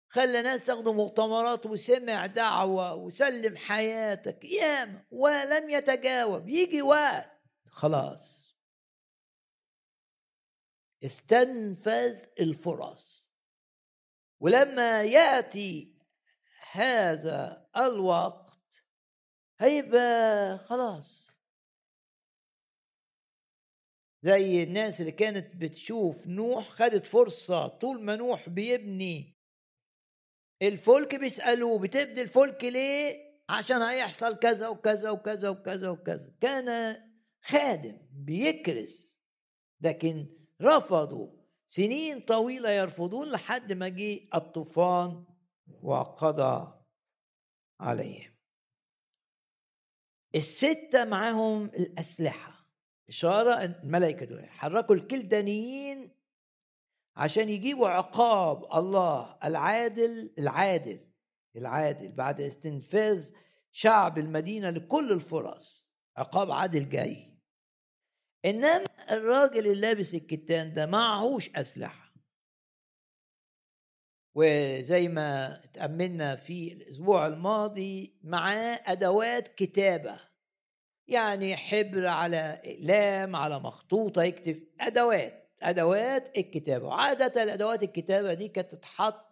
خلى 0.08 0.42
ناس 0.42 0.66
تاخدوا 0.66 0.92
مؤتمرات 0.92 1.66
وسمع 1.66 2.26
دعوة 2.26 2.94
وسلم 2.94 3.56
حياتك 3.56 4.44
ياما 4.44 5.04
ولم 5.10 5.70
يتجاوب 5.70 6.48
يجي 6.48 6.82
وقت 6.82 7.30
خلاص. 7.66 8.37
استنفذ 11.04 12.26
الفرص. 12.40 13.32
ولما 14.40 15.02
يأتي 15.02 15.98
هذا 16.72 17.68
الوقت 17.76 18.58
هيبقى 19.60 20.58
خلاص. 20.58 21.28
زي 24.22 24.62
الناس 24.62 25.00
اللي 25.00 25.12
كانت 25.12 25.56
بتشوف 25.56 26.26
نوح 26.26 26.68
خدت 26.68 27.06
فرصة 27.06 27.66
طول 27.68 28.02
ما 28.02 28.16
نوح 28.16 28.48
بيبني. 28.48 29.38
الفلك 30.62 31.14
بيسألوه 31.14 31.78
بتبني 31.78 32.22
الفلك 32.22 32.64
ليه؟ 32.64 33.28
عشان 33.48 33.82
هيحصل 33.82 34.38
كذا 34.38 34.68
وكذا 34.68 35.10
وكذا 35.10 35.48
وكذا 35.48 35.88
وكذا. 35.88 36.34
كان 36.40 36.96
خادم 37.42 37.98
بيكرس 38.12 39.20
لكن 39.80 40.37
رفضوا. 40.62 41.28
سنين 41.66 42.20
طويلة 42.20 42.70
يرفضون 42.70 43.30
لحد 43.30 43.72
ما 43.72 43.88
جه 43.88 44.20
الطوفان 44.34 45.24
وقضى 45.82 46.72
عليهم. 47.80 48.30
الستة 50.34 51.04
معاهم 51.04 51.64
الأسلحة 51.64 52.66
إشارة 53.08 53.52
الملائكة 53.64 54.26
دول 54.26 54.48
حركوا 54.48 54.94
الكلدانيين 54.94 56.10
عشان 57.16 57.48
يجيبوا 57.48 57.88
عقاب 57.88 58.78
الله 58.78 59.36
العادل 59.44 60.30
العادل 60.38 61.00
العادل 61.56 62.12
بعد 62.12 62.40
استنفاذ 62.40 63.30
شعب 63.72 64.18
المدينة 64.18 64.70
لكل 64.70 65.12
الفرص. 65.12 65.90
عقاب 66.16 66.50
عادل 66.50 66.88
جاي. 66.88 67.27
إنما 68.44 68.84
الراجل 69.10 69.58
اللي 69.66 69.80
لابس 69.80 70.14
الكتان 70.14 70.74
ده 70.74 70.86
معهوش 70.86 71.50
أسلحة. 71.56 72.08
وزي 74.34 75.08
ما 75.08 75.60
تأملنا 75.74 76.36
في 76.36 76.72
الأسبوع 76.72 77.26
الماضي 77.26 78.18
معاه 78.22 78.80
أدوات 78.86 79.48
كتابة 79.48 80.20
يعني 81.08 81.56
حبر 81.56 82.06
على 82.06 82.60
إقلام 82.64 83.36
على 83.36 83.58
مخطوطة 83.60 84.22
يكتب 84.22 84.62
أدوات 84.80 85.54
أدوات 85.62 86.38
الكتابة. 86.38 86.86
وعادة 86.86 87.42
الأدوات 87.42 87.82
الكتابة 87.82 88.34
دي 88.34 88.48
كانت 88.48 88.72
تتحط 88.74 89.28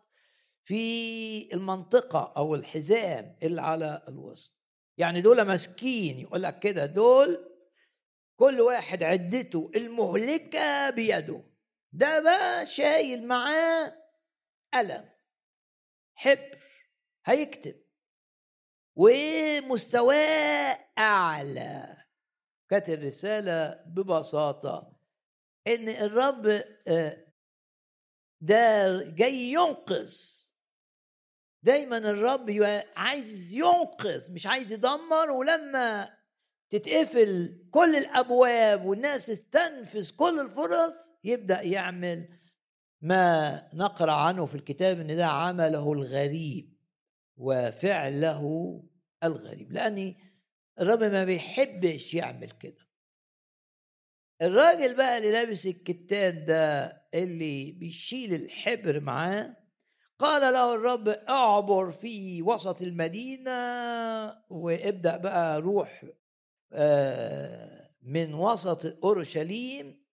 في 0.64 1.54
المنطقة 1.54 2.32
أو 2.36 2.54
الحزام 2.54 3.36
اللي 3.42 3.62
على 3.62 4.02
الوسط. 4.08 4.56
يعني 4.98 5.20
دول 5.20 5.42
ماسكين 5.42 6.20
يقول 6.20 6.42
لك 6.42 6.58
كده 6.58 6.86
دول 6.86 7.55
كل 8.36 8.60
واحد 8.60 9.02
عدته 9.02 9.70
المهلكة 9.76 10.90
بيده. 10.90 11.44
ده 11.92 12.20
بقى 12.20 12.66
شايل 12.66 13.26
معاه 13.26 14.02
قلم 14.74 15.10
حبر 16.14 16.62
هيكتب. 17.26 17.82
ومستواه 18.96 20.78
أعلى. 20.98 21.96
كانت 22.70 22.88
الرسالة 22.88 23.84
ببساطة 23.86 24.96
إن 25.66 25.88
الرب 25.88 26.46
آه، 26.88 27.26
ده 28.40 29.02
جاي 29.02 29.34
ينقذ. 29.34 30.16
دايما 31.62 31.98
الرب 31.98 32.50
عايز 32.96 33.54
ينقذ 33.54 34.32
مش 34.32 34.46
عايز 34.46 34.72
يدمر. 34.72 35.30
ولما 35.30 36.16
تتقفل 36.70 37.58
كل 37.70 37.96
الأبواب 37.96 38.84
والناس 38.84 39.26
تستنفذ 39.26 40.10
كل 40.16 40.40
الفرص 40.40 41.10
يبدأ 41.24 41.62
يعمل 41.62 42.28
ما 43.00 43.62
نقرأ 43.74 44.12
عنه 44.12 44.46
في 44.46 44.54
الكتاب 44.54 45.00
إن 45.00 45.16
ده 45.16 45.26
عمله 45.26 45.92
الغريب 45.92 46.76
وفعله 47.36 48.82
الغريب. 49.24 49.72
لأن 49.72 50.14
الرب 50.80 51.02
ما 51.02 51.24
بيحبش 51.24 52.14
يعمل 52.14 52.50
كده. 52.50 52.86
الراجل 54.42 54.96
بقى 54.96 55.18
اللي 55.18 55.30
لابس 55.32 55.66
الكتان 55.66 56.44
ده 56.44 56.84
اللي 57.14 57.72
بيشيل 57.72 58.34
الحبر 58.34 59.00
معاه 59.00 59.56
قال 60.18 60.52
له 60.54 60.74
الرب 60.74 61.08
اعبر 61.08 61.90
في 61.92 62.42
وسط 62.42 62.82
المدينة 62.82 63.52
وابدأ 64.50 65.16
بقى 65.16 65.60
روح 65.60 66.04
من 68.02 68.34
وسط 68.34 69.04
أورشليم 69.04 70.06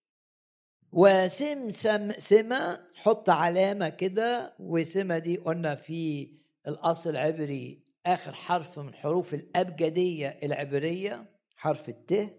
وسم 0.92 1.70
سم 1.70 2.12
سمة 2.12 2.86
حط 2.94 3.30
علامة 3.30 3.88
كده 3.88 4.54
وسمة 4.58 5.18
دي 5.18 5.36
قلنا 5.36 5.74
في 5.74 6.32
الأصل 6.66 7.10
العبري 7.10 7.84
آخر 8.06 8.32
حرف 8.32 8.78
من 8.78 8.94
حروف 8.94 9.34
الأبجدية 9.34 10.28
العبرية 10.42 11.24
حرف 11.56 11.88
الت 11.88 12.34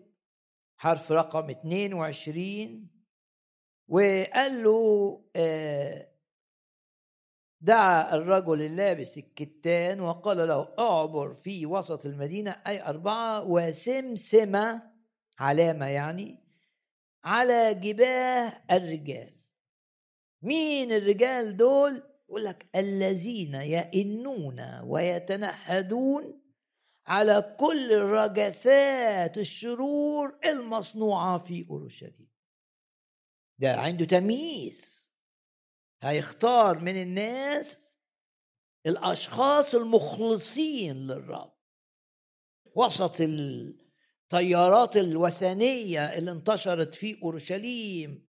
حرف 0.77 1.11
رقم 1.11 1.49
22 1.49 2.87
وقال 3.87 4.63
له 4.63 5.21
آه، 5.35 6.07
دعا 7.61 8.15
الرجل 8.15 8.61
اللابس 8.61 9.17
الكتان 9.17 9.99
وقال 9.99 10.37
له 10.37 10.73
اعبر 10.79 11.33
في 11.33 11.65
وسط 11.65 12.05
المدينة 12.05 12.51
أي 12.67 12.81
أربعة 12.83 13.43
وسمسمة 13.43 14.91
علامة 15.39 15.85
يعني 15.85 16.39
على 17.23 17.73
جباه 17.73 18.53
الرجال. 18.71 19.35
مين 20.41 20.91
الرجال 20.91 21.57
دول؟ 21.57 22.03
يقول 22.29 22.45
لك 22.45 22.65
الذين 22.75 23.55
يئنون 23.55 24.79
ويتنهدون 24.83 26.41
على 27.07 27.55
كل 27.59 27.97
رجسات 27.97 29.37
الشرور 29.37 30.39
المصنوعة 30.45 31.37
في 31.37 31.65
أورشليم. 31.69 32.29
ده 33.59 33.75
عنده 33.75 34.05
تمييز. 34.05 34.94
هيختار 36.05 36.79
من 36.79 37.01
الناس 37.01 37.77
الأشخاص 38.85 39.75
المخلصين 39.75 41.07
للرب. 41.07 41.53
وسط 42.75 43.15
الطيارات 43.19 44.97
الوثنية 44.97 46.05
اللي 46.05 46.31
انتشرت 46.31 46.95
في 46.95 47.17
أورشليم 47.23 48.25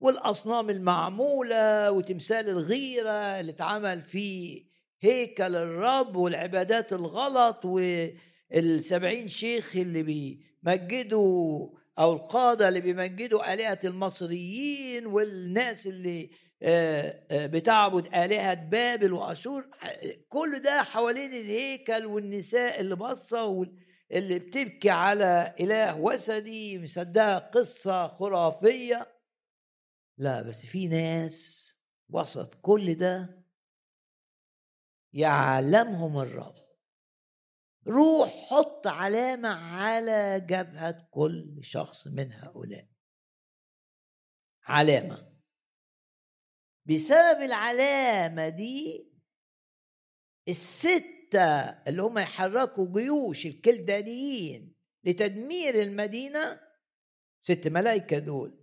والأصنام 0.00 0.70
المعمولة 0.70 1.90
وتمثال 1.90 2.48
الغيرة 2.48 3.10
اللي 3.10 3.52
اتعمل 3.52 4.02
في 4.02 4.64
هيكل 5.00 5.56
الرب 5.56 6.16
والعبادات 6.16 6.92
الغلط 6.92 7.64
والسبعين 7.64 9.28
شيخ 9.28 9.76
اللي 9.76 10.02
بيمجدوا 10.02 11.68
أو 11.98 12.12
القادة 12.12 12.68
اللي 12.68 12.80
بيمجدوا 12.80 13.54
آلهة 13.54 13.78
المصريين 13.84 15.06
والناس 15.06 15.86
اللي 15.86 16.30
بتعبد 17.32 18.06
آلهة 18.14 18.54
بابل 18.54 19.12
وأشور 19.12 19.70
كل 20.28 20.62
ده 20.62 20.82
حوالين 20.82 21.32
الهيكل 21.34 22.06
والنساء 22.06 22.80
اللي 22.80 22.96
باصة 22.96 23.66
اللي 24.12 24.38
بتبكي 24.38 24.90
على 24.90 25.54
إله 25.60 25.96
وثني 26.00 26.78
مصدقة 26.82 27.38
قصة 27.38 28.08
خرافية. 28.08 29.18
لا 30.18 30.42
بس 30.42 30.66
في 30.66 30.88
ناس 30.88 31.68
وسط 32.10 32.54
كل 32.54 32.94
ده 32.94 33.44
يعلمهم 35.12 36.18
الرب. 36.18 36.68
روح 37.88 38.28
حط 38.50 38.86
علامة 38.86 39.48
على 39.48 40.40
جبهة 40.40 41.08
كل 41.10 41.58
شخص 41.62 42.06
من 42.06 42.32
هؤلاء. 42.32 42.88
علامة. 44.64 45.37
بسبب 46.88 47.42
العلامة 47.42 48.48
دي 48.48 49.08
الستة 50.48 51.60
اللي 51.62 52.02
هم 52.02 52.18
يحركوا 52.18 52.86
جيوش 52.92 53.46
الكلدانيين 53.46 54.74
لتدمير 55.04 55.82
المدينة 55.82 56.60
ست 57.42 57.68
ملائكة 57.68 58.18
دول 58.18 58.58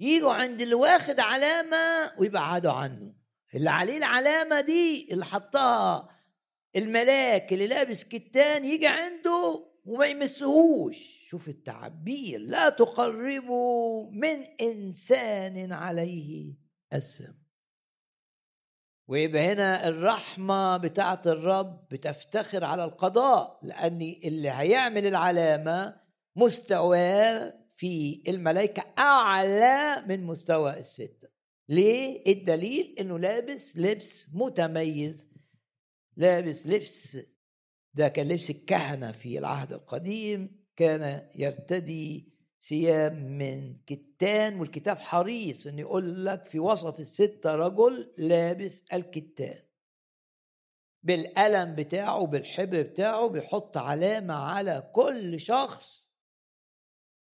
يجوا 0.00 0.32
عند 0.32 0.60
اللي 0.60 0.74
واخد 0.74 1.20
علامة 1.20 2.12
ويبعدوا 2.18 2.72
عنه. 2.72 3.14
اللي 3.54 3.70
عليه 3.70 3.96
العلامة 3.96 4.60
دي 4.60 5.08
اللي 5.12 5.24
حطها 5.24 6.08
الملاك 6.76 7.52
اللي 7.52 7.66
لابس 7.66 8.04
كتان 8.04 8.64
يجي 8.64 8.86
عنده 8.86 9.72
وما 9.84 10.06
يمسهوش. 10.06 11.26
شوف 11.28 11.48
التعبير 11.48 12.40
لا 12.40 12.68
تقربوا 12.68 14.10
من 14.10 14.42
إنسان 14.60 15.72
عليه. 15.72 16.61
السم 16.94 17.34
ويبقى 19.08 19.52
هنا 19.52 19.88
الرحمة 19.88 20.76
بتاعت 20.76 21.26
الرب 21.26 21.88
بتفتخر 21.88 22.64
على 22.64 22.84
القضاء 22.84 23.60
لأن 23.62 24.02
اللي 24.24 24.50
هيعمل 24.50 25.06
العلامة 25.06 26.00
مستواه 26.36 27.54
في 27.76 28.22
الملائكة 28.28 28.84
أعلى 28.98 30.04
من 30.06 30.24
مستوى 30.24 30.78
الستة. 30.78 31.28
ليه؟ 31.68 32.22
الدليل 32.32 32.96
إنه 33.00 33.18
لابس 33.18 33.76
لبس 33.76 34.26
متميز. 34.32 35.32
لابس 36.16 36.66
لبس 36.66 37.18
ده 37.94 38.08
كان 38.08 38.28
لبس 38.28 38.50
الكهنة 38.50 39.12
في 39.12 39.38
العهد 39.38 39.72
القديم 39.72 40.62
كان 40.76 41.28
يرتدي 41.34 42.31
ثياب 42.62 43.12
من 43.12 43.76
كتان 43.86 44.60
والكتاب 44.60 44.98
حريص 44.98 45.66
انه 45.66 45.80
يقول 45.80 46.26
لك 46.26 46.46
في 46.46 46.58
وسط 46.58 47.00
الستة 47.00 47.54
رجل 47.54 48.12
لابس 48.18 48.84
الكتان. 48.92 49.62
بالقلم 51.02 51.74
بتاعه 51.74 52.26
بالحبر 52.26 52.82
بتاعه 52.82 53.26
بيحط 53.26 53.76
علامة 53.76 54.34
على 54.34 54.90
كل 54.92 55.40
شخص. 55.40 56.08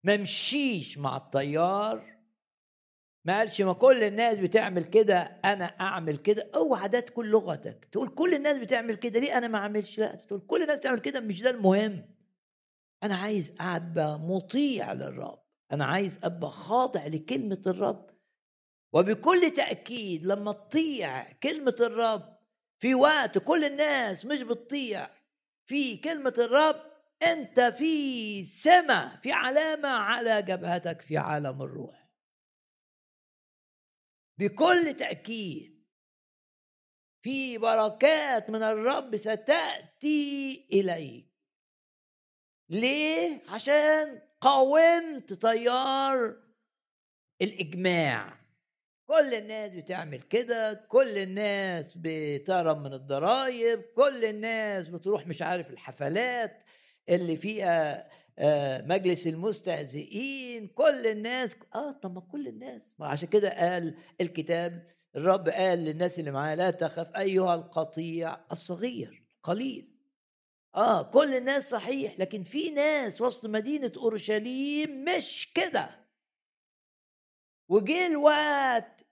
ما 0.05 0.17
مشيش 0.17 0.99
مع 0.99 1.17
الطيار 1.17 2.13
ما 3.25 3.39
قالش 3.39 3.61
ما 3.61 3.73
كل 3.73 4.03
الناس 4.03 4.39
بتعمل 4.39 4.85
كده 4.85 5.19
أنا 5.45 5.65
أعمل 5.65 6.17
كده. 6.17 6.51
أوعى 6.55 6.89
ده 6.89 7.01
تكون 7.01 7.27
لغتك. 7.27 7.89
تقول 7.93 8.09
كل 8.09 8.35
الناس 8.35 8.59
بتعمل 8.59 8.95
كده 8.95 9.21
ليه 9.21 9.39
أنا 9.39 9.49
ما 9.49 9.59
أعملش؟ 9.59 9.99
لا 9.99 10.15
تقول 10.15 10.41
كل 10.41 10.63
الناس 10.63 10.79
بتعمل 10.79 11.01
كده 11.01 11.21
مش 11.21 11.43
ده 11.43 11.51
المهم. 11.51 12.22
أنا 13.03 13.17
عايز 13.17 13.55
أبقى 13.61 14.19
مطيع 14.19 14.93
للرب. 14.93 15.43
أنا 15.73 15.85
عايز 15.85 16.19
أبقى 16.23 16.51
خاضع 16.51 17.07
لكلمة 17.07 17.63
الرب. 17.67 18.11
وبكل 18.93 19.51
تأكيد 19.57 20.27
لما 20.27 20.53
تطيع 20.53 21.33
كلمة 21.33 21.77
الرب 21.81 22.39
في 22.79 22.95
وقت 22.95 23.39
كل 23.39 23.65
الناس 23.65 24.25
مش 24.25 24.43
بتطيع 24.43 25.11
في 25.67 25.97
كلمة 25.97 26.35
الرب 26.39 26.93
أنت 27.23 27.61
في 27.61 28.45
سمة 28.45 29.17
في 29.21 29.33
علامة 29.33 29.89
على 29.89 30.43
جبهتك 30.43 31.01
في 31.01 31.17
عالم 31.17 31.63
الروح. 31.63 32.09
بكل 34.39 34.95
تأكيد 34.99 35.87
في 37.23 37.59
بركات 37.59 38.51
من 38.51 38.63
الرب 38.63 39.17
ستأتي 39.17 40.69
إليك. 40.73 41.32
ليه؟ 42.73 43.43
عشان 43.49 44.21
قاومت 44.41 45.33
تيار 45.33 46.37
الإجماع 47.43 48.39
كل 49.07 49.35
الناس 49.35 49.71
بتعمل 49.71 50.21
كده 50.21 50.75
كل 50.89 51.19
الناس 51.19 51.93
بتهرب 51.97 52.81
من 52.81 52.93
الضرايب 52.93 53.81
كل 53.97 54.25
الناس 54.25 54.89
بتروح 54.89 55.27
مش 55.27 55.43
عارف 55.43 55.71
الحفلات 55.71 56.63
اللي 57.09 57.37
فيها 57.37 58.09
آه، 58.39 58.83
مجلس 58.87 59.27
المستهزئين 59.27 60.67
كل 60.67 61.07
الناس 61.07 61.57
آه 61.75 61.93
طب 61.93 62.15
ما 62.15 62.21
كل 62.21 62.49
الناس 62.49 62.95
ما 62.99 63.09
عشان 63.09 63.29
كده 63.29 63.51
قال 63.51 63.95
الكتاب 64.21 64.87
الرب 65.17 65.49
قال 65.49 65.79
للناس 65.79 66.19
اللي 66.19 66.31
معاه 66.31 66.55
لا 66.55 66.71
تخف 66.71 67.17
أيها 67.17 67.55
القطيع 67.55 68.39
الصغير 68.53 69.23
قليل 69.43 69.92
آه 70.75 71.03
كل 71.03 71.35
الناس 71.35 71.71
صحيح 71.71 72.19
لكن 72.19 72.45
في 72.45 72.71
ناس 72.71 73.21
وسط 73.21 73.47
مدينة 73.47 73.93
أورشليم 73.97 75.05
مش 75.05 75.53
كده. 75.55 76.09
وجه 77.69 78.07
الوقت 78.07 79.07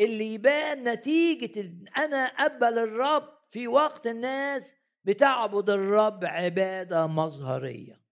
اللي 0.00 0.34
يبان 0.34 0.88
نتيجة 0.88 1.60
أنا 1.96 2.16
أقبل 2.16 2.78
الرب 2.78 3.38
في 3.50 3.68
وقت 3.68 4.06
الناس 4.06 4.74
بتعبد 5.04 5.70
الرب 5.70 6.24
عبادة 6.24 7.06
مظهرية. 7.06 8.02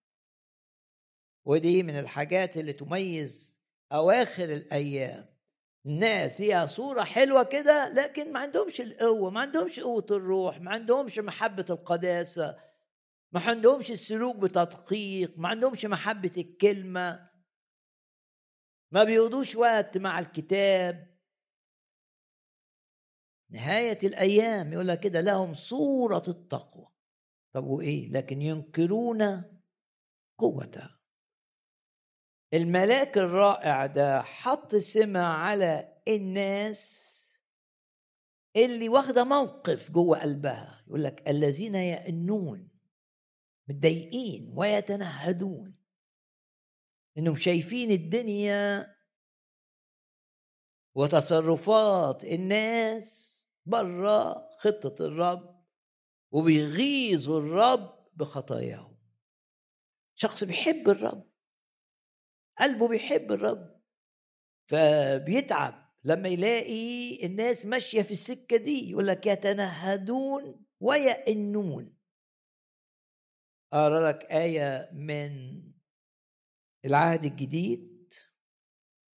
ودي 1.46 1.82
من 1.82 1.98
الحاجات 1.98 2.56
اللي 2.56 2.72
تميز 2.72 3.58
أواخر 3.92 4.44
الأيام. 4.44 5.33
الناس 5.86 6.40
ليها 6.40 6.66
صورة 6.66 7.02
حلوة 7.02 7.42
كده 7.42 7.88
لكن 7.88 8.32
ما 8.32 8.40
عندهمش 8.40 8.80
القوة 8.80 9.30
ما 9.30 9.40
عندهمش 9.40 9.80
قوة 9.80 10.06
الروح 10.10 10.60
ما 10.60 10.70
عندهمش 10.70 11.18
محبة 11.18 11.66
القداسة 11.70 12.56
ما 13.34 13.40
عندهمش 13.40 13.90
السلوك 13.90 14.36
بتدقيق 14.36 15.38
ما 15.38 15.48
عندهمش 15.48 15.84
محبة 15.84 16.32
الكلمة. 16.36 17.30
ما 18.92 19.04
بيقضوش 19.04 19.56
وقت 19.56 19.98
مع 19.98 20.18
الكتاب. 20.18 21.18
نهاية 23.50 23.98
الأيام 24.02 24.72
يقول 24.72 24.88
لك 24.88 25.00
كده 25.00 25.20
لهم 25.20 25.54
صورة 25.54 26.22
التقوى. 26.28 26.88
طب 27.52 27.64
وإيه؟ 27.64 28.12
لكن 28.12 28.42
ينكرون 28.42 29.44
قوتها 30.38 30.98
الملاك 32.54 33.18
الرائع 33.18 33.86
ده 33.86 34.22
حط 34.22 34.74
سمة 34.74 35.20
على 35.20 35.98
الناس 36.08 37.10
اللي 38.56 38.88
واخدة 38.88 39.24
موقف 39.24 39.90
جوه 39.90 40.20
قلبها. 40.22 40.84
يقول 40.86 41.04
لك 41.04 41.28
الذين 41.28 41.74
يئنون 41.74 42.68
متضايقين 43.68 44.52
ويتنهدون 44.56 45.74
إنهم 47.18 47.36
شايفين 47.36 47.90
الدنيا 47.90 48.94
وتصرفات 50.94 52.24
الناس 52.24 53.34
بره 53.66 54.48
خطة 54.58 55.06
الرب 55.06 55.64
وبيغيظوا 56.30 57.40
الرب 57.40 58.08
بخطاياهم. 58.14 58.98
شخص 60.14 60.44
بيحب 60.44 60.88
الرب. 60.88 61.33
قلبه 62.58 62.88
بيحب 62.88 63.32
الرب 63.32 63.80
فبيتعب 64.66 65.84
لما 66.04 66.28
يلاقي 66.28 67.26
الناس 67.26 67.66
ماشية 67.66 68.02
في 68.02 68.10
السكة 68.10 68.56
دي 68.56 68.90
يقول 68.90 69.06
لك 69.06 69.26
يتنهدون 69.26 70.64
ويئنون. 70.80 71.96
أقرأ 73.72 74.08
لك 74.12 74.24
آية 74.24 74.90
من 74.92 75.62
العهد 76.84 77.24
الجديد 77.24 78.12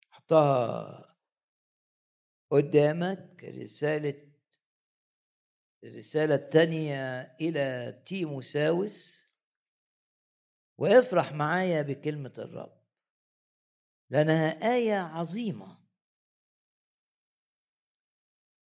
حطها 0.09 1.15
قدامك 2.51 3.43
رسالة 3.43 4.31
الرسالة 5.83 6.35
الثانية 6.35 7.21
إلى 7.41 7.91
تيموساوس 8.05 9.25
وافرح 10.77 11.33
معايا 11.33 11.81
بكلمة 11.81 12.33
الرب. 12.37 12.84
لأنها 14.09 14.73
آية 14.75 14.95
عظيمة. 14.95 15.85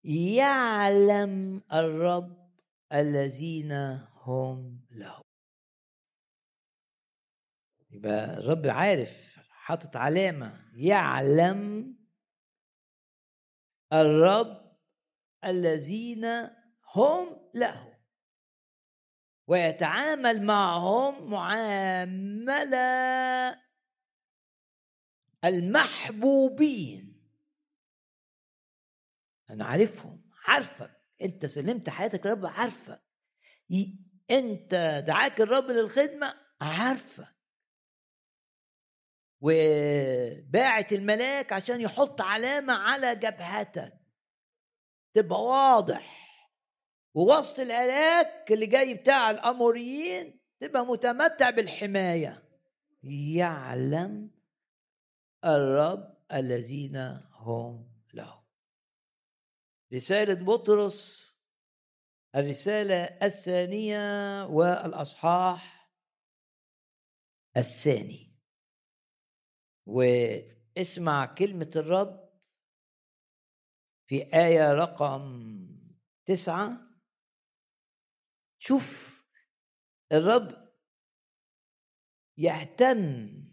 يعلم 0.04 1.62
الرب 1.72 2.52
الذين 2.92 3.72
هم 4.12 4.86
له. 4.90 5.22
يبقى 7.90 8.38
الرب 8.38 8.66
عارف 8.66 9.38
حاطط 9.50 9.96
علامة. 9.96 10.72
يعلم 10.74 11.96
الرب 13.92 14.78
الذين 15.44 16.24
هم 16.94 17.50
له. 17.54 17.98
ويتعامل 19.46 20.42
معهم 20.42 21.30
معاملة 21.30 22.82
المحبوبين. 25.44 27.22
أنا 29.50 29.64
عارفهم 29.64 30.30
عارفك. 30.46 31.02
أنت 31.22 31.46
سلمت 31.46 31.90
حياتك 31.90 32.26
لرب 32.26 32.46
عارفك. 32.46 33.02
أنت 34.30 35.04
دعاك 35.06 35.40
الرب 35.40 35.64
للخدمة 35.70 36.34
عارفك. 36.60 37.36
وباعت 39.40 40.92
الملاك 40.92 41.52
عشان 41.52 41.80
يحط 41.80 42.20
علامة 42.20 42.72
على 42.72 43.14
جبهتك. 43.14 43.92
تبقى 45.14 45.42
واضح. 45.42 46.22
ووسط 47.14 47.58
الهلاك 47.58 48.52
اللي 48.52 48.66
جاي 48.66 48.94
بتاع 48.94 49.30
الأموريين 49.30 50.40
تبقى 50.60 50.86
متمتع 50.86 51.50
بالحماية. 51.50 52.48
يعلم 53.36 54.30
الرب 55.44 56.16
الذين 56.32 56.96
هم 57.32 57.92
له. 58.14 58.44
رسالة 59.92 60.34
بطرس 60.34 61.32
الرسالة 62.34 63.04
الثانية 63.04 64.44
والأصحاح 64.46 65.92
الثاني. 67.56 68.38
واسمع 69.86 71.34
كلمة 71.34 71.70
الرب 71.76 72.32
في 74.06 74.34
آية 74.34 74.72
رقم 74.72 75.42
تسعة. 76.24 76.92
شوف 78.58 79.22
الرب 80.12 80.72
يهتم 82.38 83.51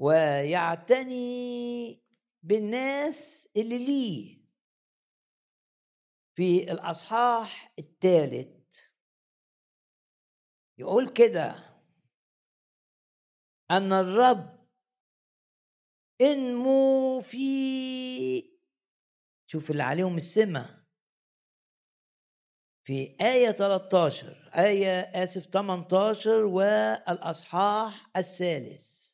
ويعتني 0.00 2.02
بالناس 2.42 3.48
اللي 3.56 3.78
ليه. 3.78 4.40
في 6.34 6.72
الأصحاح 6.72 7.74
الثالث 7.78 8.78
يقول 10.78 11.08
كده 11.08 11.70
أن 13.70 13.92
الرب 13.92 14.68
إنمو 16.20 17.20
في 17.20 18.50
شوف 19.46 19.70
اللي 19.70 19.82
عليهم 19.82 20.16
السمة. 20.16 20.86
في 22.84 23.16
آية 23.20 23.50
13 23.50 24.50
آية 24.54 25.00
آسف 25.00 25.46
18 25.46 26.44
والأصحاح 26.44 28.10
الثالث. 28.16 29.09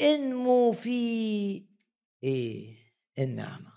انمو 0.00 0.72
في 0.72 1.68
إيه؟ 2.22 2.76
النعمة. 3.18 3.72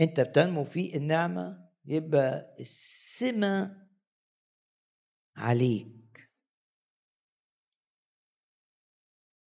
أنت 0.00 0.20
بتنمو 0.20 0.64
في 0.64 0.96
النعمة 0.96 1.70
يبقى 1.84 2.56
السمة 2.60 3.86
عليك. 5.36 6.30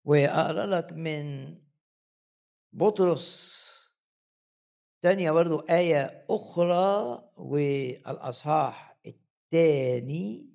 واقرا 0.06 0.66
لك 0.66 0.94
من 0.94 1.58
بطرس. 2.74 3.60
تانية 5.02 5.32
برضو 5.32 5.60
آية 5.60 6.26
أخرى 6.30 7.32
والأصحاح 7.36 9.00
الثاني 9.06 10.50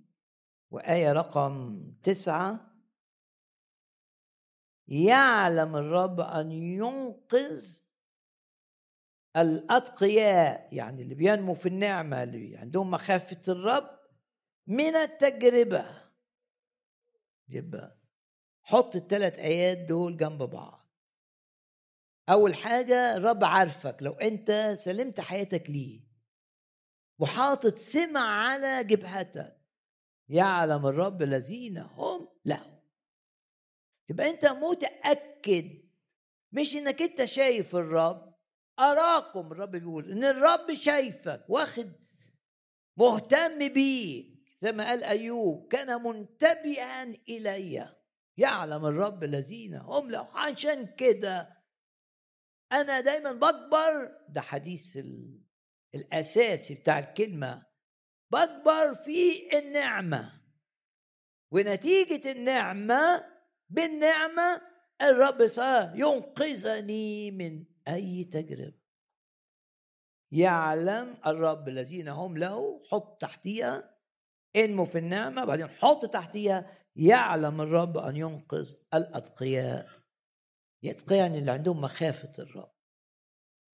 وآية 0.70 1.12
رقم 1.12 1.84
تسعة. 2.02 2.73
يعلم 4.88 5.76
الرب 5.76 6.20
أن 6.20 6.52
ينقذ 6.52 7.80
الأتقياء 9.36 10.68
يعني 10.74 11.02
اللي 11.02 11.14
بينمو 11.14 11.54
في 11.54 11.68
النعمة 11.68 12.22
اللي 12.22 12.56
عندهم 12.56 12.90
مخافة 12.90 13.42
الرب 13.48 13.98
من 14.66 14.96
التجربة. 14.96 16.04
يبقى 17.48 17.98
حط 18.62 18.96
الثلاث 18.96 19.38
آيات 19.38 19.78
دول 19.78 20.16
جنب 20.16 20.42
بعض. 20.42 20.90
أول 22.28 22.54
حاجة 22.54 23.16
الرب 23.16 23.44
عارفك 23.44 23.96
لو 24.00 24.12
أنت 24.12 24.74
سلمت 24.78 25.20
حياتك 25.20 25.70
ليه 25.70 26.00
وحاطط 27.18 27.74
سمع 27.74 28.20
على 28.20 28.84
جبهتك 28.84 29.60
يعلم 30.28 30.86
الرب 30.86 31.22
الذين 31.22 31.78
هم 31.78 32.28
له. 32.44 32.73
يبقى 34.08 34.30
أنت 34.30 34.46
متأكد 34.46 35.70
مش 36.52 36.76
إنك 36.76 37.02
أنت 37.02 37.24
شايف 37.24 37.76
الرب 37.76 38.34
أراكم 38.78 39.52
الرب 39.52 39.70
بيقول 39.70 40.10
إن 40.12 40.24
الرب 40.24 40.74
شايفك 40.74 41.44
واخد 41.48 41.92
مهتم 42.96 43.68
بيك 43.68 44.34
زي 44.58 44.72
ما 44.72 44.84
قال 44.84 45.04
أيوب 45.04 45.68
كان 45.72 46.02
منتبها 46.02 47.02
إلي 47.02 47.94
يعلم 48.36 48.86
الرب 48.86 49.24
الذين 49.24 49.74
هم 49.74 50.10
له 50.10 50.28
عشان 50.38 50.86
كده 50.86 51.62
أنا 52.72 53.00
دايما 53.00 53.32
بكبر 53.32 54.18
ده 54.28 54.40
حديث 54.40 54.98
الأساسي 55.94 56.74
بتاع 56.74 56.98
الكلمة 56.98 57.66
بكبر 58.30 58.94
في 58.94 59.48
النعمة 59.58 60.40
ونتيجة 61.50 62.32
النعمة 62.32 63.33
بالنعمة 63.74 64.60
الرب 65.02 65.46
سينقذني 65.46 67.30
من 67.30 67.64
أي 67.88 68.24
تجربة. 68.24 68.84
يعلم 70.32 71.16
الرب 71.26 71.68
الذين 71.68 72.08
هم 72.08 72.38
له 72.38 72.82
حط 72.90 73.20
تحتيها 73.20 73.96
انمو 74.56 74.84
في 74.84 74.98
النعمة 74.98 75.44
بعدين 75.44 75.68
حط 75.68 76.06
تحتيها. 76.06 76.70
يعلم 76.96 77.60
الرب 77.60 77.98
أن 77.98 78.16
ينقذ 78.16 78.74
الأتقياء. 78.94 79.88
الأتقياء 80.84 81.20
يعني 81.20 81.38
اللي 81.38 81.50
عندهم 81.50 81.80
مخافة 81.80 82.32
الرب. 82.38 82.74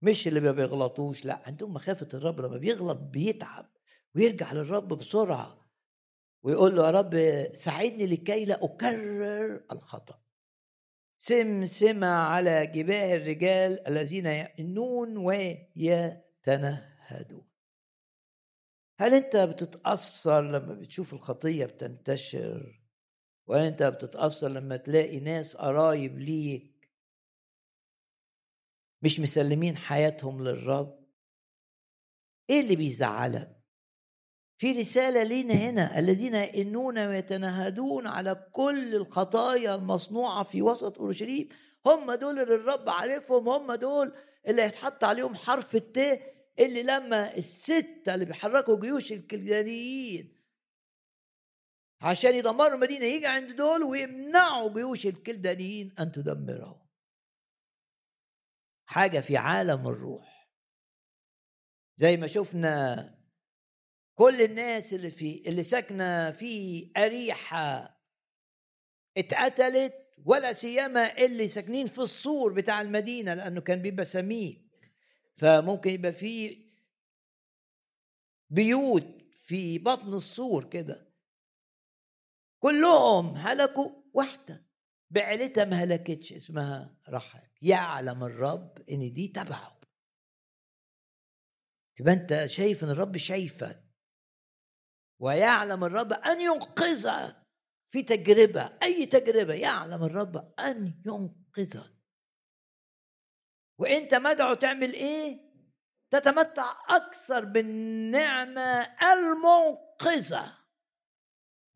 مش 0.03 0.29
اللي 0.29 0.41
ما 0.41 0.53
بيغلطوش 0.53 1.25
لا 1.25 1.43
عندهم 1.47 1.75
مخافة 1.75 2.09
الرب 2.15 2.41
لما 2.41 2.57
بيغلط 2.57 2.99
بيتعب 2.99 3.71
ويرجع 4.15 4.53
للرب 4.53 4.89
بسرعة. 4.89 5.60
ويقول 6.43 6.77
له 6.77 6.87
يا 6.87 6.91
رب 6.91 7.15
ساعدني 7.55 8.07
لكي 8.07 8.45
لا 8.45 8.65
أكرر 8.65 9.65
الخطأ. 9.73 10.23
سمسمة 11.19 12.07
على 12.07 12.67
جباه 12.67 13.17
الرجال 13.17 13.89
الذين 13.89 14.27
يأنون 14.27 15.17
ويتنهدون. 15.17 16.21
هل 19.01 19.15
أنت 19.15 19.37
بتتأثر 19.37 20.41
لما 20.41 20.75
بتشوف 20.75 21.13
الخطية 21.13 21.67
بتنتشر؟ 21.67 22.81
وانت 23.47 23.83
بتتأثر 23.83 24.49
لما 24.49 24.77
تلاقي 24.77 25.21
ناس 25.21 25.57
قرايب 25.57 26.19
ليك؟ 26.19 26.91
مش 29.03 29.21
مسلمين 29.21 29.77
حياتهم 29.77 30.45
للرب؟ 30.45 31.07
إيه 32.51 32.61
اللي 32.61 32.77
بيزعلك؟ 32.77 33.60
في 34.61 34.73
رسالة 34.73 35.23
لينا 35.23 35.55
هنا 35.55 35.99
الذين 35.99 36.35
يئنون 36.35 36.99
ويتنهدون 36.99 38.07
على 38.07 38.49
كل 38.53 38.95
الخطايا 38.95 39.75
المصنوعة 39.75 40.43
في 40.43 40.63
وسط 40.63 40.99
أورشليم 40.99 41.49
هم 41.87 42.13
دول 42.13 42.39
اللي 42.39 42.55
الرب 42.55 42.89
عارفهم 42.89 43.49
هم 43.49 43.73
دول 43.75 44.13
اللي 44.47 44.63
هيتحط 44.63 45.05
عليهم 45.05 45.35
حرف 45.35 45.75
الت 45.75 45.99
اللي 46.59 46.83
لما 46.83 47.37
الستة 47.37 48.15
اللي 48.15 48.25
بيحركوا 48.25 48.81
جيوش 48.81 49.13
الكلدانيين 49.13 50.47
عشان 52.01 52.35
يدمروا 52.35 52.75
المدينة 52.75 53.05
يجي 53.05 53.27
عند 53.27 53.57
دول 53.57 53.83
ويمنعوا 53.83 54.73
جيوش 54.75 55.07
الكلدانيين 55.07 55.95
أن 55.99 56.13
تدمرهم. 56.13 56.87
حاجة 58.87 59.21
في 59.21 59.37
عالم 59.37 59.89
الروح. 59.89 60.51
زي 61.97 62.17
ما 62.17 62.27
شفنا 62.27 63.20
كل 64.21 64.43
الناس 64.43 64.95
اللي 64.95 65.11
في 65.11 65.49
اللي 65.49 65.63
ساكنة 65.63 66.31
في 66.31 66.91
أريحة 66.97 68.01
اتقتلت 69.17 69.95
ولا 70.25 70.53
سيما 70.53 71.19
اللي 71.19 71.49
ساكنين 71.49 71.87
في 71.87 71.99
السور 71.99 72.53
بتاع 72.53 72.81
المدينة 72.81 73.35
لأنه 73.35 73.61
كان 73.61 73.83
بيبقى 73.83 74.05
سميك. 74.05 74.91
فممكن 75.37 75.91
يبقى 75.91 76.13
في 76.13 76.65
بيوت 78.51 79.23
في 79.43 79.79
بطن 79.79 80.15
السور 80.15 80.65
كده. 80.65 81.13
كلهم 82.59 83.37
هلكوا 83.37 83.91
واحدة. 84.13 84.67
بعيلتها 85.11 85.65
ما 85.65 85.85
هلكتش 85.85 86.33
اسمها 86.33 86.97
رحب. 87.09 87.49
يعلم 87.63 88.25
الرب 88.25 88.79
إن 88.91 89.13
دي 89.13 89.29
تبعه. 89.29 89.81
تبقى 91.97 92.13
أنت 92.13 92.47
شايف 92.47 92.85
إن 92.85 92.91
الرب 92.91 93.17
شايفك. 93.17 93.90
ويعلم 95.21 95.85
الرب 95.85 96.13
أن 96.13 96.41
ينقذك 96.41 97.37
في 97.91 98.03
تجربة 98.03 98.73
أي 98.83 99.07
تجربة 99.07 99.55
يعلم 99.55 100.05
الرب 100.05 100.55
أن 100.59 101.03
ينقذك 101.07 101.95
وأنت 103.79 104.15
مدعو 104.15 104.55
تعمل 104.55 104.93
إيه؟ 104.93 105.51
تتمتع 106.11 106.77
أكثر 106.89 107.45
بالنعمة 107.45 108.89
المنقذة. 109.13 110.57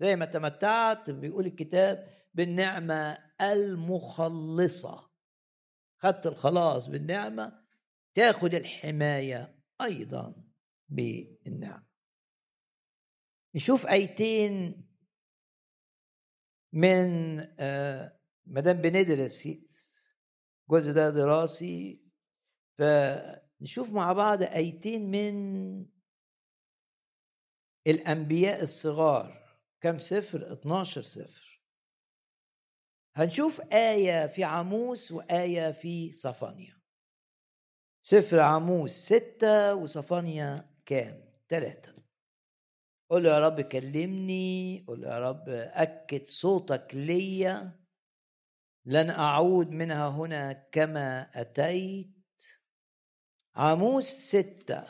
زي 0.01 0.17
ما 0.17 0.25
تمتعت 0.25 1.11
بيقول 1.11 1.47
الكتاب 1.47 2.09
بالنعمة 2.35 3.19
المخلصة. 3.41 5.11
خدت 5.99 6.27
الخلاص 6.27 6.87
بالنعمة 6.87 7.65
تاخد 8.15 8.55
الحماية 8.55 9.59
أيضا 9.81 10.35
بالنعمة. 10.89 11.94
نشوف 13.55 13.87
أيتين 13.87 14.85
من 16.73 17.39
آه، 17.61 18.21
مدام 18.47 18.77
بندرس 18.77 19.49
الجزء 20.71 20.93
ده 20.93 21.11
دراسي 21.11 22.05
فنشوف 22.79 23.91
مع 23.91 24.13
بعض 24.13 24.43
أيتين 24.43 25.11
من 25.11 25.87
الأنبياء 27.87 28.63
الصغار. 28.63 29.59
كم 29.81 29.99
سفر؟ 29.99 30.53
12 30.53 31.03
سفر. 31.03 31.63
هنشوف 33.15 33.61
آية 33.61 34.27
في 34.27 34.45
عاموس 34.45 35.13
وآية 35.13 35.73
في 35.73 36.11
صفانيا. 36.11 36.81
سفر 38.03 38.41
عاموس 38.41 38.91
ستة 38.91 39.75
وصفانيا 39.75 40.71
كام؟ 40.87 41.25
ثلاثة 41.49 41.94
قول 43.15 43.27
يا 43.27 43.39
رب 43.39 43.61
كلمني 43.61 44.85
قول 44.89 45.05
يا 45.05 45.19
رب 45.19 45.49
أكد 45.49 46.27
صوتك 46.27 46.89
ليا. 46.95 47.81
لن 48.85 49.11
أعود 49.11 49.71
منها 49.71 50.09
هنا 50.09 50.53
كما 50.53 51.31
أتيت. 51.41 52.43
عاموس 53.55 54.05
ستة. 54.05 54.87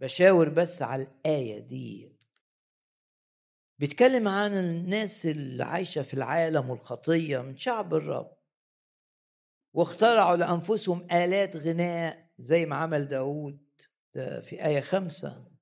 بشاور 0.00 0.48
بس 0.48 0.82
على 0.82 1.02
الآية 1.02 1.58
دي. 1.58 2.16
بيتكلم 3.78 4.28
عن 4.28 4.52
الناس 4.58 5.26
اللي 5.26 5.64
عايشة 5.64 6.02
في 6.02 6.14
العالم 6.14 6.70
والخطية 6.70 7.38
من 7.38 7.56
شعب 7.56 7.94
الرب. 7.94 8.36
واخترعوا 9.72 10.36
لأنفسهم 10.36 11.06
آلات 11.12 11.56
غناء 11.56 12.30
زي 12.38 12.66
ما 12.66 12.76
عمل 12.76 13.08
داود. 13.08 13.66
في 14.12 14.64
آية 14.66 14.80
خمسة. 14.80 15.55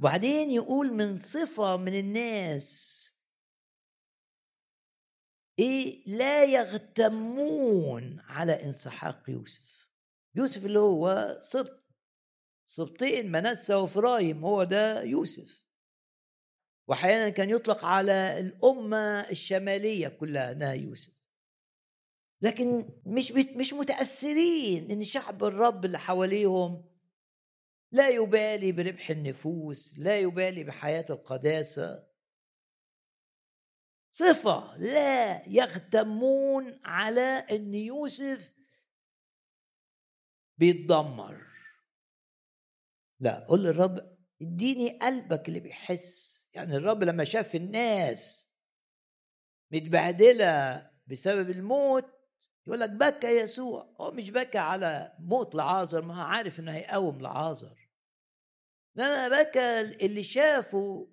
وبعدين 0.00 0.50
يقول 0.50 0.92
من 0.92 1.18
صفة 1.18 1.76
من 1.76 1.94
الناس. 1.94 2.92
إيه 5.58 6.04
لا 6.06 6.44
يغتمون 6.44 8.20
على 8.20 8.64
انسحاق 8.64 9.30
يوسف. 9.30 9.88
يوسف 10.34 10.64
اللي 10.66 10.78
هو 10.78 11.38
سبط 11.42 11.82
سبطين 12.64 13.32
منسى 13.32 13.74
وفرايم 13.74 14.44
هو 14.44 14.64
ده 14.64 15.02
يوسف. 15.02 15.62
واحيانا 16.88 17.28
كان 17.30 17.50
يطلق 17.50 17.84
على 17.84 18.38
الأمة 18.38 19.20
الشمالية 19.30 20.08
كلها 20.08 20.52
إنها 20.52 20.72
يوسف. 20.72 21.22
لكن 22.42 22.88
مش 23.06 23.32
مش 23.32 23.72
متأثرين 23.72 24.90
إن 24.90 25.04
شعب 25.04 25.44
الرب 25.44 25.84
اللي 25.84 25.98
حواليهم 25.98 26.91
لا 27.92 28.08
يبالي 28.08 28.72
بربح 28.72 29.10
النفوس 29.10 29.98
لا 29.98 30.18
يبالي 30.18 30.64
بحياة 30.64 31.06
القداسة. 31.10 32.06
صفة 34.12 34.76
لا 34.76 35.48
يغتمون 35.48 36.80
على 36.84 37.46
إن 37.50 37.74
يوسف 37.74 38.54
بيتدمر. 40.58 41.46
لا 43.20 43.46
قول 43.48 43.64
للرب 43.64 44.16
اديني 44.42 44.98
قلبك 44.98 45.48
اللي 45.48 45.60
بيحس. 45.60 46.42
يعني 46.54 46.76
الرب 46.76 47.02
لما 47.02 47.24
شاف 47.24 47.54
الناس 47.54 48.50
متبهدلة 49.70 50.90
بسبب 51.06 51.50
الموت 51.50 52.04
يقول 52.66 52.80
لك 52.80 52.90
بكى 52.90 53.26
يسوع. 53.26 53.94
هو 54.00 54.10
مش 54.10 54.30
بكى 54.30 54.58
على 54.58 55.16
موت 55.18 55.54
لعازر 55.54 56.02
ما 56.02 56.16
هو 56.16 56.26
عارف 56.26 56.60
إنه 56.60 56.72
هيقوم 56.72 57.20
لعازر. 57.20 57.81
أنا 58.98 59.42
بكى 59.42 59.80
اللي 59.80 60.22
شافه 60.22 61.08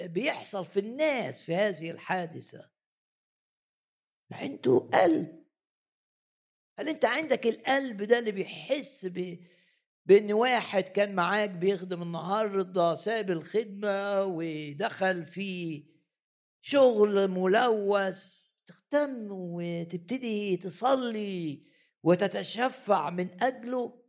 بيحصل 0.00 0.64
في 0.64 0.80
الناس 0.80 1.42
في 1.42 1.54
هذه 1.54 1.90
الحادثة. 1.90 2.70
عنده 4.32 4.88
قلب. 4.94 5.42
هل 6.78 6.88
أنت 6.88 7.04
عندك 7.04 7.46
القلب 7.46 8.02
ده 8.02 8.18
اللي 8.18 8.32
بيحس 8.32 9.06
ب... 9.06 9.38
بإن 10.06 10.32
واحد 10.32 10.82
كان 10.82 11.14
معاك 11.14 11.50
بيخدم 11.50 12.02
النهارده 12.02 12.94
ساب 12.94 13.30
الخدمة 13.30 14.24
ودخل 14.24 15.24
في 15.24 15.82
شغل 16.62 17.28
ملوث؟ 17.28 18.38
تهتم 18.66 19.28
وتبتدي 19.30 20.56
تصلي 20.56 21.66
وتتشفع 22.02 23.10
من 23.10 23.42
أجله؟ 23.42 24.02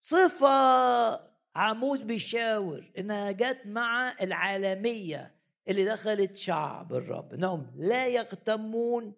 صفة 0.00 1.31
عمود 1.56 2.06
بيشاور 2.06 2.92
إنها 2.98 3.30
جت 3.30 3.60
مع 3.64 4.14
العالمية 4.20 5.34
اللي 5.68 5.84
دخلت 5.84 6.36
شعب 6.36 6.92
الرب. 6.94 7.34
إنهم 7.34 7.72
لا 7.76 8.06
يغتمون 8.06 9.12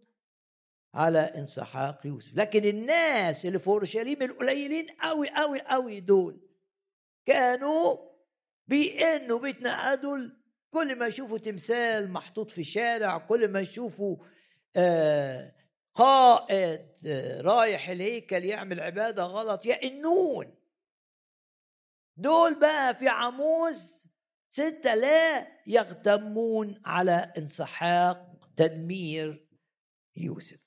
على 0.94 1.18
انسحاق 1.18 2.06
يوسف. 2.06 2.36
لكن 2.36 2.64
الناس 2.64 3.46
اللي 3.46 3.58
في 3.58 3.66
أورشليم 3.66 4.22
القليلين 4.22 4.86
قوي 5.02 5.28
قوي 5.28 5.60
قوي 5.60 6.00
دول 6.00 6.40
كانوا 7.26 7.96
بيئنوا 8.68 9.38
بيتنقدوا 9.38 10.18
كل 10.70 10.98
ما 10.98 11.06
يشوفوا 11.06 11.38
تمثال 11.38 12.10
محطوط 12.10 12.50
في 12.50 12.64
شارع 12.64 13.18
كل 13.18 13.48
ما 13.48 13.60
يشوفوا 13.60 14.16
آه 14.76 15.52
قائد 15.94 16.86
آه 17.06 17.40
رايح 17.40 17.88
الهيكل 17.88 18.44
يعمل 18.44 18.80
عبادة 18.80 19.24
غلط 19.24 19.66
يئنون 19.66 20.54
دول 22.16 22.60
بقى 22.60 22.94
في 22.94 23.08
عموز 23.08 24.04
ستة 24.48 24.94
لا 24.94 25.46
يغتمون 25.66 26.82
على 26.84 27.32
انسحاق 27.38 28.50
تدمير 28.56 29.48
يوسف. 30.16 30.64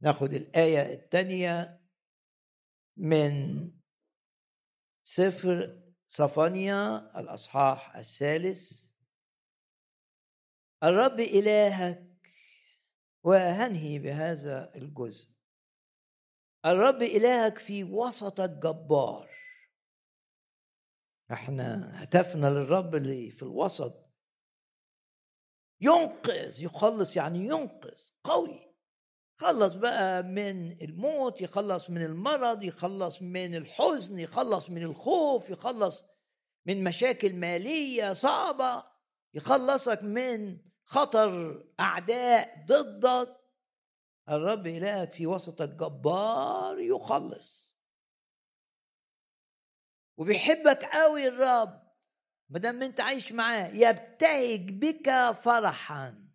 ناخد 0.00 0.32
الآية 0.32 0.94
الثانية 0.94 1.80
من 2.96 3.64
سفر 5.02 5.82
صفانيا 6.08 7.12
الأصحاح 7.20 7.96
الثالث. 7.96 8.88
الرب 10.82 11.20
إلهك 11.20 12.08
وهنهي 13.22 13.98
بهذا 13.98 14.72
الجزء. 14.74 15.30
الرب 16.64 17.02
إلهك 17.02 17.58
في 17.58 17.84
وسطك 17.84 18.50
جبار 18.50 19.27
إحنا 21.32 21.90
هتفنا 22.02 22.46
للرب 22.46 22.94
اللي 22.94 23.30
في 23.30 23.42
الوسط. 23.42 24.08
ينقذ 25.80 26.62
يخلص 26.62 27.16
يعني 27.16 27.38
ينقذ 27.38 28.00
قوي. 28.24 28.74
يخلص 29.40 29.74
بقى 29.74 30.22
من 30.22 30.82
الموت 30.82 31.40
يخلص 31.40 31.90
من 31.90 32.04
المرض 32.04 32.62
يخلص 32.62 33.22
من 33.22 33.54
الحزن 33.54 34.18
يخلص 34.18 34.70
من 34.70 34.82
الخوف 34.82 35.50
يخلص 35.50 36.04
من 36.66 36.84
مشاكل 36.84 37.34
مالية 37.34 38.12
صعبة. 38.12 38.84
يخلصك 39.34 40.02
من 40.02 40.58
خطر 40.84 41.64
أعداء 41.80 42.64
ضدك. 42.66 43.36
الرب 44.28 44.66
إلهك 44.66 45.12
في 45.12 45.26
وسط 45.26 45.62
الجبار 45.62 46.78
يخلص. 46.78 47.77
وبيحبك 50.18 50.84
قوي 50.84 51.28
الرب. 51.28 51.88
ما 52.48 52.58
دام 52.58 52.82
انت 52.82 53.00
عايش 53.00 53.32
معاه 53.32 53.68
يبتهج 53.74 54.70
بك 54.70 55.32
فرحا. 55.32 56.28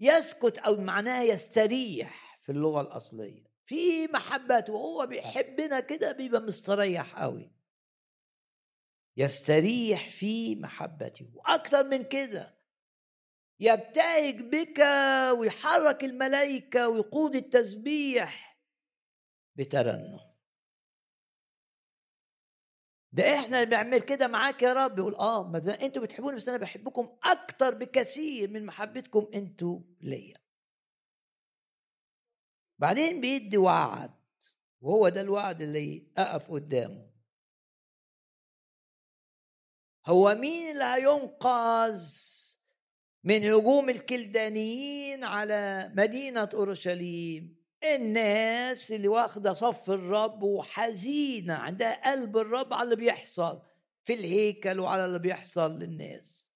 يسكت 0.00 0.58
أو 0.58 0.76
معناها 0.76 1.22
يستريح 1.22 2.38
في 2.38 2.52
اللغة 2.52 2.80
الأصلية. 2.80 3.46
في 3.66 4.06
محبته 4.06 4.72
وهو 4.72 5.06
بيحبنا 5.06 5.80
كده 5.80 6.12
بيبقى 6.12 6.40
مستريح 6.40 7.22
قوي. 7.22 7.52
يستريح 9.16 10.08
في 10.08 10.56
محبته. 10.56 11.30
وأكثر 11.34 11.84
من 11.84 12.04
كده 12.04 12.56
يبتهج 13.60 14.40
بك 14.40 14.78
ويحرك 15.38 16.04
الملائكة 16.04 16.88
ويقود 16.88 17.36
التسبيح 17.36 18.60
بترنم. 19.54 20.35
ده 23.16 23.34
إحنا 23.34 23.56
اللي 23.62 23.66
بنعمل 23.66 24.00
كده 24.00 24.28
معاك 24.28 24.62
يا 24.62 24.72
رب. 24.72 24.98
يقول 24.98 25.14
آه 25.14 25.48
ما 25.48 25.58
أنتوا 25.82 26.02
بتحبوني 26.02 26.36
بس 26.36 26.48
أنا 26.48 26.58
بحبكم 26.58 27.16
أكتر 27.24 27.74
بكثير 27.74 28.50
من 28.50 28.66
محبتكم 28.66 29.28
أنتوا 29.34 29.80
ليا. 30.00 30.36
بعدين 32.78 33.20
بيدي 33.20 33.56
وعد 33.56 34.10
وهو 34.80 35.08
ده 35.08 35.20
الوعد 35.20 35.62
اللي 35.62 36.06
اقف 36.16 36.50
قدامه. 36.50 37.10
هو 40.06 40.34
مين 40.34 40.70
اللي 40.70 40.84
هينقذ 40.84 42.12
من 43.24 43.44
هجوم 43.44 43.90
الكلدانيين 43.90 45.24
على 45.24 45.92
مدينة 45.96 46.48
أورشليم؟ 46.54 47.65
الناس 47.84 48.92
اللي 48.92 49.08
واخدة 49.08 49.52
صف 49.52 49.90
الرب 49.90 50.42
وحزينة 50.42 51.54
عندها 51.54 52.10
قلب 52.10 52.36
الرب 52.36 52.74
على 52.74 52.82
اللي 52.82 52.96
بيحصل 52.96 53.62
في 54.04 54.14
الهيكل 54.14 54.80
وعلى 54.80 55.04
اللي 55.04 55.18
بيحصل 55.18 55.78
للناس. 55.78 56.52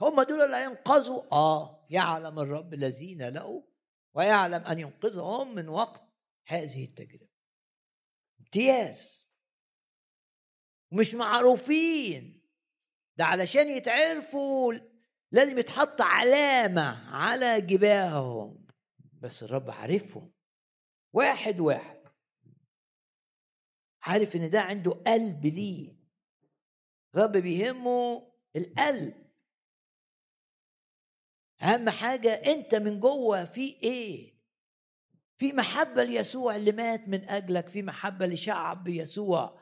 هم 0.00 0.22
دول 0.22 0.40
اللي 0.40 0.56
هينقذوا؟ 0.56 1.22
آه 1.32 1.86
يعلم 1.90 2.38
الرب 2.38 2.74
الذين 2.74 3.28
لقوا 3.28 3.62
ويعلم 4.14 4.64
أن 4.64 4.78
ينقذهم 4.78 5.54
من 5.54 5.68
وقت 5.68 6.02
هذه 6.46 6.84
التجربة. 6.84 7.28
امتياز. 8.40 9.28
ومش 10.92 11.14
معروفين. 11.14 12.44
ده 13.16 13.24
علشان 13.24 13.68
يتعرفوا 13.68 14.74
لازم 15.32 15.58
يتحط 15.58 16.00
علامة 16.00 17.14
على 17.16 17.60
جباههم. 17.60 18.63
بس 19.24 19.42
الرب 19.42 19.70
عارفهم. 19.70 20.32
واحد 21.12 21.60
واحد. 21.60 21.98
عارف 24.02 24.36
إن 24.36 24.50
ده 24.50 24.60
عنده 24.60 24.90
قلب 24.90 25.46
ليه. 25.46 25.96
الرب 27.14 27.32
بيهمه 27.36 28.32
القلب. 28.56 29.14
أهم 31.62 31.90
حاجة 31.90 32.32
أنت 32.32 32.74
من 32.74 33.00
جوه 33.00 33.44
في 33.44 33.82
إيه؟ 33.82 34.34
في 35.38 35.52
محبة 35.52 36.04
ليسوع 36.04 36.56
اللي 36.56 36.72
مات 36.72 37.08
من 37.08 37.28
أجلك 37.28 37.68
في 37.68 37.82
محبة 37.82 38.26
لشعب 38.26 38.88
يسوع 38.88 39.60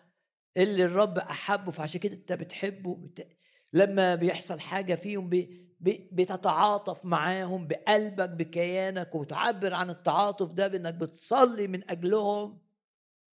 اللي 0.57 0.85
الرب 0.85 1.19
أحبه 1.19 1.71
فعشان 1.71 2.01
كده 2.01 2.15
أنت 2.15 2.33
بتحبه. 2.33 2.97
بت... 2.97 3.37
لما 3.73 4.15
بيحصل 4.15 4.61
حاجة 4.61 4.95
فيهم 4.95 5.29
بي... 5.29 5.72
بتتعاطف 5.83 7.05
معاهم 7.05 7.67
بقلبك 7.67 8.29
بكيانك 8.29 9.15
وتعبر 9.15 9.75
عن 9.75 9.91
التعاطف 9.91 10.53
ده 10.53 10.69
بإنك 10.69 10.95
بتصلي 10.95 11.67
من 11.67 11.91
أجلهم. 11.91 12.59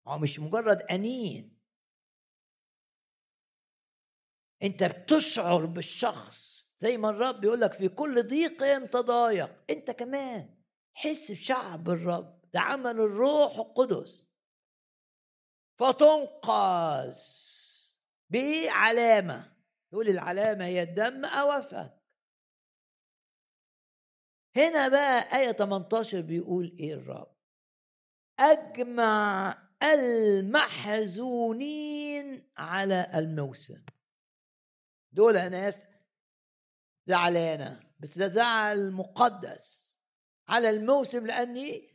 هو 0.07 0.17
مش 0.17 0.39
مجرد 0.39 0.81
أنين. 0.81 1.59
أنت 4.63 4.83
بتشعر 4.83 5.65
بالشخص 5.65 6.69
زي 6.79 6.97
ما 6.97 7.09
الرب 7.09 7.43
يقول 7.43 7.61
لك 7.61 7.73
في 7.73 7.89
كل 7.89 8.27
ضيق 8.27 8.85
تضايق. 8.85 9.63
أنت 9.69 9.91
كمان 9.91 10.55
حس 10.93 11.31
بشعب 11.31 11.89
الرب 11.89 12.39
ده 12.53 12.59
عمل 12.59 12.99
الروح 12.99 13.55
القدس. 13.59 14.29
فتنقذ 15.77 17.19
بعلامه 18.29 19.51
يقول 19.93 20.09
العلامة 20.09 20.65
هي 20.65 20.83
الدم 20.83 21.25
أو 21.25 21.61
فك 21.61 21.98
هنا 24.55 24.87
بقى 24.87 25.39
آية 25.39 25.51
18 25.51 26.21
بيقول 26.21 26.75
إيه 26.79 26.93
الرب؟ 26.93 27.35
أجمع 28.39 29.57
المحزونين 31.29 32.49
على 32.57 33.11
الموسم. 33.15 33.81
دول 35.11 35.33
ناس 35.33 35.87
زعلانة 37.07 37.79
بس 37.99 38.17
ده 38.17 38.27
زعل 38.27 38.91
مقدس 38.91 39.99
على 40.47 40.69
الموسم 40.69 41.25
لأني 41.25 41.89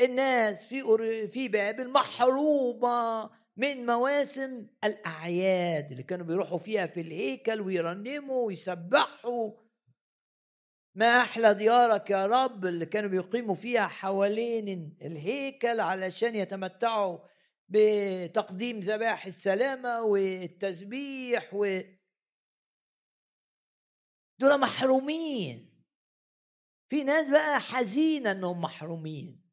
الناس 0.00 0.64
في 0.64 0.82
في 1.28 1.48
بابل 1.48 1.90
محرومة 1.90 3.30
من 3.56 3.86
مواسم 3.86 4.66
الأعياد 4.84 5.90
اللي 5.90 6.02
كانوا 6.02 6.26
بيروحوا 6.26 6.58
فيها 6.58 6.86
في 6.86 7.00
الهيكل 7.00 7.60
ويرنموا 7.60 8.46
ويسبحوا. 8.46 9.50
ما 10.94 11.20
أحلى 11.20 11.54
ديارك 11.54 12.10
يا 12.10 12.26
رب 12.26 12.66
اللي 12.66 12.86
كانوا 12.86 13.10
بيقيموا 13.10 13.54
فيها 13.54 13.86
حوالين 13.86 14.96
الهيكل 15.02 15.80
علشان 15.80 16.34
يتمتعوا 16.34 17.18
بتقديم 17.68 18.80
ذبائح 18.80 19.26
السلامة 19.26 20.02
والتسبيح 20.02 21.50
و. 21.54 21.80
دول 24.38 24.60
محرومين. 24.60 25.84
في 26.88 27.04
ناس 27.04 27.26
بقى 27.26 27.60
حزينة 27.60 28.32
إنهم 28.32 28.60
محرومين. 28.60 29.44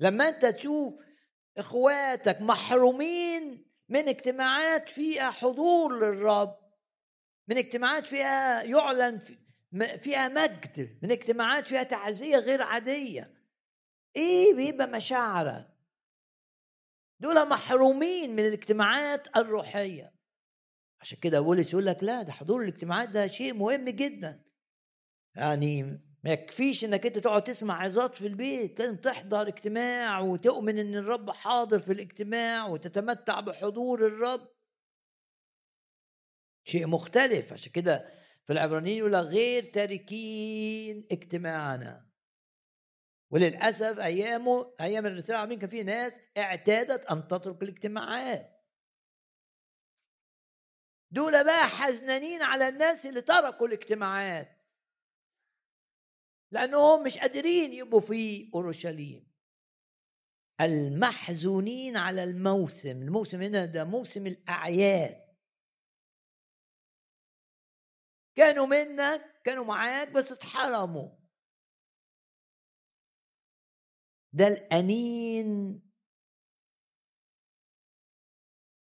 لما 0.00 0.28
أنت 0.28 0.46
تشوف 0.46 0.94
إخواتك 1.58 2.40
محرومين 2.40 3.72
من 3.88 4.08
اجتماعات 4.08 4.90
فيها 4.90 5.30
حضور 5.30 5.98
للرب 5.98 6.61
من 7.48 7.58
اجتماعات 7.58 8.06
فيها 8.06 8.62
يعلن 8.62 9.20
فيها 10.00 10.28
مجد 10.28 10.98
من 11.02 11.10
اجتماعات 11.10 11.68
فيها 11.68 11.82
تعزية 11.82 12.36
غير 12.36 12.62
عادية. 12.62 13.34
إيه 14.16 14.54
بيبقى 14.54 14.86
مشاعرك؟ 14.86 15.68
دول 17.20 17.48
محرومين 17.48 18.36
من 18.36 18.46
الاجتماعات 18.46 19.36
الروحية. 19.36 20.12
عشان 21.00 21.18
كده 21.18 21.40
بولس 21.40 21.72
يقول 21.72 21.86
لك 21.86 22.02
لا 22.02 22.22
ده 22.22 22.32
حضور 22.32 22.62
الاجتماعات 22.62 23.08
ده 23.08 23.28
شيء 23.28 23.54
مهم 23.54 23.88
جدا. 23.88 24.42
يعني 25.36 25.82
ما 26.24 26.30
يكفيش 26.32 26.84
إنك 26.84 27.06
أنت 27.06 27.18
تقعد 27.18 27.44
تسمع 27.44 27.82
عظات 27.82 28.14
في 28.14 28.26
البيت 28.26 28.80
لازم 28.80 28.96
تحضر 28.96 29.48
اجتماع 29.48 30.20
وتؤمن 30.20 30.78
إن 30.78 30.94
الرب 30.94 31.30
حاضر 31.30 31.78
في 31.78 31.92
الاجتماع 31.92 32.66
وتتمتع 32.66 33.40
بحضور 33.40 34.06
الرب. 34.06 34.48
شيء 36.64 36.86
مختلف. 36.86 37.52
عشان 37.52 37.72
كده 37.72 38.08
في 38.46 38.52
العبرانيين 38.52 38.98
يقول 38.98 39.16
غير 39.16 39.64
تاركين 39.64 41.06
اجتماعنا. 41.12 42.08
وللأسف 43.30 43.98
أيامه 43.98 44.74
أيام 44.80 45.06
الرسالة 45.06 45.34
العالمين 45.36 45.58
كان 45.58 45.70
في 45.70 45.82
ناس 45.82 46.12
اعتادت 46.36 47.04
أن 47.06 47.28
تترك 47.28 47.62
الاجتماعات. 47.62 48.52
دول 51.10 51.44
بقى 51.44 51.66
حزنانين 51.68 52.42
على 52.42 52.68
الناس 52.68 53.06
اللي 53.06 53.20
تركوا 53.20 53.66
الاجتماعات. 53.66 54.58
لأنهم 56.50 57.02
مش 57.02 57.18
قادرين 57.18 57.72
يبقوا 57.72 58.00
في 58.00 58.50
أورشليم. 58.54 59.32
المحزونين 60.60 61.96
على 61.96 62.24
الموسم. 62.24 63.02
الموسم 63.02 63.42
هنا 63.42 63.64
ده 63.64 63.84
موسم 63.84 64.26
الأعياد. 64.26 65.21
كانوا 68.36 68.66
منك 68.66 69.42
كانوا 69.44 69.64
معاك 69.64 70.08
بس 70.08 70.32
اتحرموا. 70.32 71.18
ده 74.32 74.46
الأنين 74.48 75.82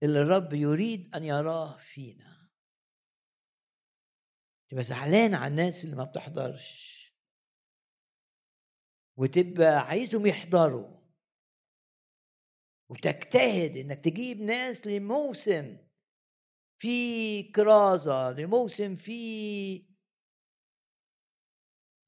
اللي 0.03 0.23
الرب 0.23 0.53
يريد 0.53 1.15
أن 1.15 1.25
يراه 1.25 1.77
فينا. 1.79 2.49
تبقى 4.71 4.85
زعلان 4.85 5.35
على 5.35 5.51
الناس 5.51 5.85
اللي 5.85 5.97
ما 5.97 6.05
بتحضرش. 6.05 6.99
وتبقى 9.17 9.79
عايزهم 9.89 10.27
يحضروا. 10.27 10.99
وتجتهد 12.91 13.77
إنك 13.77 14.05
تجيب 14.05 14.41
ناس 14.41 14.87
لموسم. 14.87 15.88
في 16.79 17.43
كرازة 17.43 18.31
لموسم 18.31 18.97
في 18.97 19.89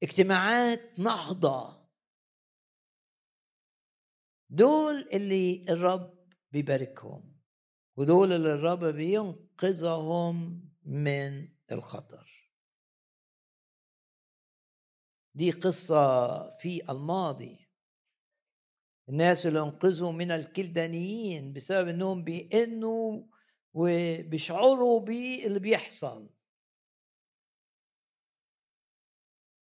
اجتماعات 0.03 0.99
نهضة. 0.99 1.87
دول 4.49 5.09
اللي 5.13 5.65
الرب 5.69 6.27
بيباركهم 6.51 7.41
ودول 7.97 8.31
اللي 8.33 8.53
الرب 8.53 8.85
بينقذهم 8.85 10.69
من 10.83 11.49
الخطر. 11.71 12.51
دي 15.35 15.51
قصة 15.51 16.57
في 16.57 16.91
الماضي. 16.91 17.67
الناس 19.09 19.45
اللي 19.45 19.59
انقذوا 19.59 20.11
من 20.11 20.31
الكلدانيين 20.31 21.53
بسبب 21.53 21.87
إنهم 21.87 22.23
بيئنوا 22.23 23.30
وبيشعروا 23.73 24.99
باللي 24.99 25.59
بيحصل. 25.59 26.29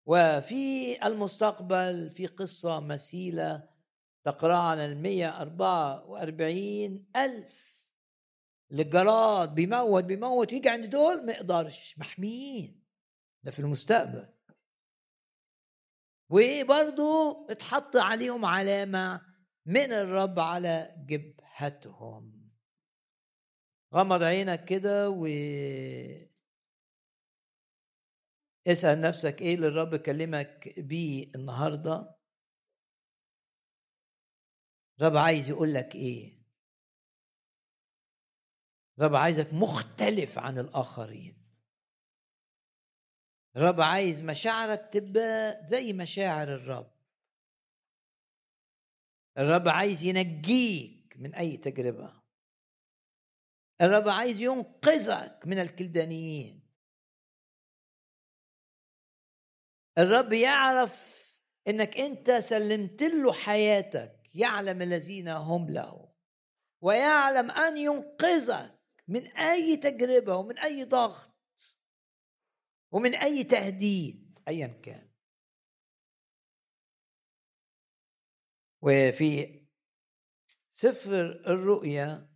وفي 0.07 1.07
المستقبل 1.07 2.11
في 2.11 2.27
قصة 2.27 2.81
مثيلة 2.81 3.69
تقرأ 4.25 4.57
عن 4.57 4.79
المية 4.79 5.41
أربعة 5.41 6.07
وأربعين 6.07 7.11
ألف 7.17 7.75
الجراد 8.73 9.55
بيموت 9.55 10.05
بيموت 10.05 10.53
يجي 10.53 10.69
عند 10.69 10.87
دول 10.87 11.27
ما 11.27 11.33
يقدرش 11.33 11.99
محميين. 11.99 12.85
ده 13.43 13.51
في 13.51 13.59
المستقبل. 13.59 14.29
وبرضو 16.31 17.47
اتحط 17.51 17.97
عليهم 17.97 18.45
علامة 18.45 19.21
من 19.67 19.93
الرب 19.93 20.39
على 20.39 20.95
جبهتهم. 21.07 22.34
غمض 23.95 24.23
عينك 24.23 24.65
كده 24.65 25.11
و 25.11 25.27
اسأل 28.67 29.01
نفسك 29.01 29.41
إيه 29.41 29.55
اللي 29.55 29.67
الرب 29.69 29.97
كلمك 29.97 30.75
بيه 30.79 31.31
النهارده. 31.35 32.17
الرب 35.01 35.17
عايز 35.17 35.49
يقول 35.49 35.75
لك 35.75 35.95
إيه. 35.95 36.45
الرب 38.99 39.15
عايزك 39.15 39.53
مختلف 39.53 40.39
عن 40.39 40.59
الآخرين. 40.59 41.45
الرب 43.57 43.81
عايز 43.81 44.21
مشاعرك 44.21 44.91
تبقى 44.93 45.67
زي 45.67 45.93
مشاعر 45.93 46.55
الرب. 46.55 46.95
الرب 49.39 49.69
عايز 49.69 50.03
ينجيك 50.03 51.17
من 51.17 51.35
أي 51.35 51.57
تجربة. 51.57 52.24
الرب 53.81 54.09
عايز 54.09 54.41
ينقذك 54.41 55.41
من 55.47 55.59
الكلدانيين. 55.59 56.65
الرب 59.99 60.33
يعرف 60.33 61.15
إنك 61.69 61.97
أنت 61.97 62.31
سلمت 62.31 63.03
له 63.03 63.33
حياتك 63.33 64.31
يعلم 64.35 64.83
الذين 64.83 65.29
هم 65.29 65.71
له 65.71 66.15
ويعلم 66.81 67.51
أن 67.51 67.77
ينقذك 67.77 68.81
من 69.09 69.27
أي 69.27 69.77
تجربة 69.77 70.37
ومن 70.37 70.59
أي 70.59 70.85
ضغط 70.85 71.35
ومن 72.93 73.15
أي 73.15 73.45
تهديد 73.45 74.39
ايا 74.49 74.67
كان. 74.67 75.11
وفي 78.83 79.61
سفر 80.71 81.21
الرؤيا 81.47 82.34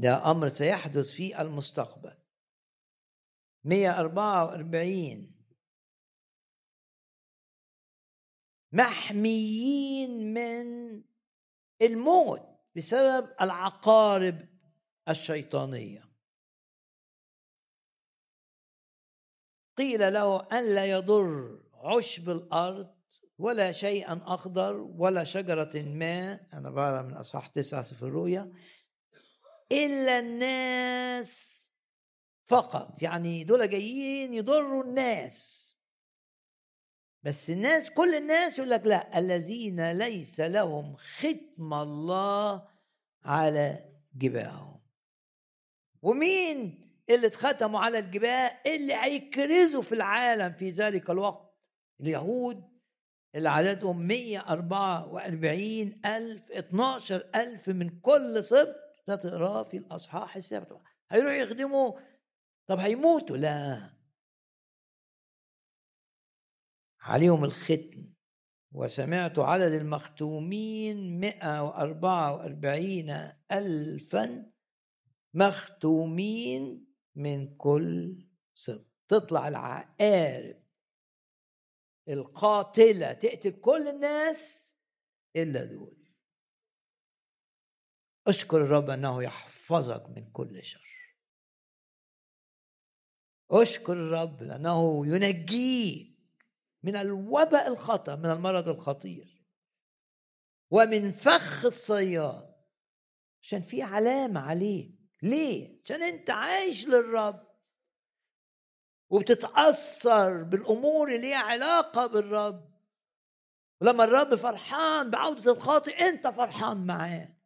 ده 0.00 0.30
أمر 0.30 0.48
سيحدث 0.48 1.10
في 1.10 1.40
المستقبل. 1.40 2.16
144 3.64 5.32
محميين 8.72 10.34
من 10.34 11.02
الموت 11.82 12.42
بسبب 12.76 13.34
العقارب 13.40 14.48
الشيطانية. 15.08 16.10
قيل 19.76 20.12
له 20.12 20.48
أن 20.52 20.74
لا 20.74 20.84
يضر 20.84 21.62
عشب 21.74 22.30
الأرض 22.30 22.94
ولا 23.38 23.72
شيئا 23.72 24.20
أخضر 24.24 24.76
ولا 24.76 25.24
شجرة 25.24 25.82
ما 25.82 26.32
أنا 26.52 26.70
بقرا 26.70 27.02
من 27.02 27.14
أصحاح 27.14 27.46
تسعة 27.46 27.82
في 27.82 28.02
الرؤيا 28.02 28.52
إلا 29.72 30.18
الناس 30.18 31.60
فقط. 32.46 33.02
يعني 33.02 33.44
دول 33.44 33.70
جايين 33.70 34.34
يضروا 34.34 34.84
الناس. 34.84 35.60
بس 37.22 37.50
الناس 37.50 37.90
كل 37.90 38.14
الناس 38.14 38.58
يقول 38.58 38.70
لك 38.70 38.86
لا 38.86 39.18
الذين 39.18 39.92
ليس 39.92 40.40
لهم 40.40 40.96
ختم 40.96 41.74
الله 41.74 42.68
على 43.24 43.84
جباههم. 44.14 44.80
ومين 46.02 46.90
اللي 47.10 47.26
اتختموا 47.26 47.80
على 47.80 47.98
الجباه؟ 47.98 48.60
اللي 48.66 48.94
هيكرزوا 48.94 49.82
في 49.82 49.92
العالم 49.92 50.52
في 50.52 50.70
ذلك 50.70 51.10
الوقت؟ 51.10 51.50
اليهود 52.00 52.70
اللي 53.34 53.50
عددهم 53.50 54.06
144 54.06 56.00
ألف 56.04 56.50
12 56.50 57.30
ألف 57.34 57.68
من 57.68 58.00
كل 58.00 58.44
سبط 58.44 58.89
تقراه 59.16 59.62
في 59.62 59.76
الأصحاح 59.76 60.36
السابع. 60.36 60.80
هيروحوا 61.10 61.36
يخدموا؟ 61.36 62.00
طب 62.66 62.78
هيموتوا؟ 62.78 63.36
لا. 63.36 63.90
عليهم 67.00 67.44
الختم 67.44 68.12
وسمعت 68.72 69.38
عدد 69.38 69.72
المختومين 69.72 71.20
مئة 71.20 71.62
وأربعة 71.62 72.34
وأربعين 72.34 73.10
ألفا 73.52 74.52
مختومين 75.34 76.86
من 77.14 77.56
كل 77.56 78.26
سبط 78.54 78.90
تطلع 79.08 79.48
العقارب 79.48 80.62
القاتلة 82.08 83.12
تقتل 83.12 83.50
كل 83.50 83.88
الناس 83.88 84.74
إلا 85.36 85.64
دول. 85.64 85.99
أشكر 88.30 88.56
الرب 88.64 88.90
أنه 88.90 89.22
يحفظك 89.22 90.08
من 90.08 90.30
كل 90.30 90.64
شر. 90.64 91.16
أشكر 93.50 93.92
الرب 93.92 94.42
لأنه 94.42 95.06
ينجيك 95.06 96.18
من 96.82 96.96
الوباء 96.96 97.68
الخطر 97.68 98.16
من 98.16 98.30
المرض 98.30 98.68
الخطير. 98.68 99.46
ومن 100.70 101.12
فخ 101.12 101.64
الصياد. 101.64 102.54
عشان 103.42 103.62
في 103.62 103.82
علامة 103.82 104.40
عليك. 104.40 104.94
ليه؟ 105.22 105.82
عشان 105.84 106.02
أنت 106.02 106.30
عايش 106.30 106.86
للرب. 106.86 107.50
وبتتأثر 109.10 110.42
بالأمور 110.42 111.08
اللي 111.08 111.20
ليها 111.20 111.38
علاقة 111.38 112.06
بالرب. 112.06 112.70
ولما 113.80 114.04
الرب 114.04 114.34
فرحان 114.34 115.10
بعودة 115.10 115.52
الخاطئ 115.52 116.08
أنت 116.08 116.26
فرحان 116.26 116.86
معاه. 116.86 117.39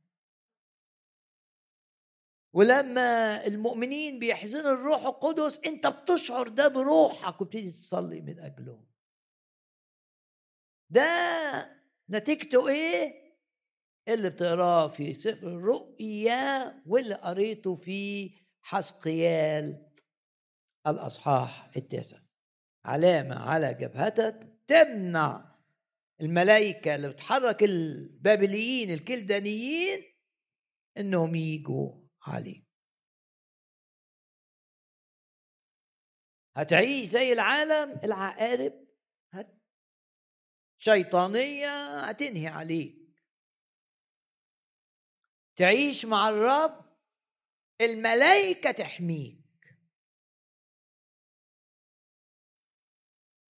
ولما 2.54 3.46
المؤمنين 3.46 4.18
بيحزنوا 4.18 4.72
الروح 4.72 5.06
القدس 5.06 5.60
انت 5.66 5.86
بتشعر 5.86 6.48
ده 6.48 6.68
بروحك 6.68 7.40
وبتيجي 7.40 7.70
تصلي 7.70 8.20
من 8.20 8.38
اجله 8.38 8.84
ده 10.90 11.06
نتيجته 12.10 12.68
إيه؟ 12.68 13.24
اللي 14.08 14.30
بتقراه 14.30 14.88
في 14.88 15.14
سفر 15.14 15.46
الرؤيا 15.48 16.74
واللي 16.86 17.14
قريته 17.14 17.76
في 17.76 18.30
حسقيال 18.62 19.90
الأصحاح 20.86 21.70
التاسع. 21.76 22.18
علامة 22.84 23.36
على 23.36 23.74
جبهتك 23.74 24.58
تمنع 24.66 25.54
الملائكة 26.20 26.94
اللي 26.94 27.08
بتحرك 27.08 27.62
البابليين 27.62 28.90
الكلدانيين 28.90 30.02
إنهم 30.98 31.34
يجوا 31.34 32.03
عليه 32.26 32.64
هتعيش 36.56 37.08
زي 37.08 37.32
العالم 37.32 38.00
العقارب 38.04 38.86
هت 39.32 39.64
شيطانية 40.78 41.98
هتنهي 41.98 42.46
عليك. 42.46 43.24
تعيش 45.56 46.04
مع 46.04 46.28
الرب 46.28 46.98
الملائكة 47.80 48.70
تحميك. 48.70 49.44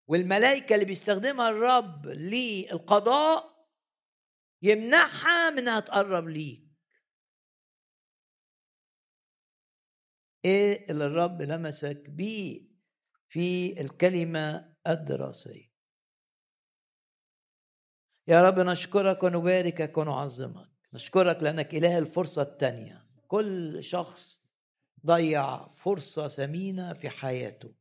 والملائكة 0.09 0.75
اللي 0.75 0.85
بيستخدمها 0.85 1.51
الرب 1.51 2.07
للقضاء 2.07 3.69
يمنعها 4.63 5.51
من 5.51 5.59
إنها 5.59 5.81
تقرب 5.81 6.29
ليك. 6.29 6.66
إيه 10.47 10.91
اللي 10.91 11.07
الرب 11.07 11.43
لمسك 11.43 12.11
بيه 12.11 12.69
في 13.29 13.81
الكلمة 13.81 14.75
الدراسية؟ 14.87 15.73
يا 18.29 18.43
رب 18.43 18.59
نشكرك 18.61 19.23
ونباركك 19.23 19.99
ونعظمك. 19.99 20.69
نشكرك 20.93 21.43
لأنك 21.43 21.75
إله 21.75 21.99
الفرصة 21.99 22.43
الثانية 22.43 23.07
كل 23.29 23.85
شخص 23.85 24.43
ضيع 25.07 25.69
فرصة 25.69 26.29
ثمينة 26.29 26.93
في 26.93 27.09
حياته. 27.11 27.75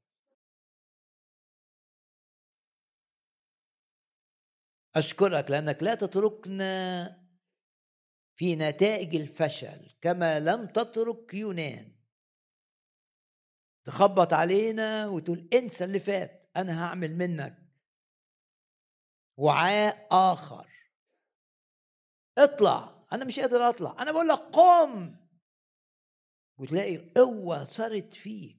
أشكرك 4.95 5.51
لأنك 5.51 5.83
لا 5.83 5.95
تتركنا 5.95 7.25
في 8.35 8.55
نتائج 8.55 9.15
الفشل 9.15 9.91
كما 10.01 10.39
لم 10.39 10.67
تترك 10.67 11.33
يونان. 11.33 11.94
تخبط 13.85 14.33
علينا 14.33 15.07
وتقول 15.07 15.49
انسى 15.53 15.83
اللي 15.83 15.99
فات 15.99 16.51
أنا 16.57 16.85
هعمل 16.85 17.15
منك 17.15 17.57
وعاء 19.37 20.07
آخر. 20.11 20.67
اطلع 22.37 23.05
أنا 23.13 23.25
مش 23.25 23.39
قادر 23.39 23.69
أطلع 23.69 23.95
أنا 23.99 24.11
بقول 24.11 24.27
لك 24.27 24.39
قم! 24.39 25.15
وتلاقي 26.57 26.97
قوة 26.97 27.63
صارت 27.63 28.13
فيك. 28.13 28.57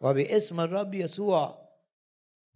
وباسم 0.00 0.60
الرب 0.60 0.94
يسوع 0.94 1.68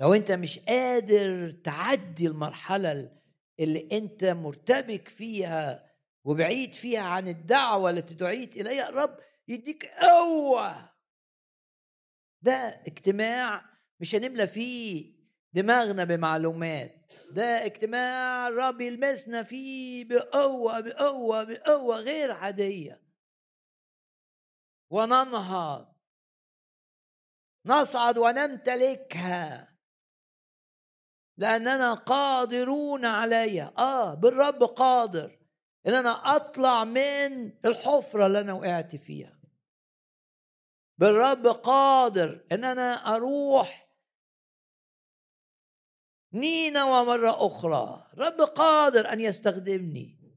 لو 0.00 0.14
أنت 0.14 0.32
مش 0.32 0.58
قادر 0.58 1.50
تعدي 1.50 2.26
المرحلة 2.26 3.18
اللي 3.60 3.88
أنت 3.92 4.24
مرتبك 4.24 5.08
فيها 5.08 5.90
وبعيد 6.24 6.74
فيها 6.74 7.02
عن 7.02 7.28
الدعوة 7.28 7.90
التي 7.90 8.14
دعيت 8.14 8.56
إليها 8.56 8.88
الرب 8.88 9.18
يديك 9.48 9.86
قوة! 9.86 10.97
ده 12.42 12.82
اجتماع 12.86 13.64
مش 14.00 14.14
هنملى 14.14 14.46
فيه 14.46 15.14
دماغنا 15.52 16.04
بمعلومات 16.04 16.98
ده 17.30 17.64
اجتماع 17.64 18.48
الرب 18.48 18.80
يلمسنا 18.80 19.42
فيه 19.42 20.04
بقوة 20.04 20.80
بقوة 20.80 21.44
بقوة 21.44 21.96
غير 21.96 22.32
عادية. 22.32 23.02
وننهض. 24.90 25.94
نصعد 27.66 28.18
ونمتلكها. 28.18 29.78
لأننا 31.36 31.94
قادرون 31.94 33.04
عليها. 33.04 33.72
آه 33.78 34.14
بالرب 34.14 34.62
قادر 34.62 35.38
إن 35.86 35.94
أنا 35.94 36.36
أطلع 36.36 36.84
من 36.84 37.52
الحفرة 37.64 38.26
اللي 38.26 38.40
أنا 38.40 38.52
وقعت 38.52 38.96
فيها. 38.96 39.37
بالرب 40.98 41.46
قادر 41.46 42.46
إن 42.52 42.64
أنا 42.64 43.14
أروح 43.14 43.88
نينوى 46.32 47.04
مرة 47.04 47.46
أخرى. 47.46 48.10
رب 48.18 48.40
قادر 48.40 49.12
أن 49.12 49.20
يستخدمني 49.20 50.36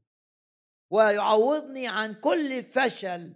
ويعوضني 0.90 1.88
عن 1.88 2.14
كل 2.14 2.62
فشل 2.62 3.34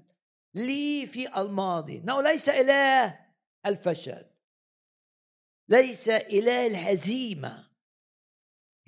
لي 0.54 1.06
في 1.06 1.40
الماضي. 1.40 1.98
إنه 1.98 2.22
ليس 2.22 2.48
إله 2.48 3.26
الفشل 3.66 4.26
ليس 5.68 6.08
إله 6.08 6.66
الهزيمة 6.66 7.70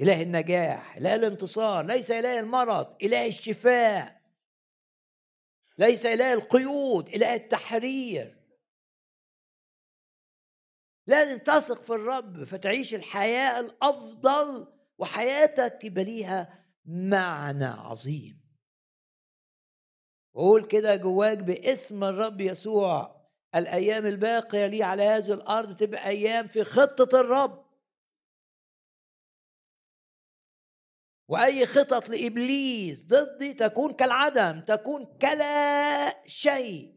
إله 0.00 0.22
النجاح 0.22 0.96
إله 0.96 1.14
الانتصار 1.14 1.86
ليس 1.86 2.10
إله 2.10 2.40
المرض 2.40 2.96
إله 3.02 3.26
الشفاء. 3.26 4.17
ليس 5.78 6.06
إله 6.06 6.32
القيود 6.32 7.08
إله 7.08 7.34
التحرير. 7.34 8.38
لازم 11.06 11.38
تثق 11.38 11.82
في 11.82 11.90
الرب 11.90 12.44
فتعيش 12.44 12.94
الحياة 12.94 13.60
الأفضل 13.60 14.72
وحياتك 14.98 15.84
يبقى 15.84 16.04
ليها 16.04 16.64
معنى 16.84 17.64
عظيم. 17.64 18.40
وقول 20.34 20.66
كده 20.66 20.96
جواك 20.96 21.38
باسم 21.38 22.04
الرب 22.04 22.40
يسوع 22.40 23.28
الأيام 23.54 24.06
الباقية 24.06 24.66
لي 24.66 24.82
على 24.82 25.02
هذه 25.02 25.32
الأرض 25.32 25.76
تبقى 25.76 26.08
أيام 26.08 26.48
في 26.48 26.64
خطة 26.64 27.20
الرب. 27.20 27.67
وأي 31.28 31.66
خطط 31.66 32.08
لإبليس 32.08 33.04
ضدي 33.04 33.54
تكون 33.54 33.92
كالعدم 33.92 34.60
تكون 34.60 35.18
كلا 35.22 36.26
شيء. 36.26 36.94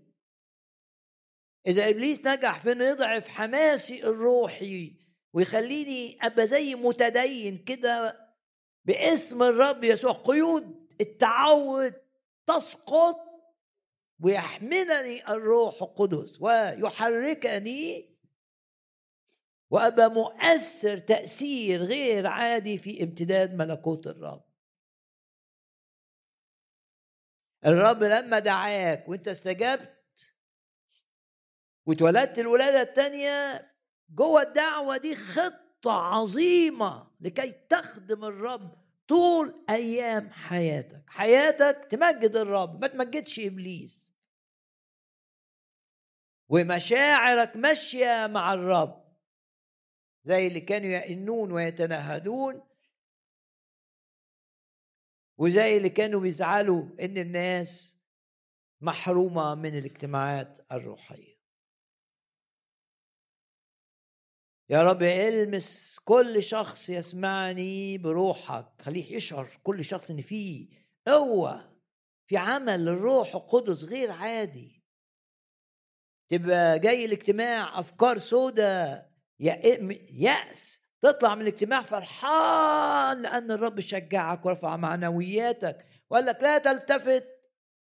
إذا 1.67 1.89
إبليس 1.89 2.25
نجح 2.25 2.59
في 2.59 2.71
انه 2.71 2.85
يضعف 2.85 3.27
حماسي 3.27 4.03
الروحي 4.03 4.93
ويخليني 5.33 6.17
أبقى 6.21 6.47
زي 6.47 6.75
متدين 6.75 7.63
كده 7.63 8.19
باسم 8.85 9.43
الرب 9.43 9.83
يسوع 9.83 10.11
قيود 10.11 10.87
التعود 11.01 11.93
تسقط 12.47 13.17
ويحملني 14.23 15.27
الروح 15.29 15.81
القدس 15.81 16.41
ويحركني 16.41 18.10
وأبقى 19.71 20.11
مؤثر 20.11 20.97
تأثير 20.97 21.81
غير 21.81 22.27
عادي 22.27 22.77
في 22.77 23.03
امتداد 23.03 23.53
ملكوت 23.53 24.07
الرب. 24.07 24.43
الرب 27.65 28.03
لما 28.03 28.39
دعاك 28.39 29.09
وأنت 29.09 29.27
استجبت 29.27 30.33
واتولدت 31.85 32.39
الولادة 32.39 32.81
الثانية 32.81 33.71
جوه 34.09 34.41
الدعوة 34.41 34.97
دي 34.97 35.15
خطة 35.15 35.91
عظيمة 35.91 37.11
لكي 37.21 37.51
تخدم 37.51 38.25
الرب 38.25 38.77
طول 39.07 39.65
أيام 39.69 40.29
حياتك. 40.31 41.03
حياتك 41.07 41.87
تمجد 41.91 42.35
الرب 42.35 42.81
ما 42.81 42.87
تمجدش 42.87 43.39
إبليس. 43.39 44.11
ومشاعرك 46.49 47.55
ماشية 47.57 48.27
مع 48.27 48.53
الرب. 48.53 49.00
زي 50.23 50.47
اللي 50.47 50.61
كانوا 50.61 50.89
يئنون 50.89 51.51
ويتنهدون 51.51 52.67
وزي 55.37 55.77
اللي 55.77 55.89
كانوا 55.89 56.19
بيزعلوا 56.19 56.85
إن 57.05 57.17
الناس 57.17 57.99
محرومة 58.81 59.55
من 59.55 59.77
الاجتماعات 59.77 60.65
الروحية. 60.71 61.41
يا 64.69 64.83
رب 64.83 65.03
إلمس 65.03 65.99
كل 66.05 66.43
شخص 66.43 66.89
يسمعني 66.89 67.97
بروحك. 67.97 68.81
خليه 68.81 69.15
يشعر 69.15 69.59
كل 69.63 69.83
شخص 69.83 70.11
إن 70.11 70.21
فيه 70.21 70.67
قوة 71.07 71.77
في 72.27 72.37
عمل 72.37 72.87
الروح 72.87 73.35
القدس 73.35 73.83
غير 73.83 74.11
عادي. 74.11 74.83
تبقى 76.29 76.79
جاي 76.79 77.05
الاجتماع 77.05 77.79
أفكار 77.79 78.17
سودة. 78.17 79.10
يأس. 79.41 80.81
تطلع 81.01 81.35
من 81.35 81.41
الاجتماع 81.41 81.81
فرحان 81.81 83.21
لأن 83.21 83.51
الرب 83.51 83.79
شجعك 83.79 84.45
ورفع 84.45 84.77
معنوياتك 84.77 85.85
وقال 86.09 86.25
لك 86.25 86.43
لا 86.43 86.57
تلتفت 86.57 87.25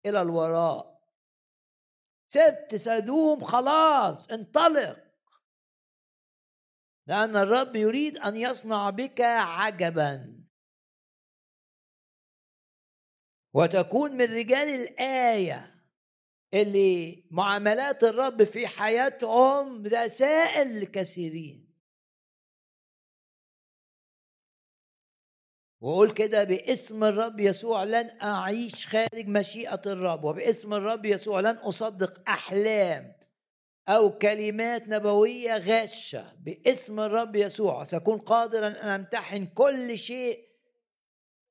إلى 0.07 0.21
الوراء. 0.23 0.97
سبت 2.29 2.75
سدوم 2.75 3.41
خلاص 3.41 4.31
انطلق. 4.31 5.07
لأن 7.07 7.37
الرب 7.37 7.77
يريد 7.77 8.19
أن 8.19 8.37
يصنع 8.37 8.91
بك 8.91 9.21
عجبا. 9.21 10.45
وتكون 13.55 14.13
من 14.13 14.25
رجال 14.25 14.69
الآية. 14.69 15.76
اللي 16.55 17.25
معاملات 17.31 18.05
الرب 18.05 18.45
في 18.45 18.67
حياتهم 18.67 19.87
رسائل 19.87 20.81
لكثيرين 20.81 21.67
وقول 25.81 26.13
كده 26.13 26.45
باسم 26.45 27.05
الرب 27.05 27.41
يسوع 27.41 27.85
لن 27.85 28.11
أعيش 28.23 28.87
خارج 28.87 29.27
مشيئة 29.29 29.83
الرب 29.87 30.25
وباسم 30.25 30.75
الرب 30.75 31.05
يسوع 31.05 31.41
لن 31.41 31.57
أصدق 31.57 32.29
أحلام 32.29 33.17
أو 33.89 34.19
كلمات 34.19 34.89
نبوية 34.89 35.57
غاشة 35.57 36.33
باسم 36.41 37.01
الرب 37.01 37.37
يسوع 37.37 37.85
سأكون 37.85 38.19
قادرا 38.19 38.67
أن 38.67 38.89
أمتحن 38.89 39.47
كل 39.47 39.99
شيء 39.99 40.46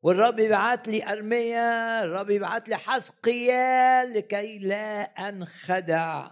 والرب 0.05 0.39
يبعت 0.39 0.87
لي 0.87 1.11
أرمية 1.11 2.01
الرب 2.03 2.29
يبعت 2.29 2.69
لي 2.69 2.77
حسقيال 2.77 4.13
لكي 4.13 4.59
لا 4.59 5.01
أنخدع. 5.01 6.31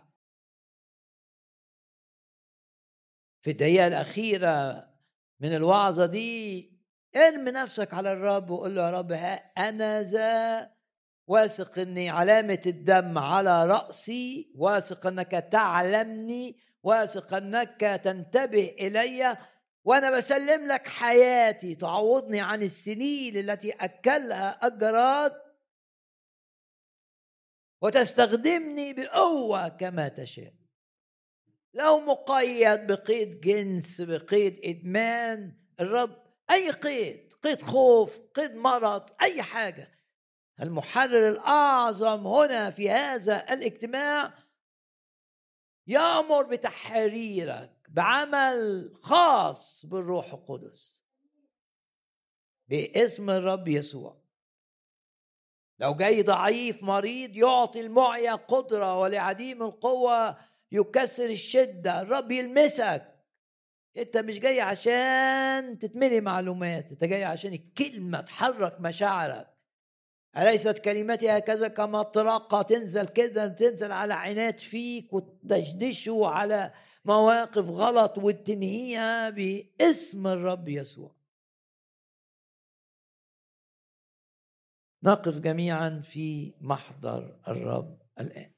في 3.41 3.51
الدقيقة 3.51 3.87
الأخيرة 3.87 4.87
من 5.39 5.55
الوعظة 5.55 6.05
دي 6.05 6.71
ارمي 7.15 7.51
نفسك 7.51 7.93
على 7.93 8.13
الرب 8.13 8.49
وقول 8.49 8.75
له 8.75 8.81
يا 8.81 8.89
رب 8.89 9.11
ها 9.11 9.33
أنا 9.69 10.01
ذا 10.01 10.71
واثق 11.27 11.79
إني 11.79 12.09
علامة 12.09 12.61
الدم 12.65 13.17
على 13.17 13.65
رأسي 13.65 14.51
واثق 14.55 15.07
إنك 15.07 15.31
تعلمني 15.51 16.59
واثق 16.83 17.33
إنك 17.33 18.01
تنتبه 18.03 18.75
إلي 18.79 19.37
وأنا 19.85 20.17
بسلم 20.17 20.67
لك 20.67 20.87
حياتي. 20.87 21.75
تعوضني 21.75 22.41
عن 22.41 22.63
السنين 22.63 23.37
التي 23.37 23.71
أكلها 23.71 24.67
اجرات 24.67 25.43
وتستخدمني 27.81 28.93
بقوة 28.93 29.67
كما 29.67 30.07
تشاء. 30.07 30.53
لو 31.73 31.99
مقيد 31.99 32.87
بقيد 32.87 33.41
جنس 33.41 34.01
بقيد 34.01 34.59
إدمان. 34.63 35.57
الرب 35.79 36.23
أي 36.51 36.71
قيد 36.71 37.33
قيد 37.43 37.61
خوف 37.61 38.19
قيد 38.19 38.55
مرض 38.55 39.09
أي 39.21 39.41
حاجة. 39.41 39.91
المحرر 40.61 41.29
الأعظم 41.29 42.27
هنا 42.27 42.71
في 42.71 42.89
هذا 42.89 43.53
الاجتماع 43.53 44.33
يأمر 45.87 46.43
بتحريرك. 46.43 47.82
بعمل 47.93 48.91
خاص 49.01 49.85
بالروح 49.85 50.33
القدس. 50.33 51.01
باسم 52.67 53.29
الرب 53.29 53.67
يسوع. 53.67 54.17
لو 55.79 55.95
جاي 55.95 56.21
ضعيف 56.23 56.83
مريض 56.83 57.35
يعطي 57.35 57.81
المعيا 57.81 58.33
قدرة 58.33 58.99
ولعديم 58.99 59.63
القوة 59.63 60.37
يكسر 60.71 61.25
الشدة. 61.25 62.01
الرب 62.01 62.31
يلمسك. 62.31 63.13
انت 63.97 64.17
مش 64.17 64.39
جاي 64.39 64.61
عشان 64.61 65.79
تتملي 65.79 66.21
معلومات 66.21 66.91
انت 66.91 67.03
جاي 67.03 67.23
عشان 67.23 67.53
الكلمة 67.53 68.21
تحرك 68.21 68.81
مشاعرك. 68.81 69.53
أليست 70.37 70.77
كلمتي 70.77 71.29
هكذا 71.29 71.67
كما 71.67 72.03
تنزل 72.67 73.07
كده 73.07 73.47
تنزل 73.47 73.91
على 73.91 74.13
عناد 74.13 74.59
فيك 74.59 75.13
وتدشدشه 75.13 76.27
على 76.27 76.73
مواقف 77.05 77.69
غلط 77.69 78.17
وتنهيها 78.17 79.29
باسم 79.29 80.27
الرب 80.27 80.67
يسوع. 80.67 81.15
نقف 85.03 85.39
جميعا 85.39 86.01
في 86.03 86.53
محضر 86.61 87.39
الرب 87.47 88.01
الآن. 88.19 88.52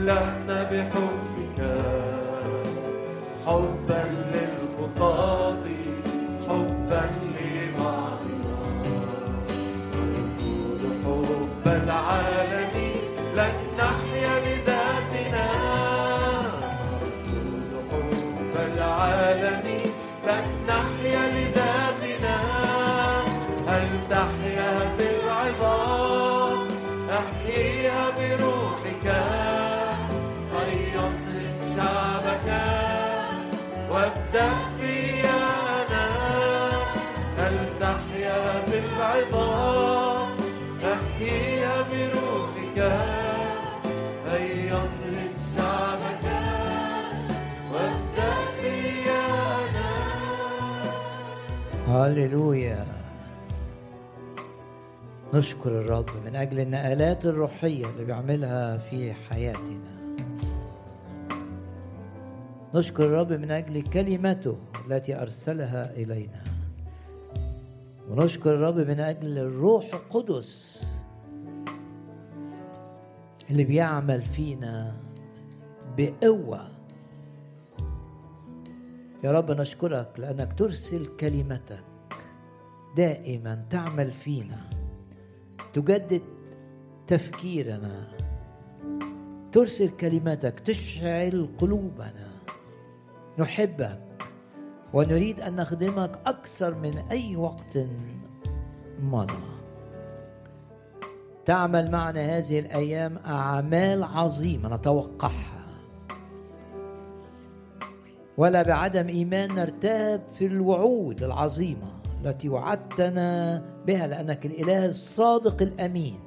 املأنا 0.00 0.62
بحبك 0.62 1.09
هللويا. 52.10 52.86
نشكر 55.34 55.80
الرب 55.80 56.10
من 56.26 56.36
أجل 56.36 56.60
النقلات 56.60 57.24
الروحية 57.24 57.86
اللي 57.86 58.04
بيعملها 58.04 58.78
في 58.78 59.12
حياتنا. 59.12 60.00
نشكر 62.74 63.04
الرب 63.04 63.32
من 63.32 63.50
أجل 63.50 63.82
كلمته 63.82 64.56
التي 64.86 65.22
أرسلها 65.22 65.90
إلينا. 65.90 66.44
ونشكر 68.08 68.54
الرب 68.54 68.78
من 68.78 69.00
أجل 69.00 69.38
الروح 69.38 69.84
القدس 69.94 70.82
اللي 73.50 73.64
بيعمل 73.64 74.22
فينا 74.22 74.96
بقوة. 75.98 76.68
يا 79.24 79.32
رب 79.32 79.50
نشكرك 79.50 80.08
لأنك 80.18 80.58
ترسل 80.58 81.06
كلمتك. 81.20 81.89
دائما 82.96 83.64
تعمل 83.70 84.10
فينا. 84.10 84.70
تجدد 85.72 86.22
تفكيرنا. 87.06 88.08
ترسل 89.52 89.88
كلمتك 89.88 90.60
تشعل 90.60 91.48
قلوبنا. 91.58 92.28
نحبك 93.38 94.00
ونريد 94.92 95.40
أن 95.40 95.56
نخدمك 95.56 96.18
أكثر 96.26 96.74
من 96.74 96.98
أي 96.98 97.36
وقت 97.36 97.78
مضى. 99.02 99.42
تعمل 101.46 101.90
معنا 101.90 102.38
هذه 102.38 102.58
الأيام 102.58 103.18
أعمال 103.26 104.04
عظيمة 104.04 104.76
نتوقعها. 104.76 105.66
ولا 108.36 108.62
بعدم 108.62 109.08
إيمان 109.08 109.54
نرتاب 109.54 110.22
في 110.38 110.46
الوعود 110.46 111.22
العظيمة. 111.22 111.99
التي 112.24 112.48
وعدتنا 112.48 113.62
بها 113.86 114.06
لأنك 114.06 114.46
الإله 114.46 114.86
الصادق 114.86 115.62
الأمين. 115.62 116.20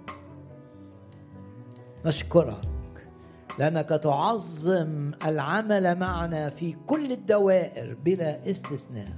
نشكرك 2.05 2.67
لأنك 3.59 3.89
تعظم 3.89 5.11
العمل 5.25 5.95
معنا 5.99 6.49
في 6.49 6.75
كل 6.87 7.11
الدوائر 7.11 7.97
بلا 8.05 8.49
استثناء. 8.49 9.17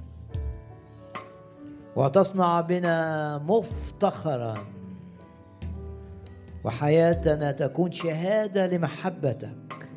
وتصنع 1.96 2.60
بنا 2.60 3.38
مفتخرا. 3.38 4.54
وحياتنا 6.64 7.52
تكون 7.52 7.92
شهادة 7.92 8.66
لمحبتك 8.66 9.88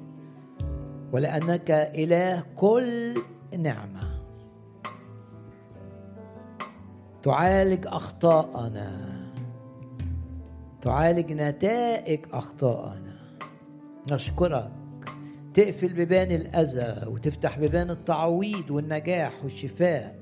ولأنك 1.11 1.71
إله 1.71 2.43
كل 2.55 3.21
نعمة. 3.57 4.08
تعالج 7.23 7.87
أخطاءنا. 7.87 9.19
تعالج 10.81 11.31
نتائج 11.31 12.19
اخطائنا 12.33 13.19
نشكرك. 14.11 14.71
تقفل 15.53 15.93
بيبان 15.93 16.31
الأذى 16.31 17.07
وتفتح 17.07 17.59
بيبان 17.59 17.89
التعويض 17.89 18.71
والنجاح 18.71 19.43
والشفاء 19.43 20.19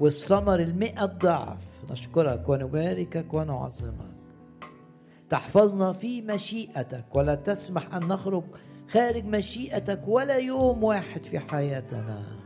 والثمر 0.00 0.60
المئة 0.60 1.04
ضعف 1.04 1.62
نشكرك 1.90 2.48
ونباركك 2.48 3.34
ونعظمك. 3.34 4.12
تحفظنا 5.30 5.92
في 5.92 6.22
مشيئتك 6.22 7.04
ولا 7.14 7.34
تسمح 7.34 7.94
أن 7.94 8.08
نخرج 8.08 8.44
خارج 8.88 9.24
مشيئتك 9.24 10.00
ولا 10.06 10.36
يوم 10.36 10.84
واحد 10.84 11.24
في 11.24 11.38
حياتنا. 11.38 12.41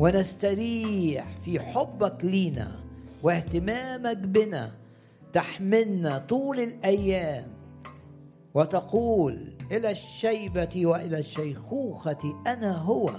ونستريح 0.00 1.26
في 1.44 1.60
حبك 1.60 2.24
لينا 2.24 2.80
واهتمامك 3.22 4.16
بنا. 4.16 4.70
تحملنا 5.32 6.18
طول 6.18 6.60
الأيام 6.60 7.46
وتقول 8.54 9.54
إلى 9.72 9.90
الشيبة 9.90 10.86
وإلى 10.86 11.18
الشيخوخة 11.18 12.42
أنا 12.46 12.76
هو. 12.76 13.10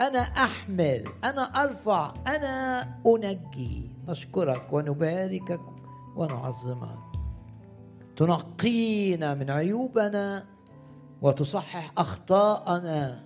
أنا 0.00 0.18
أحمل 0.18 1.04
أنا 1.24 1.42
أرفع 1.42 2.12
أنا 2.26 2.80
أنجي. 3.06 3.90
نشكرك 4.08 4.72
ونباركك 4.72 5.60
ونعظمك. 6.16 6.98
تنقينا 8.16 9.34
من 9.34 9.50
عيوبنا 9.50 10.44
وتصحح 11.22 11.92
أخطاءنا 11.98 13.22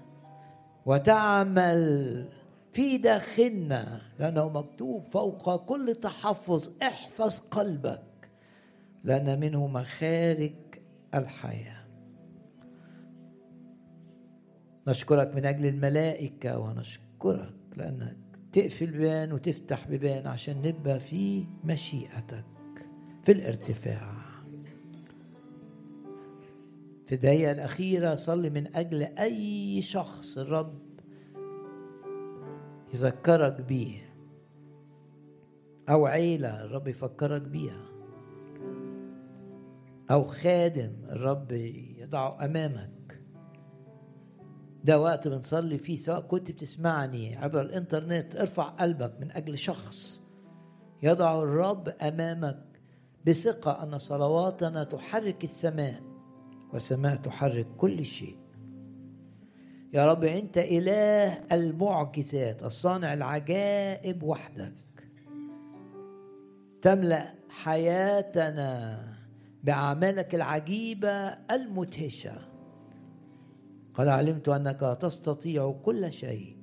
وتعمل 0.86 2.28
في 2.74 2.98
داخلنا 2.98 4.02
لأنه 4.18 4.48
مكتوب 4.48 5.02
فوق 5.12 5.64
كل 5.66 5.94
تحفظ 5.94 6.70
احفظ 6.82 7.38
قلبك 7.38 8.30
لأن 9.04 9.40
منه 9.40 9.66
مخارج 9.66 10.52
الحياة. 11.14 11.84
نشكرك 14.88 15.34
من 15.34 15.44
أجل 15.46 15.66
الملائكة 15.66 16.58
ونشكرك 16.58 17.54
لأنك 17.76 18.16
تقفل 18.52 18.86
بيبان 18.86 19.32
وتفتح 19.32 19.88
بيبان 19.88 20.26
عشان 20.26 20.62
نبقى 20.62 21.00
في 21.00 21.46
مشيئتك 21.64 22.44
في 23.24 23.32
الارتفاع. 23.32 24.24
في 27.06 27.14
الدقيقة 27.14 27.50
الأخيرة 27.50 28.14
صلي 28.14 28.50
من 28.50 28.76
أجل 28.76 29.02
أي 29.02 29.82
شخص 29.82 30.38
الرب 30.38 30.83
يذكرك 32.94 33.60
بيه. 33.60 34.14
أو 35.88 36.06
عيلة 36.06 36.64
الرب 36.64 36.88
يفكرك 36.88 37.42
بيها. 37.42 37.84
أو 40.10 40.24
خادم 40.24 40.92
الرب 41.10 41.52
يضعه 41.98 42.44
أمامك. 42.44 43.20
ده 44.84 45.00
وقت 45.00 45.28
بنصلي 45.28 45.78
فيه 45.78 45.96
سواء 45.96 46.20
كنت 46.20 46.50
بتسمعني 46.50 47.36
عبر 47.36 47.60
الإنترنت 47.60 48.36
ارفع 48.36 48.62
قلبك 48.68 49.20
من 49.20 49.30
أجل 49.30 49.58
شخص 49.58 50.22
يضع 51.02 51.42
الرب 51.42 51.88
أمامك 51.88 52.64
بثقة 53.26 53.82
أن 53.82 53.98
صلواتنا 53.98 54.84
تحرك 54.84 55.44
السماء 55.44 56.02
والسماء 56.72 57.16
تحرك 57.16 57.66
كل 57.78 58.04
شيء. 58.04 58.43
يا 59.94 60.06
رب 60.06 60.24
أنت 60.24 60.58
إله 60.58 61.32
المعجزات 61.52 62.62
الصانع 62.62 63.12
العجائب 63.12 64.22
وحدك. 64.22 64.72
تملأ 66.82 67.34
حياتنا 67.48 68.98
بأعمالك 69.64 70.34
العجيبة 70.34 71.10
المدهشة. 71.50 72.36
قد 73.94 74.08
علمت 74.08 74.48
أنك 74.48 74.98
تستطيع 75.00 75.74
كل 75.84 76.12
شيء 76.12 76.56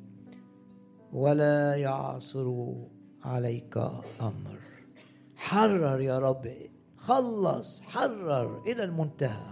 ولا 1.14 1.76
يعصر 1.76 2.74
عليك 3.24 3.78
أمر. 4.22 4.60
حرر 5.36 6.02
يا 6.02 6.20
رب 6.20 6.52
خلص 6.98 7.82
حرر 7.82 8.64
إلى 8.68 8.84
المنتهى. 8.84 9.52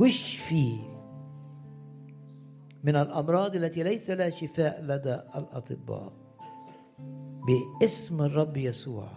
واشفي 0.00 0.93
من 2.84 2.96
الأمراض 2.96 3.56
التي 3.56 3.82
ليس 3.82 4.10
لها 4.10 4.30
شفاء 4.30 4.82
لدى 4.82 5.14
الأطباء. 5.14 6.12
باسم 7.46 8.22
الرب 8.22 8.56
يسوع. 8.56 9.08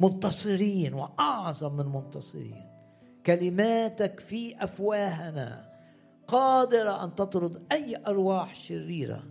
منتصرين 0.00 0.94
وأعظم 0.94 1.76
من 1.76 1.86
منتصرين. 1.86 2.64
كلماتك 3.26 4.20
في 4.20 4.64
أفواهنا. 4.64 5.72
قادره 6.28 7.04
أن 7.04 7.14
تطرد 7.14 7.62
أي 7.72 8.02
أرواح 8.06 8.54
شريرة. 8.54 9.22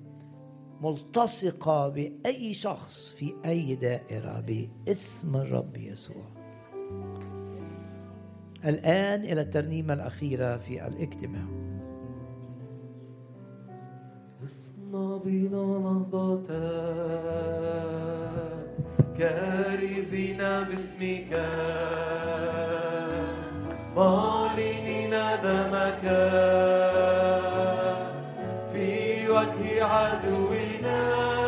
ملتصقة 0.82 1.90
بأي 1.90 2.54
شخص 2.54 3.10
في 3.10 3.34
أي 3.46 3.76
دائرة. 3.76 4.40
باسم 4.40 5.36
الرب 5.36 5.78
يسوع. 5.78 6.26
الآن 8.66 9.22
إلى 9.22 9.42
الترنيمة 9.42 9.94
الأخيرة 9.94 10.58
في 10.58 10.88
الاجتماع. 10.88 11.81
اصنع 14.44 15.18
بنا 15.26 15.66
نهضة 15.80 16.48
كارزين 19.18 20.38
باسمك. 20.38 21.32
معلنين 23.96 25.10
دمك. 25.44 26.04
في 28.74 29.30
وجه 29.30 29.86
عدونا. 29.86 31.41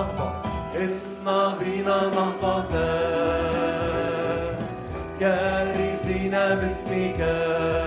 نهضة 0.00 0.32
اصنع 0.84 1.54
بنا 1.60 2.00
نهضة. 2.08 2.64
كارزين 5.20 6.30
باسمك. 6.30 7.79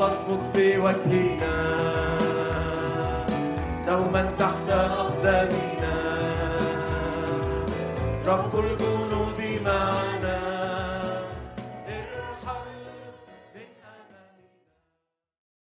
تصمد 0.00 0.40
في 0.54 0.78
وجهنا. 0.78 1.56
دوما 3.86 4.22
تحت 4.38 4.68
أقدامنا. 4.70 5.94
رب 8.26 8.52
الجنود 8.64 9.40
معنا 9.64 9.99